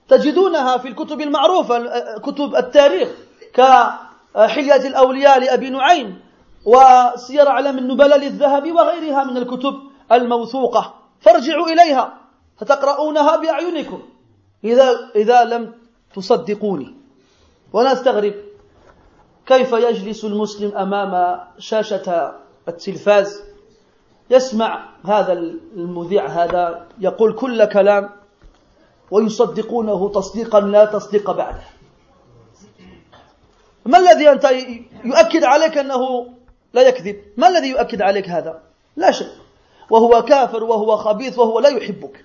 [0.08, 1.78] تجدونها في الكتب المعروفة
[2.18, 3.08] كتب التاريخ
[3.54, 6.20] كحلية الأولياء لأبي نعيم
[6.64, 9.74] وسير أعلام النبلاء للذهبي وغيرها من الكتب
[10.12, 10.94] الموثوقة.
[11.20, 12.14] فارجعوا إليها
[12.58, 14.02] فتقرؤونها بأعينكم.
[14.64, 15.74] إذا, إذا لم
[16.14, 16.94] تصدقوني.
[17.72, 18.34] ولا أستغرب
[19.46, 22.34] كيف يجلس المسلم أمام شاشة
[22.68, 23.42] التلفاز
[24.30, 25.32] يسمع هذا
[25.76, 28.10] المذيع هذا يقول كل كلام
[29.10, 31.62] ويصدقونه تصديقا لا تصديق بعده.
[33.86, 34.44] ما الذي أنت
[35.04, 36.28] يؤكد عليك أنه
[36.72, 38.62] لا يكذب؟ ما الذي يؤكد عليك هذا؟
[38.96, 39.28] لا شيء.
[39.90, 42.24] وهو كافر وهو خبيث وهو لا يحبك.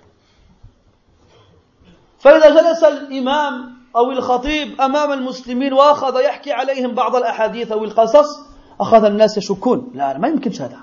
[2.18, 9.05] فإذا جلس الإمام أو الخطيب أمام المسلمين وأخذ يحكي عليهم بعض الأحاديث أو القصص أخذ
[9.05, 10.77] الناس يشكون لا ما يمكنش هذا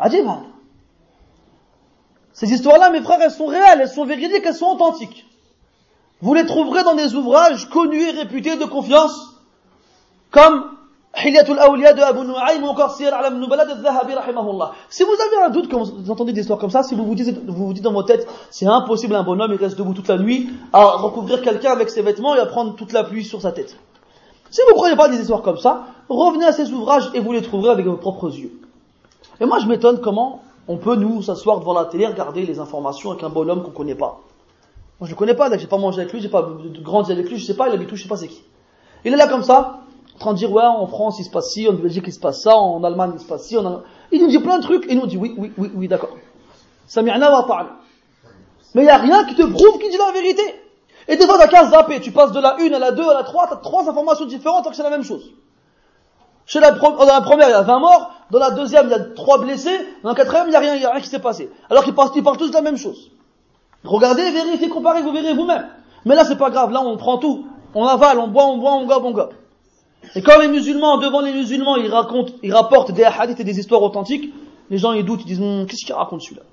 [0.00, 0.56] عجيب هذا
[2.32, 5.24] Ces histoires-là, mes frères, elles sont réelles, elles sont véridiques, elles sont authentiques.
[6.20, 9.18] Vous les trouverez dans des ouvrages connus et réputés de confiance,
[10.30, 10.76] comme
[11.16, 14.72] Hilyatul Awliya de Abu Nu'aym ou encore Sir Alam Nubala de Zahabi rahimahullah.
[14.90, 17.14] Si vous avez un doute quand vous entendez des histoires comme ça, si vous vous
[17.14, 20.08] dites, vous vous dites dans votre tête, c'est impossible un bonhomme, il reste debout toute
[20.08, 23.40] la nuit, à recouvrir quelqu'un avec ses vêtements et à prendre toute la pluie sur
[23.40, 23.78] sa tête.
[24.51, 27.31] Si vous ne croyez pas des histoires comme ça, revenez à ces ouvrages et vous
[27.31, 28.51] les trouverez avec vos propres yeux.
[29.39, 33.11] Et moi je m'étonne comment on peut nous s'asseoir devant la télé, regarder les informations
[33.11, 34.21] avec un bonhomme qu'on ne connaît pas.
[34.99, 36.47] Moi, je le connais pas, j'ai pas mangé avec lui, j'ai pas
[36.83, 38.43] grandi avec lui, je sais pas, il habite où, je sais pas c'est qui.
[39.03, 39.79] Il est là comme ça,
[40.15, 42.19] en train de dire, ouais, en France, il se passe ci, en Belgique, il se
[42.19, 43.81] passe ça, en Allemagne, il se passe ci, en...
[44.11, 46.15] il nous dit plein de trucs, et nous dit, oui, oui, oui, oui, d'accord.
[46.85, 47.69] Sami'na wa ta'ala.
[48.75, 50.43] Mais il n'y a rien qui te prouve qu'il dit la vérité.
[51.11, 53.13] Et des fois, t'as qu'à zapper, tu passes de la une à la deux à
[53.13, 55.33] la trois, t'as trois informations différentes, alors que c'est la même chose.
[56.45, 58.93] Chez la, dans la première, il y a 20 morts, dans la deuxième, il y
[58.93, 61.09] a trois blessés, dans la quatrième, il n'y a rien, il y a rien qui
[61.09, 61.51] s'est passé.
[61.69, 63.11] Alors qu'ils parlent, tous de la même chose.
[63.83, 65.67] Regardez, vérifiez, comparez, vous verrez vous-même.
[66.05, 66.71] Mais là, c'est pas grave.
[66.71, 67.45] Là, on prend tout.
[67.75, 69.33] On avale, on boit, on boit, on gobe, on gobe.
[70.15, 73.59] Et quand les musulmans, devant les musulmans, ils racontent, ils rapportent des hadiths et des
[73.59, 74.33] histoires authentiques,
[74.69, 76.43] les gens, ils doutent, ils disent, hum, qu'est-ce qu'il raconte celui-là?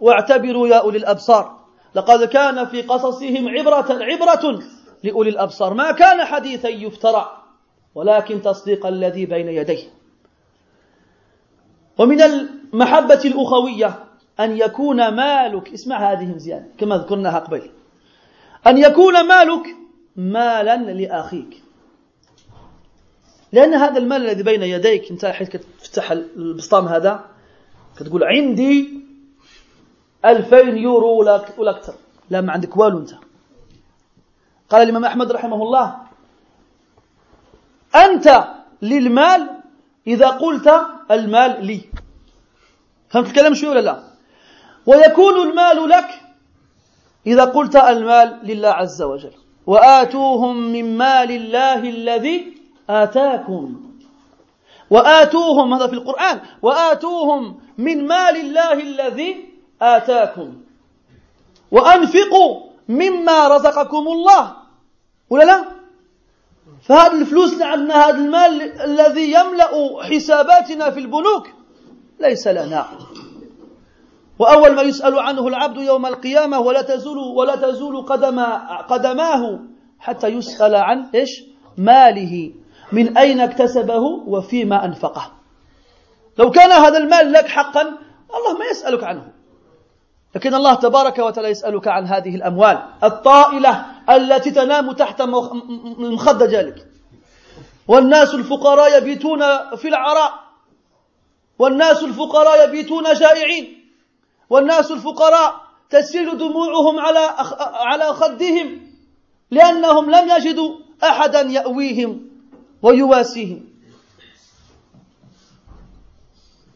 [0.00, 1.64] واعتبروا يا أولي الأبصار.
[1.94, 4.62] لقد كان في قصصهم عبرة عبرة
[5.04, 5.74] لأولي الأبصار.
[5.74, 7.42] ما كان حديثا يفترى
[7.94, 9.84] ولكن تصديق الذي بين يديه.
[11.98, 14.04] ومن المحبة الأخوية
[14.40, 17.70] أن يكون مالك اسمع هذه مزيان كما ذكرناها قبل
[18.66, 19.66] أن يكون مالك
[20.16, 21.62] مالا لأخيك.
[23.52, 27.24] لأن هذا المال الذي بين يديك أنت حيث تفتح البسطام هذا
[27.96, 28.88] كتقول عندي
[30.24, 31.94] ألفين يورو ولا ولا أكثر.
[32.30, 33.10] لا ما عندك والو أنت.
[34.70, 35.96] قال الإمام أحمد رحمه الله
[37.96, 38.44] أنت
[38.82, 39.50] للمال
[40.06, 41.80] إذا قلت المال لي.
[43.08, 44.02] فهمت الكلام شوي ولا لا؟
[44.86, 46.08] ويكون المال لك
[47.26, 49.32] إذا قلت المال لله عز وجل.
[49.66, 52.54] وآتوهم من مال الله الذي
[52.90, 53.80] آتاكم.
[54.90, 59.53] وآتوهم هذا في القرآن وآتوهم من مال الله الذي
[59.96, 60.54] آتاكم.
[61.70, 64.56] وأنفقوا مما رزقكم الله.
[65.30, 65.64] ولا لا؟
[66.82, 71.48] فهذه الفلوس عندنا هذا المال الذي يملأ حساباتنا في البنوك
[72.20, 72.86] ليس لنا.
[74.38, 78.40] وأول ما يسأل عنه العبد يوم القيامة ولا تزول ولا تزول قدم
[78.88, 79.60] قدماه
[79.98, 81.42] حتى يسأل عن إيش؟
[81.78, 82.52] ماله.
[82.92, 85.32] من أين اكتسبه وفيما أنفقه.
[86.38, 87.82] لو كان هذا المال لك حقا
[88.34, 89.32] الله ما يسألك عنه.
[90.34, 95.22] لكن الله تبارك وتعالى يسألك عن هذه الأموال الطائلة التي تنام تحت
[95.98, 96.86] مخدة جالك.
[97.88, 99.40] والناس الفقراء يبيتون
[99.76, 100.32] في العراء.
[101.58, 103.84] والناس الفقراء يبيتون جائعين
[104.50, 105.54] والناس الفقراء
[105.90, 107.34] تسيل دموعهم على
[107.74, 108.80] على خدهم
[109.50, 112.30] لأنهم لم يجدوا أحدا يأويهم
[112.82, 113.64] ويواسيهم.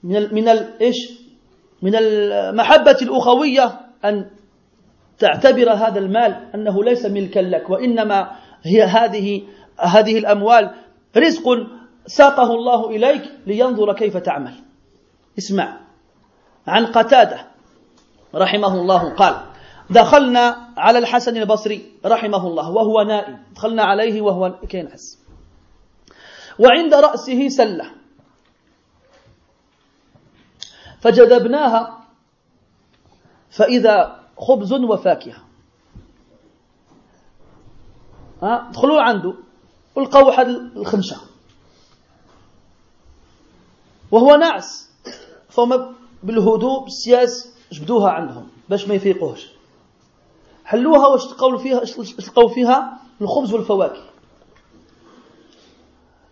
[0.03, 1.28] من من إيش؟
[1.83, 4.31] من المحبة الأخوية أن
[5.19, 8.31] تعتبر هذا المال أنه ليس ملكا لك وإنما
[8.63, 9.43] هي هذه
[9.81, 10.71] هذه الأموال
[11.17, 11.45] رزق
[12.07, 14.55] ساقه الله إليك لينظر كيف تعمل.
[15.39, 15.81] اسمع
[16.67, 17.47] عن قتادة
[18.35, 19.37] رحمه الله قال
[19.91, 23.39] دخلنا على الحسن البصري رحمه الله وهو نائم.
[23.57, 25.19] دخلنا عليه وهو كينعس
[26.59, 27.98] وعند رأسه سلة.
[31.01, 31.99] فجذبناها.
[33.51, 35.45] فإذا خبز وفاكهة.
[38.43, 39.35] ها دخلوا عنده
[39.95, 41.17] ولقوا واحد الخنشة.
[44.11, 44.91] وهو ناعس.
[45.49, 49.49] فهم بالهدوء بالسياس جبدوها عندهم باش ما يفيقوهش.
[50.65, 51.25] حلوها واش
[51.63, 51.85] فيها
[52.19, 54.03] تلقاو فيها الخبز والفواكه.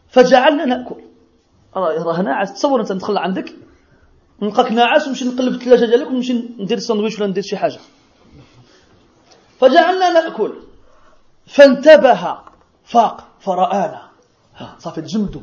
[0.09, 1.03] فجعلنا نأكل.
[1.77, 3.66] راه ناعس تصور أنت ندخل عندك
[4.43, 7.79] نلقاك ناعس ونمشي نقلب الثلاجة ديالك ونمشي ندير ساندويتش ولا ندير شي حاجة.
[9.61, 10.53] فجعلنا نأكل.
[11.47, 12.39] فانتبه.
[12.85, 13.25] فاق.
[13.41, 14.03] فرآنا.
[14.79, 15.41] صافي تجمدوا.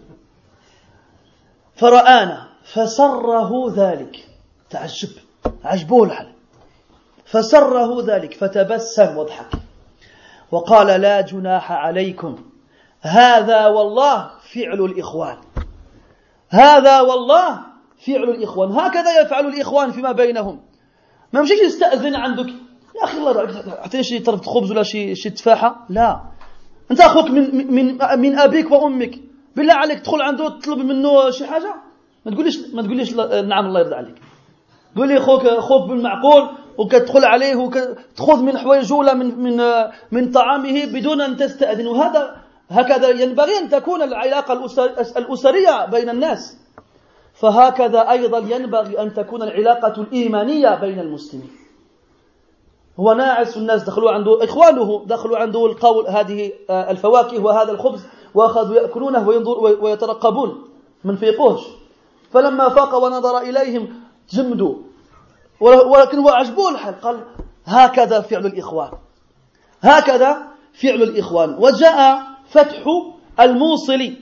[1.76, 2.48] فرآنا.
[2.64, 4.28] فسره ذلك.
[4.70, 5.10] تعجب.
[5.64, 6.34] عجبوه الحال
[7.26, 8.34] فسره ذلك.
[8.34, 9.52] فتبسم وضحك
[10.52, 12.46] وقال لا جناح عليكم.
[13.02, 15.38] هذا والله فعل الإخوان.
[16.50, 17.73] هذا والله
[18.08, 18.72] فعل الإخوان.
[18.72, 20.60] هكذا يفعل الإخوان فيما بينهم.
[21.34, 22.48] ما مشيش يستأذن عندك.
[22.96, 23.32] يا أخي الله
[23.80, 25.86] أعطيني شي طرف خبز ولا شي شي تفاحة.
[25.90, 26.20] لا.
[26.92, 29.20] أنت أخوك من من من أبيك وأمك.
[29.56, 31.76] بالله عليك تدخل عنده تطلب منه شي حاجة؟
[32.26, 34.16] ما تقوليش ما تقوليش نعم الله يرضى عليك.
[34.96, 39.62] قول لي خوك خوك بالمعقول وكتدخل عليه وتأخذ من حوايجه ولا من من
[40.12, 41.88] من طعامه بدون أن تستأذن.
[41.88, 42.36] وهذا
[42.70, 44.54] هكذا ينبغي أن تكون العلاقة
[45.18, 46.58] الأسرية بين الناس.
[47.44, 51.52] فهكذا أيضا ينبغي أن تكون العلاقة الإيمانية بين المسلمين.
[53.00, 58.76] هو ناعس الناس دخلوا عنده إخوانه دخلوا عنده القول هذه آه، الفواكه وهذا الخبز وأخذوا
[58.76, 60.64] يأكلونه وينظر ويترقبون
[61.04, 61.62] من فيقوش
[62.32, 63.94] فلما فاق ونظر إليهم
[64.30, 64.76] جمدوا.
[65.62, 67.24] ولكن هو عجبه الحال قال
[67.66, 68.92] هكذا فعل الإخوان.
[69.82, 70.38] هكذا
[70.74, 71.58] فعل الإخوان.
[71.60, 72.84] وجاء فتح
[73.40, 74.14] الموصل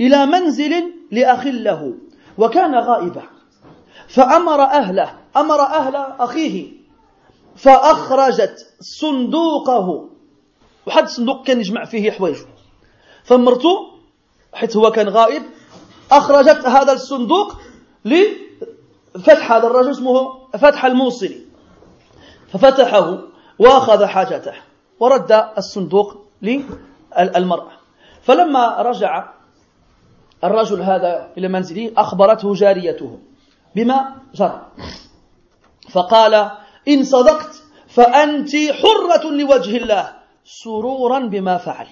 [0.00, 0.72] إلى منزل
[1.10, 1.94] لأخ له.
[2.40, 3.22] وكان غائبا.
[4.08, 6.72] فأمر أهله أمر أهل أخيه
[7.56, 10.08] فأخرجت صندوقه.
[10.86, 12.46] وحد الصندوق كان يجمع فيه حوايجه.
[13.24, 13.90] فمرته
[14.52, 15.42] حيث هو كان غائب
[16.12, 17.56] أخرجت هذا الصندوق
[18.04, 21.40] لفتح هذا الرجل اسمه فتح الموصلي.
[22.52, 23.18] ففتحه
[23.58, 24.54] وأخذ حاجته
[25.00, 27.72] ورد الصندوق للمرأة.
[28.22, 29.28] فلما رجع
[30.44, 33.18] الرجل هذا إلى منزله أخبرته جاريته
[33.76, 34.66] بما جرى.
[35.90, 36.50] فقال
[36.88, 41.86] إن صدقت فأنت حرة لوجه الله سرورا بما فعل.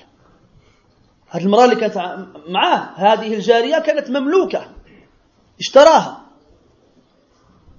[1.31, 4.69] هذه المرأة اللي كانت معاه هذه الجارية كانت مملوكة
[5.61, 6.23] اشتراها.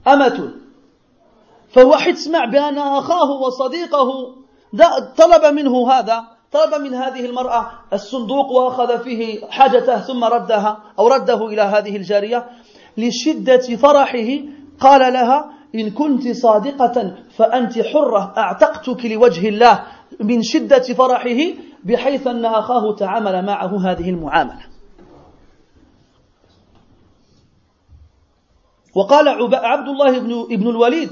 [0.08, 0.54] أمة.
[1.96, 4.36] حيث سمع بأن أخاه وصديقه
[5.18, 11.48] طلب منه هذا طلب من هذه المرأة الصندوق وأخذ فيه حاجته ثم ردها أو رده
[11.48, 12.50] إلى هذه الجارية
[12.98, 14.28] لشدة فرحه.
[14.80, 18.34] قال لها إن كنت صادقة فأنت حرة.
[18.38, 19.84] أعتقتك لوجه الله.
[20.20, 21.40] من شدة فرحه
[21.84, 24.66] بحيث أن أخاه تعامل معه هذه المعاملة.
[28.96, 31.12] وقال عبد الله بن, ابن الوليد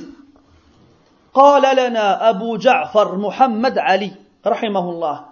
[1.33, 4.11] قال لنا أبو جعفر محمد علي
[4.47, 5.25] رحمه الله.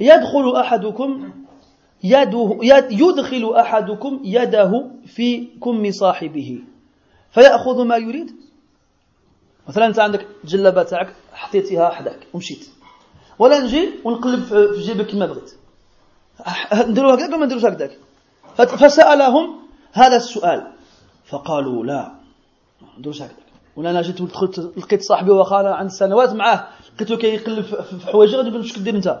[0.00, 1.32] يدخل أحدكم
[2.04, 2.58] يده
[2.90, 6.62] يدخل أحدكم يده في كم صاحبه.
[7.30, 8.30] فيأخذ ما يريد.
[9.68, 12.68] مثلا أنت عندك جلبة تاعك حطيتيها حداك ومشيت.
[13.38, 15.52] ولا نجي ونقلب في جيبك كما بغيت.
[16.88, 17.98] نديروا هكذاك ولا ما نديروش هكذاك؟
[18.54, 19.56] فسألهم
[19.92, 20.72] هذا السؤال.
[21.24, 22.12] فقالوا لا
[22.82, 23.46] ما نديروش هكذاك.
[23.76, 28.48] ولا أنا جيت ودخلت لقيت صاحبي واخا عند سنوات معاه لقيته كيقلب في حوايجي غادي
[28.50, 29.20] نقول له دير أنت؟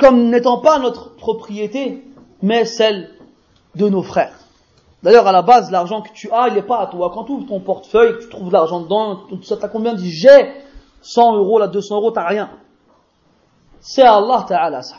[0.00, 2.02] comme n'étant pas notre propriété,
[2.42, 3.10] mais celle
[3.74, 4.32] de nos frères.
[5.02, 7.10] D'ailleurs, à la base, l'argent que tu as, il n'est pas à toi.
[7.14, 10.52] Quand tu ouvres ton portefeuille, tu trouves de l'argent dedans, ça, t'as combien dit j'ai
[11.02, 12.50] 100 euros, là, 200 euros, t'as rien.
[13.80, 14.96] C'est Allah Ta'ala ça.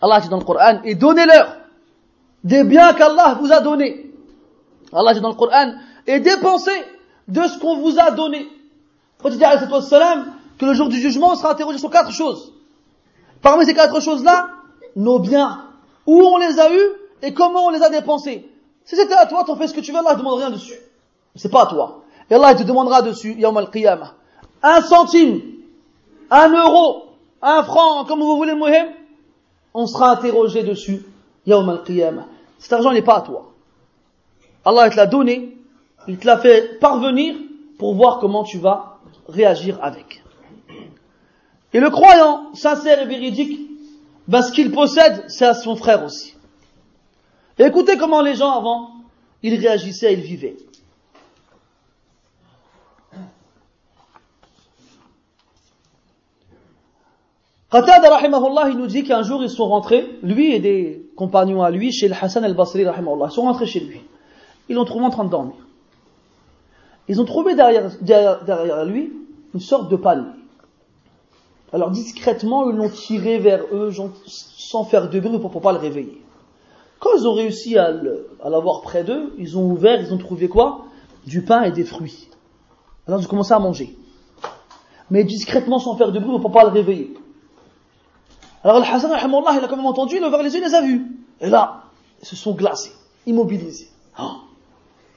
[0.00, 1.56] Allah dit dans le Coran, et donnez-leur
[2.42, 4.10] des biens qu'Allah vous a donnés.
[4.92, 5.74] Allah dit dans le Coran,
[6.06, 6.84] et dépensez
[7.28, 8.48] de ce qu'on vous a donné.
[9.22, 9.44] Quand il dit
[10.58, 12.52] que le jour du jugement, sera interrogé sur quatre choses.
[13.42, 14.48] Parmi ces quatre choses-là,
[14.96, 15.66] nos biens,
[16.06, 16.88] où on les a eus
[17.22, 18.48] et comment on les a dépensés.
[18.84, 20.78] Si c'était à toi, t'en fais ce que tu veux, Allah ne demande rien dessus.
[21.34, 22.02] C'est pas à toi.
[22.30, 24.14] Et Allah te demandera dessus, Yawm al-Qiyamah.
[24.62, 25.40] Un centime,
[26.30, 27.04] un euro,
[27.40, 28.88] un franc, comme vous voulez, Mohim,
[29.74, 31.04] on sera interrogé dessus,
[31.46, 32.26] Yawm al-Qiyamah.
[32.58, 33.52] Cet argent n'est pas à toi.
[34.64, 35.56] Allah te l'a donné,
[36.06, 37.34] il te l'a fait parvenir
[37.78, 38.98] pour voir comment tu vas
[39.28, 40.21] réagir avec.
[41.72, 43.60] Et le croyant sincère et véridique,
[44.30, 46.34] ce qu'il possède, c'est à son frère aussi.
[47.58, 48.90] Écoutez comment les gens avant,
[49.42, 50.56] ils réagissaient, ils vivaient.
[57.70, 61.70] Qatada rahimahullah, il nous dit qu'un jour ils sont rentrés, lui et des compagnons à
[61.70, 64.02] lui, chez le Hassan al-Basri rahimahullah, ils sont rentrés chez lui.
[64.68, 65.56] Ils l'ont trouvé en train de dormir.
[67.08, 67.88] Ils ont trouvé derrière,
[68.84, 69.12] lui
[69.54, 70.41] une sorte de panier.
[71.72, 73.90] Alors discrètement, ils l'ont tiré vers eux
[74.26, 76.20] sans faire de bruit pour ne pas le réveiller.
[76.98, 77.92] Quand ils ont réussi à
[78.48, 80.84] l'avoir près d'eux, ils ont ouvert, ils ont trouvé quoi?
[81.26, 82.28] Du pain et des fruits.
[83.06, 83.96] Alors ils ont commencé à manger.
[85.10, 87.14] Mais discrètement sans faire de bruit pour ne pas le réveiller.
[88.62, 90.74] Alors le Hassan, il a quand même entendu, il a ouvert les yeux, il les
[90.74, 91.06] a vus.
[91.40, 91.84] Et là,
[92.20, 92.92] ils se sont glacés,
[93.26, 93.88] immobilisés.
[94.20, 94.24] Oh.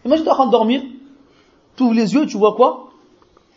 [0.05, 0.81] Imagine, tu es en train de dormir,
[1.75, 2.89] tu ouvres les yeux, tu vois quoi?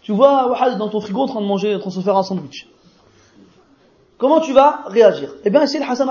[0.02, 2.22] Tu vois dans ton frigo en train de manger, en train de se faire un
[2.22, 2.68] sandwich.
[4.18, 5.34] Comment tu vas réagir?
[5.44, 6.10] Eh bien, ici, le Hassan,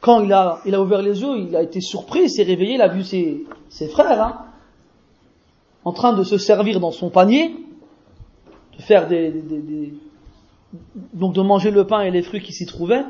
[0.00, 2.74] quand il a, il a ouvert les yeux, il a été surpris, il s'est réveillé,
[2.74, 4.38] il a vu ses, ses frères hein,
[5.84, 7.54] en train de se servir dans son panier,
[8.76, 9.94] de faire des, des, des
[11.14, 13.04] donc de manger le pain et les fruits qui s'y trouvaient,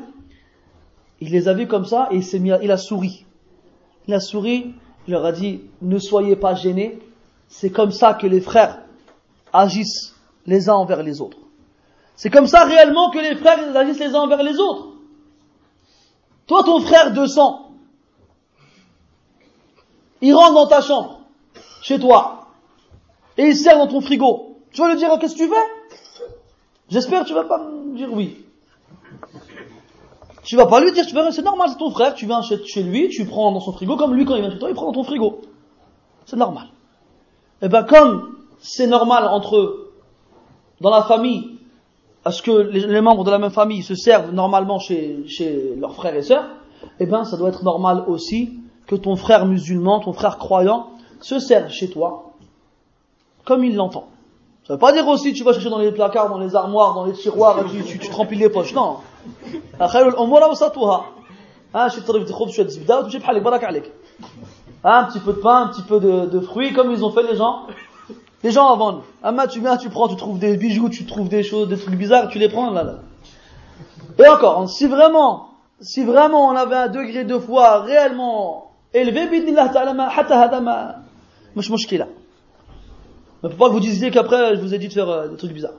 [1.21, 3.25] il les a vus comme ça et il s'est mis, il a souri.
[4.07, 4.73] Il a souri,
[5.07, 6.99] il leur a dit, ne soyez pas gênés,
[7.47, 8.79] c'est comme ça que les frères
[9.53, 10.15] agissent
[10.45, 11.37] les uns envers les autres.
[12.19, 14.87] C'est comme ça réellement que les frères agissent les uns envers les autres.
[16.47, 17.71] Toi, ton frère de sang,
[20.19, 21.21] il rentre dans ta chambre,
[21.81, 22.47] chez toi,
[23.37, 24.57] et il sert dans ton frigo.
[24.73, 26.35] Tu vas lui dire, qu'est-ce que tu fais?
[26.89, 28.43] J'espère que tu vas pas me dire oui.
[30.43, 33.07] Tu vas pas lui dire, tu c'est normal, c'est ton frère, tu viens chez, lui,
[33.07, 34.91] tu prends dans son frigo, comme lui quand il vient chez toi, il prend dans
[34.91, 35.39] ton frigo.
[36.25, 36.67] C'est normal.
[37.61, 39.91] Et eh ben comme c'est normal entre
[40.81, 41.58] dans la famille,
[42.25, 45.95] à ce que les, membres de la même famille se servent normalement chez, chez leurs
[45.95, 46.45] frères et sœurs,
[46.99, 50.89] eh ben ça doit être normal aussi que ton frère musulman, ton frère croyant,
[51.21, 52.33] se serve chez toi
[53.45, 54.07] comme il l'entend.
[54.67, 57.05] Ça veut pas dire aussi tu vas chercher dans les placards, dans les armoires, dans
[57.05, 58.73] les tiroirs, tu, tu, tu te remplis les poches.
[58.73, 58.97] Non.
[64.83, 67.23] Un petit peu de pain, un petit peu de, de fruits, comme ils ont fait
[67.23, 67.67] les gens.
[68.43, 69.03] Les gens avant nous.
[69.21, 71.95] Amma, tu viens, tu prends, tu trouves des bijoux, tu trouves des choses, des trucs
[71.95, 72.95] bizarres, tu les prends là, là.
[74.17, 75.49] Et encore, si vraiment,
[75.81, 80.49] si vraiment on avait un degré de foi réellement élevé, bidnillah ta'ala ma, hatta.
[83.41, 85.73] Mais pourquoi vous disiez qu'après, je vous ai dit de faire euh, des trucs bizarres?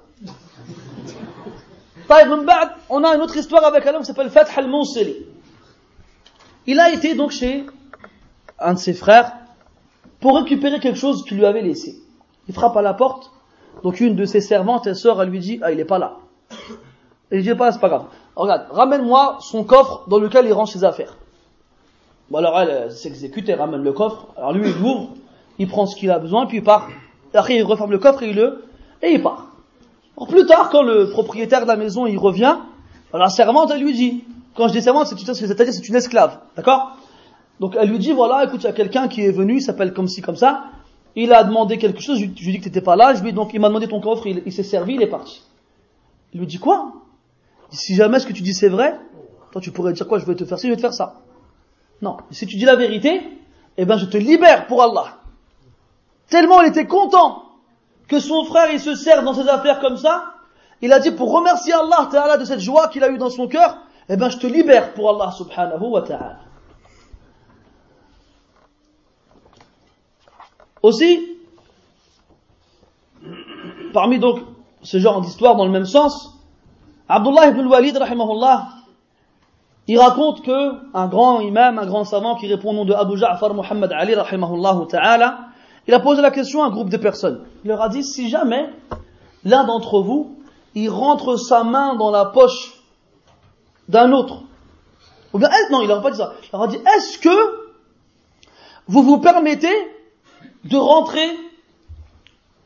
[2.88, 5.14] on a une autre histoire avec un homme qui s'appelle Fath al-Monseli.
[6.66, 7.64] Il a été donc chez
[8.58, 9.32] un de ses frères
[10.18, 11.96] pour récupérer quelque chose qu'il lui avait laissé.
[12.50, 13.30] Il frappe à la porte,
[13.84, 16.16] donc une de ses servantes, elle sort, elle lui dit, ah, il est pas là.
[17.30, 18.06] Il dit, pas, c'est pas grave.
[18.34, 21.16] Regarde, ramène-moi son coffre dans lequel il range ses affaires.
[22.28, 24.26] Bon, alors elle, s'exécute, elle ramène le coffre.
[24.36, 25.10] Alors lui, il l'ouvre,
[25.60, 26.88] il prend ce qu'il a besoin, puis il part.
[27.32, 28.64] Après, il referme le coffre et il le,
[29.00, 29.46] et il part.
[30.16, 32.56] Alors plus tard, quand le propriétaire de la maison, il revient,
[33.14, 34.24] la servante, elle lui dit,
[34.56, 36.96] quand je dis servante, c'est-à-dire c'est une esclave, d'accord?
[37.60, 39.92] Donc elle lui dit, voilà, écoute, il y a quelqu'un qui est venu, il s'appelle
[39.92, 40.64] comme ci, comme ça,
[41.16, 43.32] il a demandé quelque chose, je lui ai dit que tu pas là, je lui
[43.32, 45.42] donc il m'a demandé ton coffre, il, s'est servi, il est parti.
[46.32, 46.92] Il lui dit quoi?
[47.70, 48.98] Si jamais ce que tu dis c'est vrai,
[49.52, 50.18] toi tu pourrais dire quoi?
[50.18, 51.20] Je vais te faire ci, je vais te faire ça.
[52.02, 53.22] Non, si tu dis la vérité,
[53.76, 55.16] eh ben je te libère pour Allah.
[56.28, 57.42] Tellement il était content
[58.08, 60.24] que son frère il se serve dans ses affaires comme ça,
[60.82, 63.48] il a dit pour remercier Allah Ta'ala de cette joie qu'il a eue dans son
[63.48, 63.78] cœur,
[64.08, 66.49] eh ben je te libère pour Allah subhanahu wa ta'ala.
[70.82, 71.36] Aussi,
[73.92, 74.40] parmi donc
[74.82, 76.38] ce genre d'histoire dans le même sens,
[77.08, 77.98] Abdullah ibn al-Walid,
[79.88, 83.16] il raconte que un grand imam, un grand savant qui répond au nom de Abu
[83.18, 84.14] Ja'far Muhammad Ali,
[84.88, 85.38] ta'ala,
[85.86, 87.44] il a posé la question à un groupe de personnes.
[87.64, 88.70] Il leur a dit, si jamais
[89.44, 90.36] l'un d'entre vous,
[90.74, 92.74] il rentre sa main dans la poche
[93.88, 94.44] d'un autre,
[95.32, 97.60] ou bien, non, il n'a pas dit ça, il leur a dit, est-ce que
[98.86, 99.74] vous vous permettez
[100.64, 101.28] de rentrer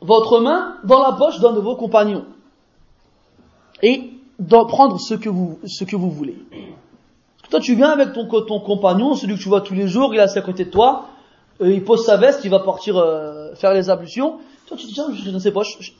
[0.00, 2.24] votre main dans la poche d'un de vos compagnons
[3.82, 6.36] et de prendre ce que vous, ce que vous voulez.
[7.50, 10.18] toi, tu viens avec ton, ton compagnon, celui que tu vois tous les jours, il
[10.18, 11.06] est assis à côté de toi,
[11.60, 14.38] euh, il pose sa veste, il va partir euh, faire les ablutions.
[14.66, 15.92] Toi, tu te dis, tiens, je dans ses poches, je,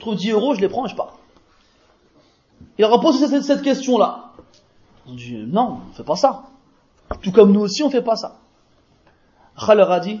[0.00, 1.18] trouve 10 euros, je les prends et je pars.
[2.78, 4.32] Il leur a posé cette, cette question-là.
[5.08, 6.44] Ont dit, non, on fait pas ça.
[7.22, 8.36] Tout comme nous aussi, on fait pas ça.
[9.64, 10.20] Khaled a dit,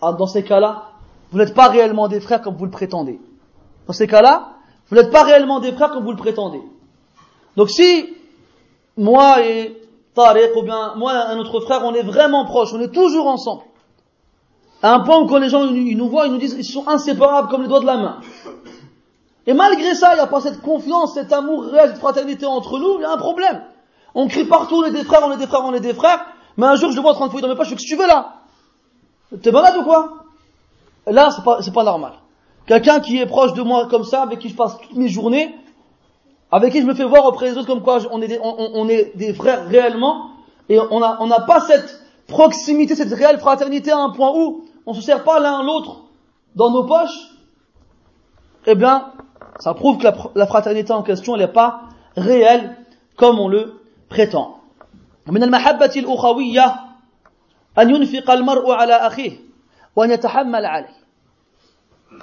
[0.00, 0.90] dans ces cas-là,
[1.30, 3.20] vous n'êtes pas réellement des frères comme vous le prétendez.
[3.86, 4.54] Dans ces cas-là,
[4.88, 6.62] vous n'êtes pas réellement des frères comme vous le prétendez.
[7.56, 8.08] Donc si
[8.96, 9.80] moi et
[10.14, 13.26] Tariq ou bien moi et un autre frère, on est vraiment proches, on est toujours
[13.26, 13.62] ensemble.
[14.82, 16.88] À un point où quand les gens ils nous voient, ils nous disent ils sont
[16.88, 18.20] inséparables comme les doigts de la main.
[19.46, 22.78] Et malgré ça, il n'y a pas cette confiance, cet amour réel, cette fraternité entre
[22.78, 23.62] nous, il y a un problème.
[24.14, 26.24] On crie partout, on est des frères, on est des frères, on est des frères,
[26.56, 27.76] mais un jour je le vois en train de fouiller dans mes poches, je fais
[27.76, 28.39] que tu veux là?
[29.42, 30.24] T'es malade ou quoi?
[31.06, 32.12] Là, c'est pas, pas normal.
[32.66, 35.54] Quelqu'un qui est proche de moi comme ça, avec qui je passe toutes mes journées,
[36.50, 38.88] avec qui je me fais voir auprès des autres comme quoi on est des, on,
[38.88, 40.30] est des frères réellement,
[40.68, 44.64] et on n'a on n'a pas cette proximité, cette réelle fraternité à un point où
[44.86, 46.02] on se sert pas l'un l'autre
[46.54, 47.30] dans nos poches,
[48.66, 49.12] eh bien,
[49.58, 51.82] ça prouve que la, la fraternité en question, elle n'est pas
[52.16, 52.76] réelle
[53.16, 54.58] comme on le prétend.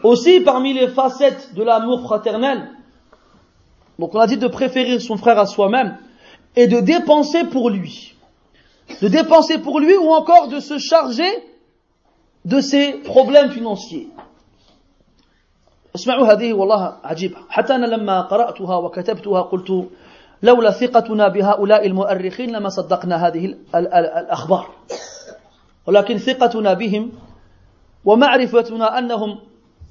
[0.03, 2.71] Aussi, parmi les facettes de l'amour fraternel,
[3.99, 5.99] donc on a dit de préférer son frère à soi-même,
[6.57, 8.15] et de dépenser pour lui.
[9.01, 11.31] De dépenser pour lui ou encore de se charger
[12.45, 14.09] de ses problèmes financiers.
[15.95, 19.89] اسمعوا هذه والله عجيبة حتى أنا لما قرأتها وكتبتها قلت
[20.43, 24.71] لولا ثقتنا بهؤلاء المؤرخين لما صدقنا هذه الأخبار
[25.88, 27.12] ولكن ثقتنا بهم
[28.06, 29.40] ومعرفتنا أنهم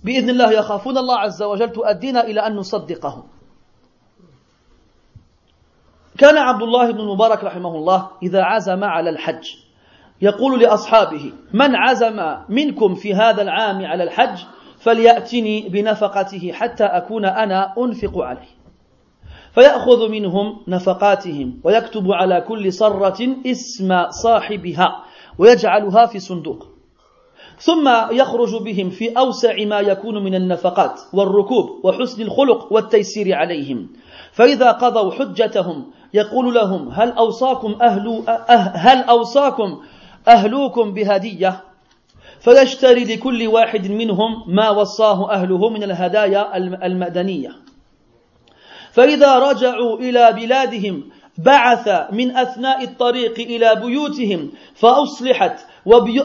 [0.05, 3.23] بإذن الله يخافون الله عز وجل تؤدينا إلى أن نصدقهم.
[6.19, 9.45] كان عبد الله بن المبارك رحمه الله إذا عزم على الحج
[10.23, 14.39] يقول لأصحابه من عزم منكم في هذا العام على الحج
[14.79, 18.57] فليأتني بنفقته حتى أكون أنا أنفق عليه.
[19.55, 25.05] فيأخذ منهم نفقاتهم ويكتب على كل صرة اسم صاحبها
[25.39, 26.67] ويجعلها في صندوق.
[27.59, 33.89] ثم يخرج بهم في أوسع ما يكون من النفقات والركوب وحسن الخلق والتيسير عليهم.
[34.33, 39.81] فإذا قضوا حجتهم يقول لهم هل أوصاكم أهل أه هل أوصاكم
[40.29, 41.65] أهلوكم بهدية؟
[42.41, 46.57] فيشتري لكل واحد منهم ما وصاه أهله من الهدايا
[46.87, 47.51] المدنية.
[48.93, 55.67] فإذا رجعوا إلى بلادهم بعث من أثناء الطريق إلى بيوتهم فأصلحت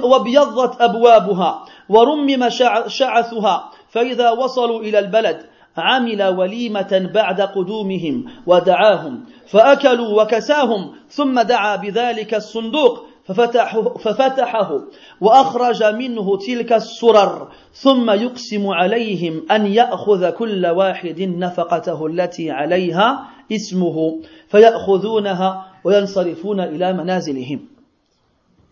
[0.03, 2.49] وابيضت أبوابها ورمم
[2.87, 5.45] شعثها فإذا وصلوا إلى البلد
[5.77, 14.81] عمل وليمة بعد قدومهم ودعاهم فأكلوا وكساهم ثم دعا بذلك الصندوق ففتحه, ففتحه
[15.21, 24.21] وأخرج منه تلك السرر ثم يقسم عليهم أن يأخذ كل واحد نفقته التي عليها اسمه
[24.47, 27.67] فيأخذونها وينصرفون إلى منازلهم.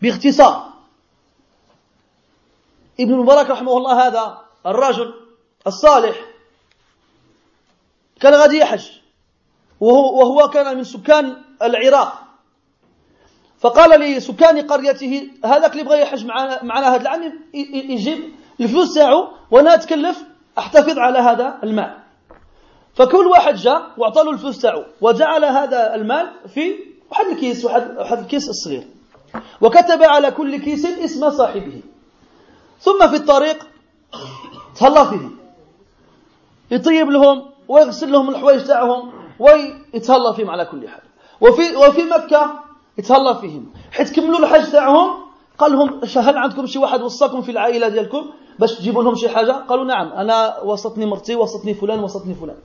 [0.02, 0.70] باختصار
[3.00, 5.14] ابن المبارك رحمه الله هذا الرجل
[5.66, 6.16] الصالح
[8.20, 8.90] كان غادي يحج
[9.80, 12.29] وهو, وهو كان من سكان العراق.
[13.60, 18.18] فقال لسكان قريته هذاك اللي بغى يحج معنا معنا هذا العام يجيب
[18.60, 20.22] الفلوس تاعو وأنا اتكلف
[20.58, 21.96] أحتفظ على هذا المال.
[22.94, 26.74] فكل واحد جاء وأعطى له الفلوس تاعو وجعل هذا المال في
[27.10, 28.86] واحد الكيس واحد واحد الكيس الصغير.
[29.60, 31.82] وكتب على كل كيس اسم صاحبه.
[32.80, 33.66] ثم في الطريق
[34.76, 35.38] تهلا فيهم
[36.70, 41.02] يطيب لهم ويغسل لهم الحوايج تاعهم ويتهلا فيهم على كل حال.
[41.40, 42.59] وفي وفي مكة
[42.98, 43.72] يتهلا فيهم.
[43.92, 45.10] حيت كملوا الحج تاعهم
[45.58, 48.26] قال لهم هل عندكم شي واحد وصاكم في العائلة ديالكم
[48.58, 52.56] باش تجيبوا لهم شي حاجة؟ قالوا نعم أنا وسطني مرتي وسطني فلان وسطني فلان.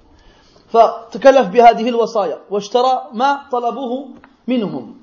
[0.69, 4.07] فتكلف بهذه الوصايا واشترى ما طلبوه
[4.47, 4.95] منهم.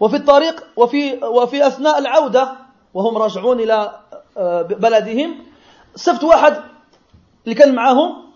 [0.00, 2.52] وفي الطريق وفي وفي أثناء العودة
[2.94, 4.00] وهم راجعون إلى
[4.36, 5.34] آه، بلدهم
[5.94, 6.56] سفت واحد
[7.44, 8.30] اللي كان معاهم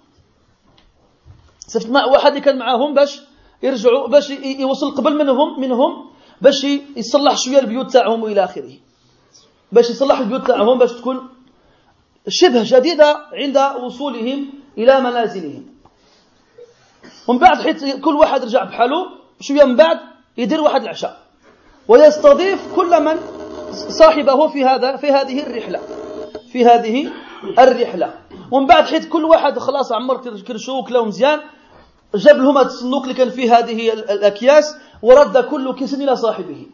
[1.59, 3.23] سفت واحد اللي كان معاهم باش
[3.63, 6.11] يرجعوا باش يوصل قبل منهم منهم
[6.45, 6.65] باش
[6.97, 8.73] يصلح شوية البيوت تاعهم والى آخره.
[9.73, 11.29] باش يصلح البيوت تاعهم باش تكون
[12.29, 14.41] شبه جديده عند وصولهم
[14.79, 15.65] إلى منازلهم.
[17.29, 19.01] ومن بعد حيت كل واحد رجع بحاله
[19.41, 19.99] شوية من بعد
[20.37, 21.15] يدير واحد العشاء.
[21.89, 23.17] ويستضيف كل من
[23.73, 25.81] صاحبه في هذا في هذه الرحلة
[26.53, 27.11] في هذه
[27.59, 28.15] الرحلة.
[28.51, 30.17] ومن بعد حيت كل واحد خلاص عمر
[30.47, 31.41] كرشو وكلاو مزيان
[32.15, 36.68] جاب لهم هذا الصندوق اللي كان فيه هذه الأكياس ورد كل كيس الى صاحبه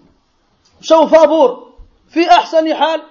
[0.82, 1.68] مشاو فابور
[2.08, 3.02] في احسن حال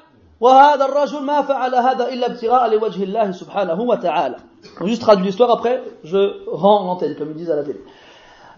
[0.40, 4.36] وهذا الرجل ما فعل هذا الا ابتغاء لوجه الله سبحانه وتعالى
[4.80, 7.80] On juste traduit l'histoire, après je rends l'antenne, comme ils disent à la télé.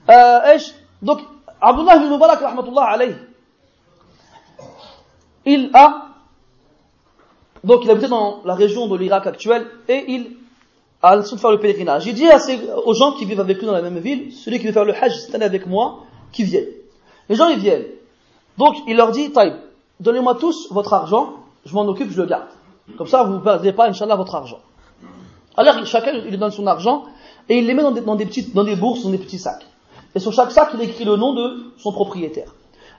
[0.08, 0.58] Euh,
[1.02, 1.20] donc,
[1.60, 3.16] Abdullah ibn Mubarak, rahmatullah alayh,
[5.44, 6.06] il a,
[7.64, 10.36] donc il habitait dans la région de l'Irak actuelle, et il
[11.02, 12.06] a le de faire le pèlerinage.
[12.06, 14.58] Il dit à ces, aux gens qui vivent avec lui dans la même ville, celui
[14.58, 16.69] qui veut faire le hajj cette année avec moi, qui viennent.
[17.29, 17.85] Les gens, ils viennent.
[18.57, 19.53] Donc, il leur dit, Taïb,
[19.99, 21.33] donnez-moi tous votre argent,
[21.65, 22.47] je m'en occupe, je le garde.
[22.97, 24.59] Comme ça, vous ne perdez pas, Inch'Allah, votre argent.
[25.57, 27.03] Alors chacun il donne son argent
[27.49, 29.65] et il les met dans des, dans des bourses, dans des petits sacs.
[30.15, 32.53] Et sur chaque sac, il écrit le nom de son propriétaire.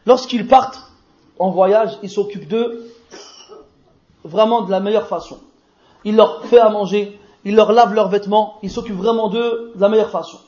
[0.07, 0.81] Lorsqu'ils partent
[1.39, 2.91] en voyage, il s'occupe d'eux
[4.25, 5.39] vraiment de la meilleure façon.
[6.05, 9.81] Il leur fait à manger, il leur lave leurs vêtements, il s'occupe vraiment d'eux de
[9.81, 10.39] la meilleure façon.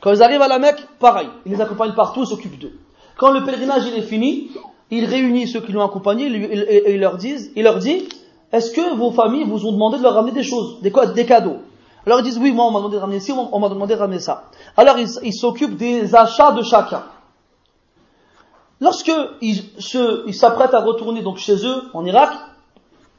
[0.00, 2.72] Quand ils arrivent à la Mecque, pareil, il les accompagne partout, il s'occupe d'eux.
[3.16, 4.50] Quand le pèlerinage il est fini,
[4.90, 8.08] il réunit ceux qui l'ont accompagné et il leur dit, il leur dit
[8.52, 11.58] est-ce que vos familles vous ont demandé de leur ramener des choses, des, des cadeaux?
[12.06, 14.00] Alors ils disent, oui, moi on m'a demandé de ramener ci, on m'a demandé de
[14.00, 14.44] ramener ça.
[14.76, 17.04] Alors ils s'occupent des achats de chacun.
[18.80, 19.12] Lorsque
[19.42, 22.30] ils s'apprêtent à retourner donc chez eux, en Irak,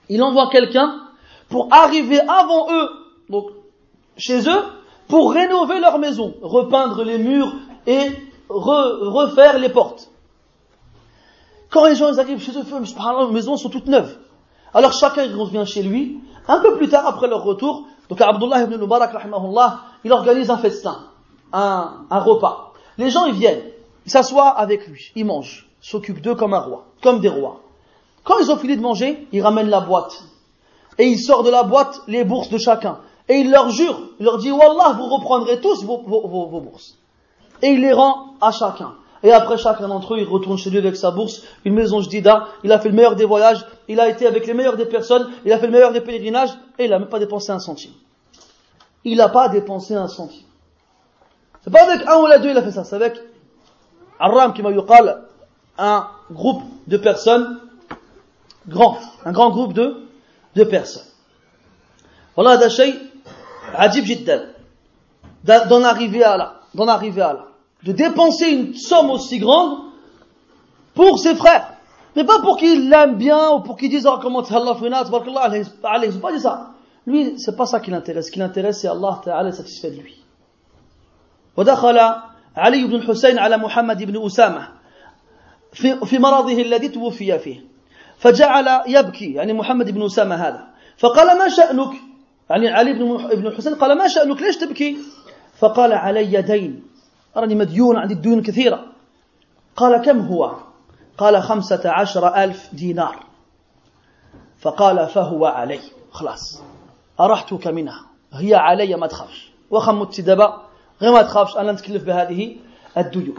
[0.10, 1.00] il envoie quelqu'un
[1.48, 2.90] pour arriver avant eux,
[3.30, 3.46] donc
[4.18, 4.64] chez eux,
[5.12, 7.54] pour rénover leur maison, repeindre les murs
[7.86, 8.12] et
[8.48, 10.10] refaire les portes.
[11.70, 14.16] Quand les gens arrivent chez eux, les maisons sont toutes neuves.
[14.74, 16.22] Alors chacun revient chez lui.
[16.48, 19.12] Un peu plus tard, après leur retour, donc Abdullah ibn Mubarak,
[20.06, 20.98] il organise un festin,
[21.52, 22.72] un, repas.
[22.98, 23.64] Les gens, ils viennent,
[24.06, 27.60] ils s'assoient avec lui, ils mangent, s'occupent d'eux comme un roi, comme des rois.
[28.24, 30.24] Quand ils ont fini de manger, ils ramènent la boîte.
[30.98, 33.00] et il sort de la boîte les bourses de chacun.
[33.32, 36.98] Et il leur jure, il leur dit, Wallah, vous reprendrez tous vos, bourses.
[37.62, 38.96] Et il les rend à chacun.
[39.24, 42.50] Et après chacun d'entre eux, il retourne chez lui avec sa bourse, une maison jdida,
[42.66, 45.32] il a fait le meilleur des voyages, il a été avec les meilleurs des personnes,
[45.46, 47.94] il a fait le meilleur des pèlerinages, et il n'a même pas dépensé un centime.
[49.06, 50.44] Il n'a pas dépensé un centime.
[51.64, 53.18] C'est pas avec un ou la deux, il a fait ça, c'est avec
[54.20, 54.72] Arram qui m'a
[55.78, 57.62] un groupe de personnes,
[58.68, 60.04] grand, un grand groupe de,
[60.56, 61.08] de personnes.
[62.36, 63.11] Voilà, Dachay,
[63.71, 64.53] شيء عجيب جدا
[65.45, 67.47] d'en arriver à là, d'en arriver à là
[67.85, 69.79] de dépenser une somme aussi grande
[70.95, 71.75] pour ses frères.
[72.17, 75.43] Mais pas pour qu'ils l'aiment bien ou pour qu'ils disent, oh, comment Allah tabarakallah
[75.85, 76.71] alayhi, pas dit ça.
[77.07, 78.27] Lui, c'est pas ça qui l'intéresse.
[78.27, 80.15] Ce qui l'intéresse, c'est Allah Ta'ala satisfait de lui.
[81.57, 81.99] ودخل
[82.57, 84.69] علي بن الحسين على محمد بن أسامة
[85.73, 87.61] في, في مرضه الذي توفي فيه
[88.19, 90.67] فجعل يبكي يعني محمد بن أسامة هذا
[90.99, 91.93] فقال ما شأنك
[92.52, 92.94] يعني علي
[93.36, 94.98] بن الحسين قال ما شأنك؟ ليش تبكي؟
[95.60, 96.84] فقال علي دين.
[97.38, 98.86] أرني مديون عندي الديون كثيرة.
[99.76, 100.56] قال كم هو؟
[101.18, 103.26] قال خمسة عشر ألف دينار.
[104.60, 105.80] فقال فهو علي.
[106.12, 106.62] خلاص.
[107.20, 108.06] أرحتك منها.
[108.34, 109.52] هي علي ما تخافش.
[109.72, 110.62] وخمت دبا
[111.02, 112.56] غير ما تخافش أنا نتكلف بهذه
[112.98, 113.36] الديون.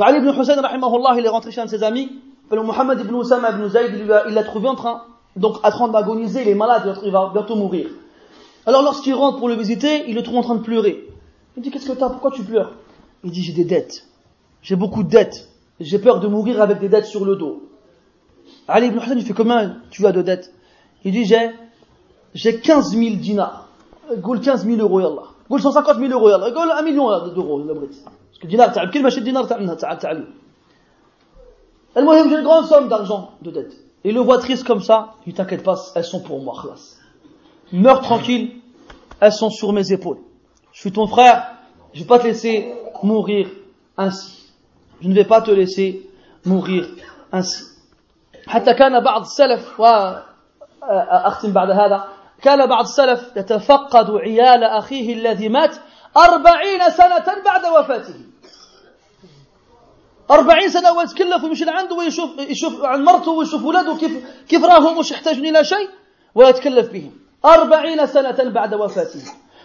[0.00, 2.10] علي بن حسين رحمه الله un de ses amis.
[2.50, 5.02] Mohamed ibn Oussama ibn Zayd il train
[5.35, 7.87] donc en train d'agoniser il est malade il va bientôt mourir
[8.65, 11.07] alors lorsqu'il rentre pour le visiter il le trouve en train de pleurer
[11.57, 12.73] Il dit, qu'est-ce que t'as Pourquoi tu pleures
[13.23, 14.07] Il dit, j'ai des dettes.
[14.61, 15.49] J'ai beaucoup de dettes.
[15.79, 17.63] J'ai peur de mourir avec des dettes sur le dos.
[18.67, 20.53] Ali ibn Hassan, il fait combien tu as de dettes
[21.03, 21.51] Il dit, j'ai,
[22.33, 23.67] j'ai 15 000 dinars.
[24.17, 25.23] Goul 15 000 euros, yallah.
[25.49, 26.51] Goul 150 000 euros, yallah.
[26.51, 30.13] Goul 1 million d'euros, Parce que dinar, t'as كل dinar t'as t'as
[31.97, 33.75] المهم j'ai une grande somme d'argent de dettes.
[34.05, 36.97] Et le voit triste comme ça, il t'inquiète pas, elles sont pour moi, khlas.
[37.71, 38.51] Meurs tranquille,
[39.19, 40.17] elles sont sur mes épaules
[40.73, 41.51] je suis ton frère,
[41.93, 42.73] je ne vais pas te laisser
[43.03, 43.47] mourir
[43.97, 44.51] ainsi.
[45.01, 46.09] Je ne vais pas te laisser
[46.45, 46.87] mourir
[47.31, 47.65] ainsi.
[48.47, 52.03] حتى كان بعض السلف وأختم بعد هذا
[52.41, 55.75] كان بعض السلف يتفقد عيال أخيه الذي مات
[56.17, 58.15] أربعين سنة بعد وفاته
[60.30, 64.12] أربعين سنة ويتكلف ويمشي لعنده ويشوف يشوف عن مرته ويشوف ولاده كيف
[64.48, 65.88] كيف راهم وش يحتاجون إلى شيء
[66.34, 67.12] ويتكلف بهم.
[67.44, 69.22] أربعين سنة بعد وفاته.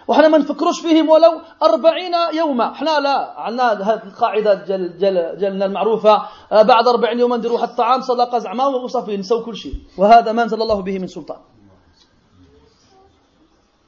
[0.08, 2.72] وحنا ما نفكروش فيهم ولو أربعين يوما.
[2.72, 6.22] إحنا لا عندنا هذه القاعدة جل جل جلنا المعروفة.
[6.52, 9.74] آه، بعد أربعين يوما نديروا حتى الطعام صدقة زعما وصافي نسوي كل شيء.
[9.98, 11.38] وهذا ما أنزل الله به من سلطان.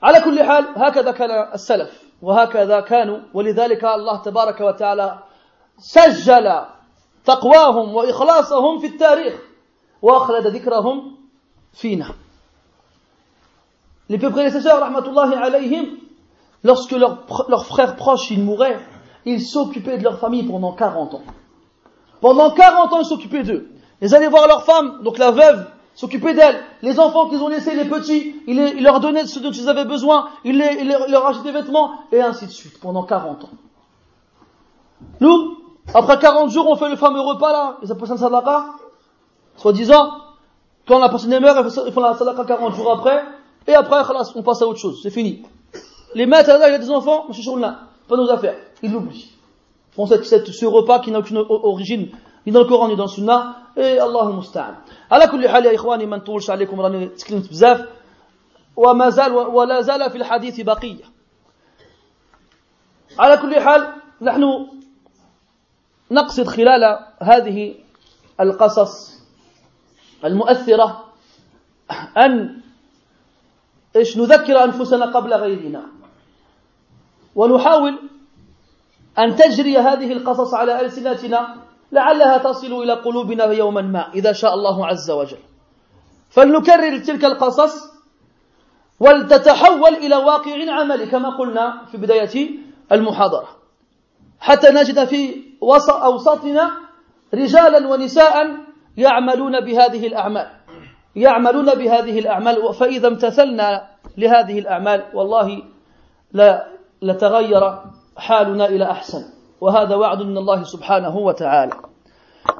[0.03, 5.19] على كل حال هكذا كان السلف وهكذا كانوا ولذلك الله تبارك وتعالى
[5.82, 6.64] سجل
[7.24, 9.34] تقواهم وإخلاصهم في التاريخ
[10.02, 11.16] وأخلد ذكرهم
[11.72, 12.14] فينا
[14.10, 15.86] Les prédécesseurs, rahmatullahi alayhim,
[16.64, 18.78] lorsque leur, leur frère proche il mourait,
[19.26, 21.22] ils s'occupaient de leur famille pendant 40 ans.
[22.22, 23.68] Pendant 40 ans, ils s'occupaient d'eux.
[24.00, 26.60] Ils allaient voir leur femme, donc la veuve, s'occuper d'elle.
[26.82, 30.28] Les enfants qu'ils ont laissés, les petits, ils, leur donnaient ce dont ils avaient besoin,
[30.44, 33.50] ils, leur achetaient des vêtements, et ainsi de suite, pendant 40 ans.
[35.20, 35.58] Nous,
[35.94, 38.66] après 40 jours, on fait le fameux repas là, ils appellent ça sadaqa,
[39.56, 40.10] soi-disant,
[40.86, 43.24] quand la personne est meurt, ils font la sadaqa 40 jours après,
[43.66, 44.00] et après,
[44.34, 45.42] on passe à autre chose, c'est fini.
[46.14, 48.56] Les maîtres, il a des enfants, monsieur là, pas nos affaires.
[48.82, 49.30] Ils l'oublient.
[49.92, 52.08] Font cette, cette, ce repas qui n'a aucune origine,
[52.46, 54.74] ni dans le Coran, ni dans le Sunna, et Allah musta'an.
[55.10, 57.88] على كل حال يا إخواني ما نطولش عليكم راني تكلمت بزاف
[58.76, 61.04] وما زال ولا زال في الحديث بقية
[63.18, 63.88] على كل حال
[64.22, 64.66] نحن
[66.13, 67.75] نقصد خلال هذه
[68.39, 69.13] القصص
[70.25, 71.03] المؤثرة
[72.17, 72.61] أن
[73.95, 75.83] إيش نذكر أنفسنا قبل غيرنا.
[77.35, 77.99] ونحاول
[79.19, 81.55] أن تجري هذه القصص على ألسنتنا
[81.91, 85.37] لعلها تصل إلى قلوبنا يوما ما إذا شاء الله عز وجل.
[86.29, 87.93] فلنكرر تلك القصص
[88.99, 92.49] ولتتحول إلى واقع عملي كما قلنا في بداية
[92.91, 93.49] المحاضرة.
[94.39, 95.42] حتى نجد في
[95.89, 96.71] أوسطنا
[97.33, 98.35] رجالا ونساء
[98.97, 100.47] يعملون بهذه الأعمال
[101.15, 103.87] يعملون بهذه الأعمال فإذا امتثلنا
[104.17, 105.61] لهذه الأعمال والله
[106.33, 106.67] لا
[107.01, 107.79] لتغير
[108.17, 109.23] حالنا إلى أحسن
[109.61, 111.73] وهذا وعد من الله سبحانه وتعالى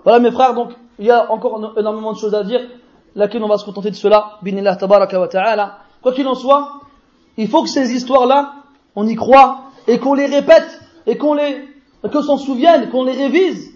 [0.06, 2.62] Voilà mes frères, donc il y a encore énormément de choses à dire,
[3.16, 5.78] laquelle on va se contenter de cela, binillah tabaraka wa ta'ala.
[6.02, 6.70] Quoi qu'il en soit,
[7.36, 8.54] il faut que ces histoires-là,
[8.96, 9.58] on y croit,
[9.88, 11.68] et qu'on les répète, et qu'on les,
[12.10, 13.72] que s'en souvienne, qu'on les révise.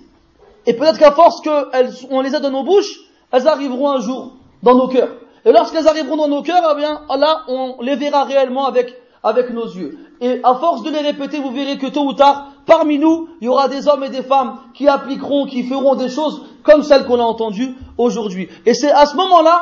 [0.66, 3.00] Et peut-être qu'à force qu'on les a dans nos bouches,
[3.32, 4.34] elles arriveront un jour
[4.64, 5.16] dans nos cœurs.
[5.46, 8.94] Et lorsqu'elles arriveront dans nos cœurs, eh bien, là, on les verra réellement avec,
[9.24, 9.98] avec nos yeux.
[10.20, 13.46] Et à force de les répéter, vous verrez que tôt ou tard, parmi nous, il
[13.46, 17.06] y aura des hommes et des femmes qui appliqueront, qui feront des choses comme celles
[17.06, 18.50] qu'on a entendues aujourd'hui.
[18.66, 19.62] Et c'est à ce moment-là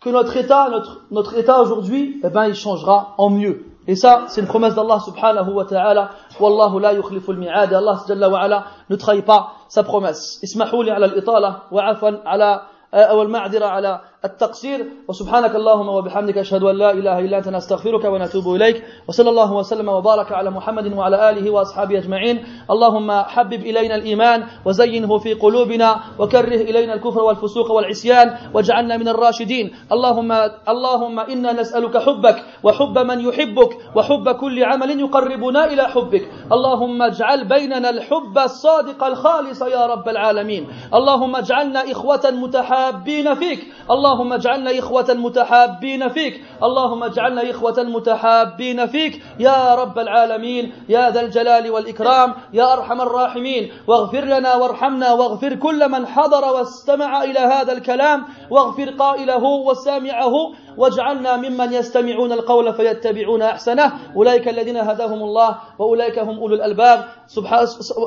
[0.00, 3.64] que notre état, notre, notre état aujourd'hui, eh ben, il changera en mieux.
[3.88, 6.10] Et ça, c'est une promesse d'Allah subhanahu wa ta'ala.
[6.40, 7.72] Wallahu la yukhlifu al-mi'ad.
[7.72, 10.38] Allah jalla wa ala ne trahit pas sa promesse.
[10.42, 16.62] Ismahou li ala al-itala wa afan ala, أو المعذرة على التقصير وسبحانك اللهم وبحمدك أشهد
[16.62, 21.30] أن لا إله إلا أنت نستغفرك ونتوب إليك وصلى الله وسلم وبارك على محمد وعلى
[21.30, 22.44] آله وأصحابه أجمعين.
[22.70, 29.74] اللهم حبب إلينا الإيمان وزينه في قلوبنا وكره إلينا الكفر والفسوق والعصيان واجعلنا من الراشدين.
[29.92, 30.32] اللهم
[30.68, 36.28] اللهم إنا نسألك حبك وحب من يحبك وحب كل عمل يقربنا إلى حبك.
[36.52, 40.66] اللهم اجعل بيننا الحب الصادق الخالص يا رب العالمين.
[40.94, 43.60] اللهم اجعلنا إخوة متحابين فيك.
[43.90, 46.44] اللهم اللهم اجعلنا إخوة متحابين فيك.
[46.62, 49.22] اللهم اجعلنا إخوة متحابين فيك.
[49.38, 53.72] يا رب العالمين يا ذا الجلال والإكرام يا أرحم الراحمين.
[53.86, 58.24] واغفر لنا وارحمنا واغفر كل من حضر واستمع إلى هذا الكلام.
[58.50, 60.34] واغفر قائله وسامعه.
[60.76, 63.92] واجعلنا ممن يستمعون القول فيتبعون أحسنه.
[64.16, 67.04] أولئك الذين هداهم الله وأولئك هم أولو الألباب.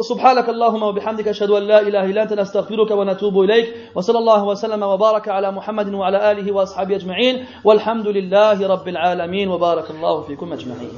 [0.02, 2.34] سبحانك اللهم وبحمدك أشهد أن لا إله إلا أنت.
[2.34, 3.76] نستغفرك ونتوب إليك.
[3.96, 7.46] وصلى الله وسلم وبارك على محمد وعلى آله وأصحابه أجمعين.
[7.64, 9.48] والحمد لله رب العالمين.
[9.50, 10.92] وبارك الله فيكم أجمعين.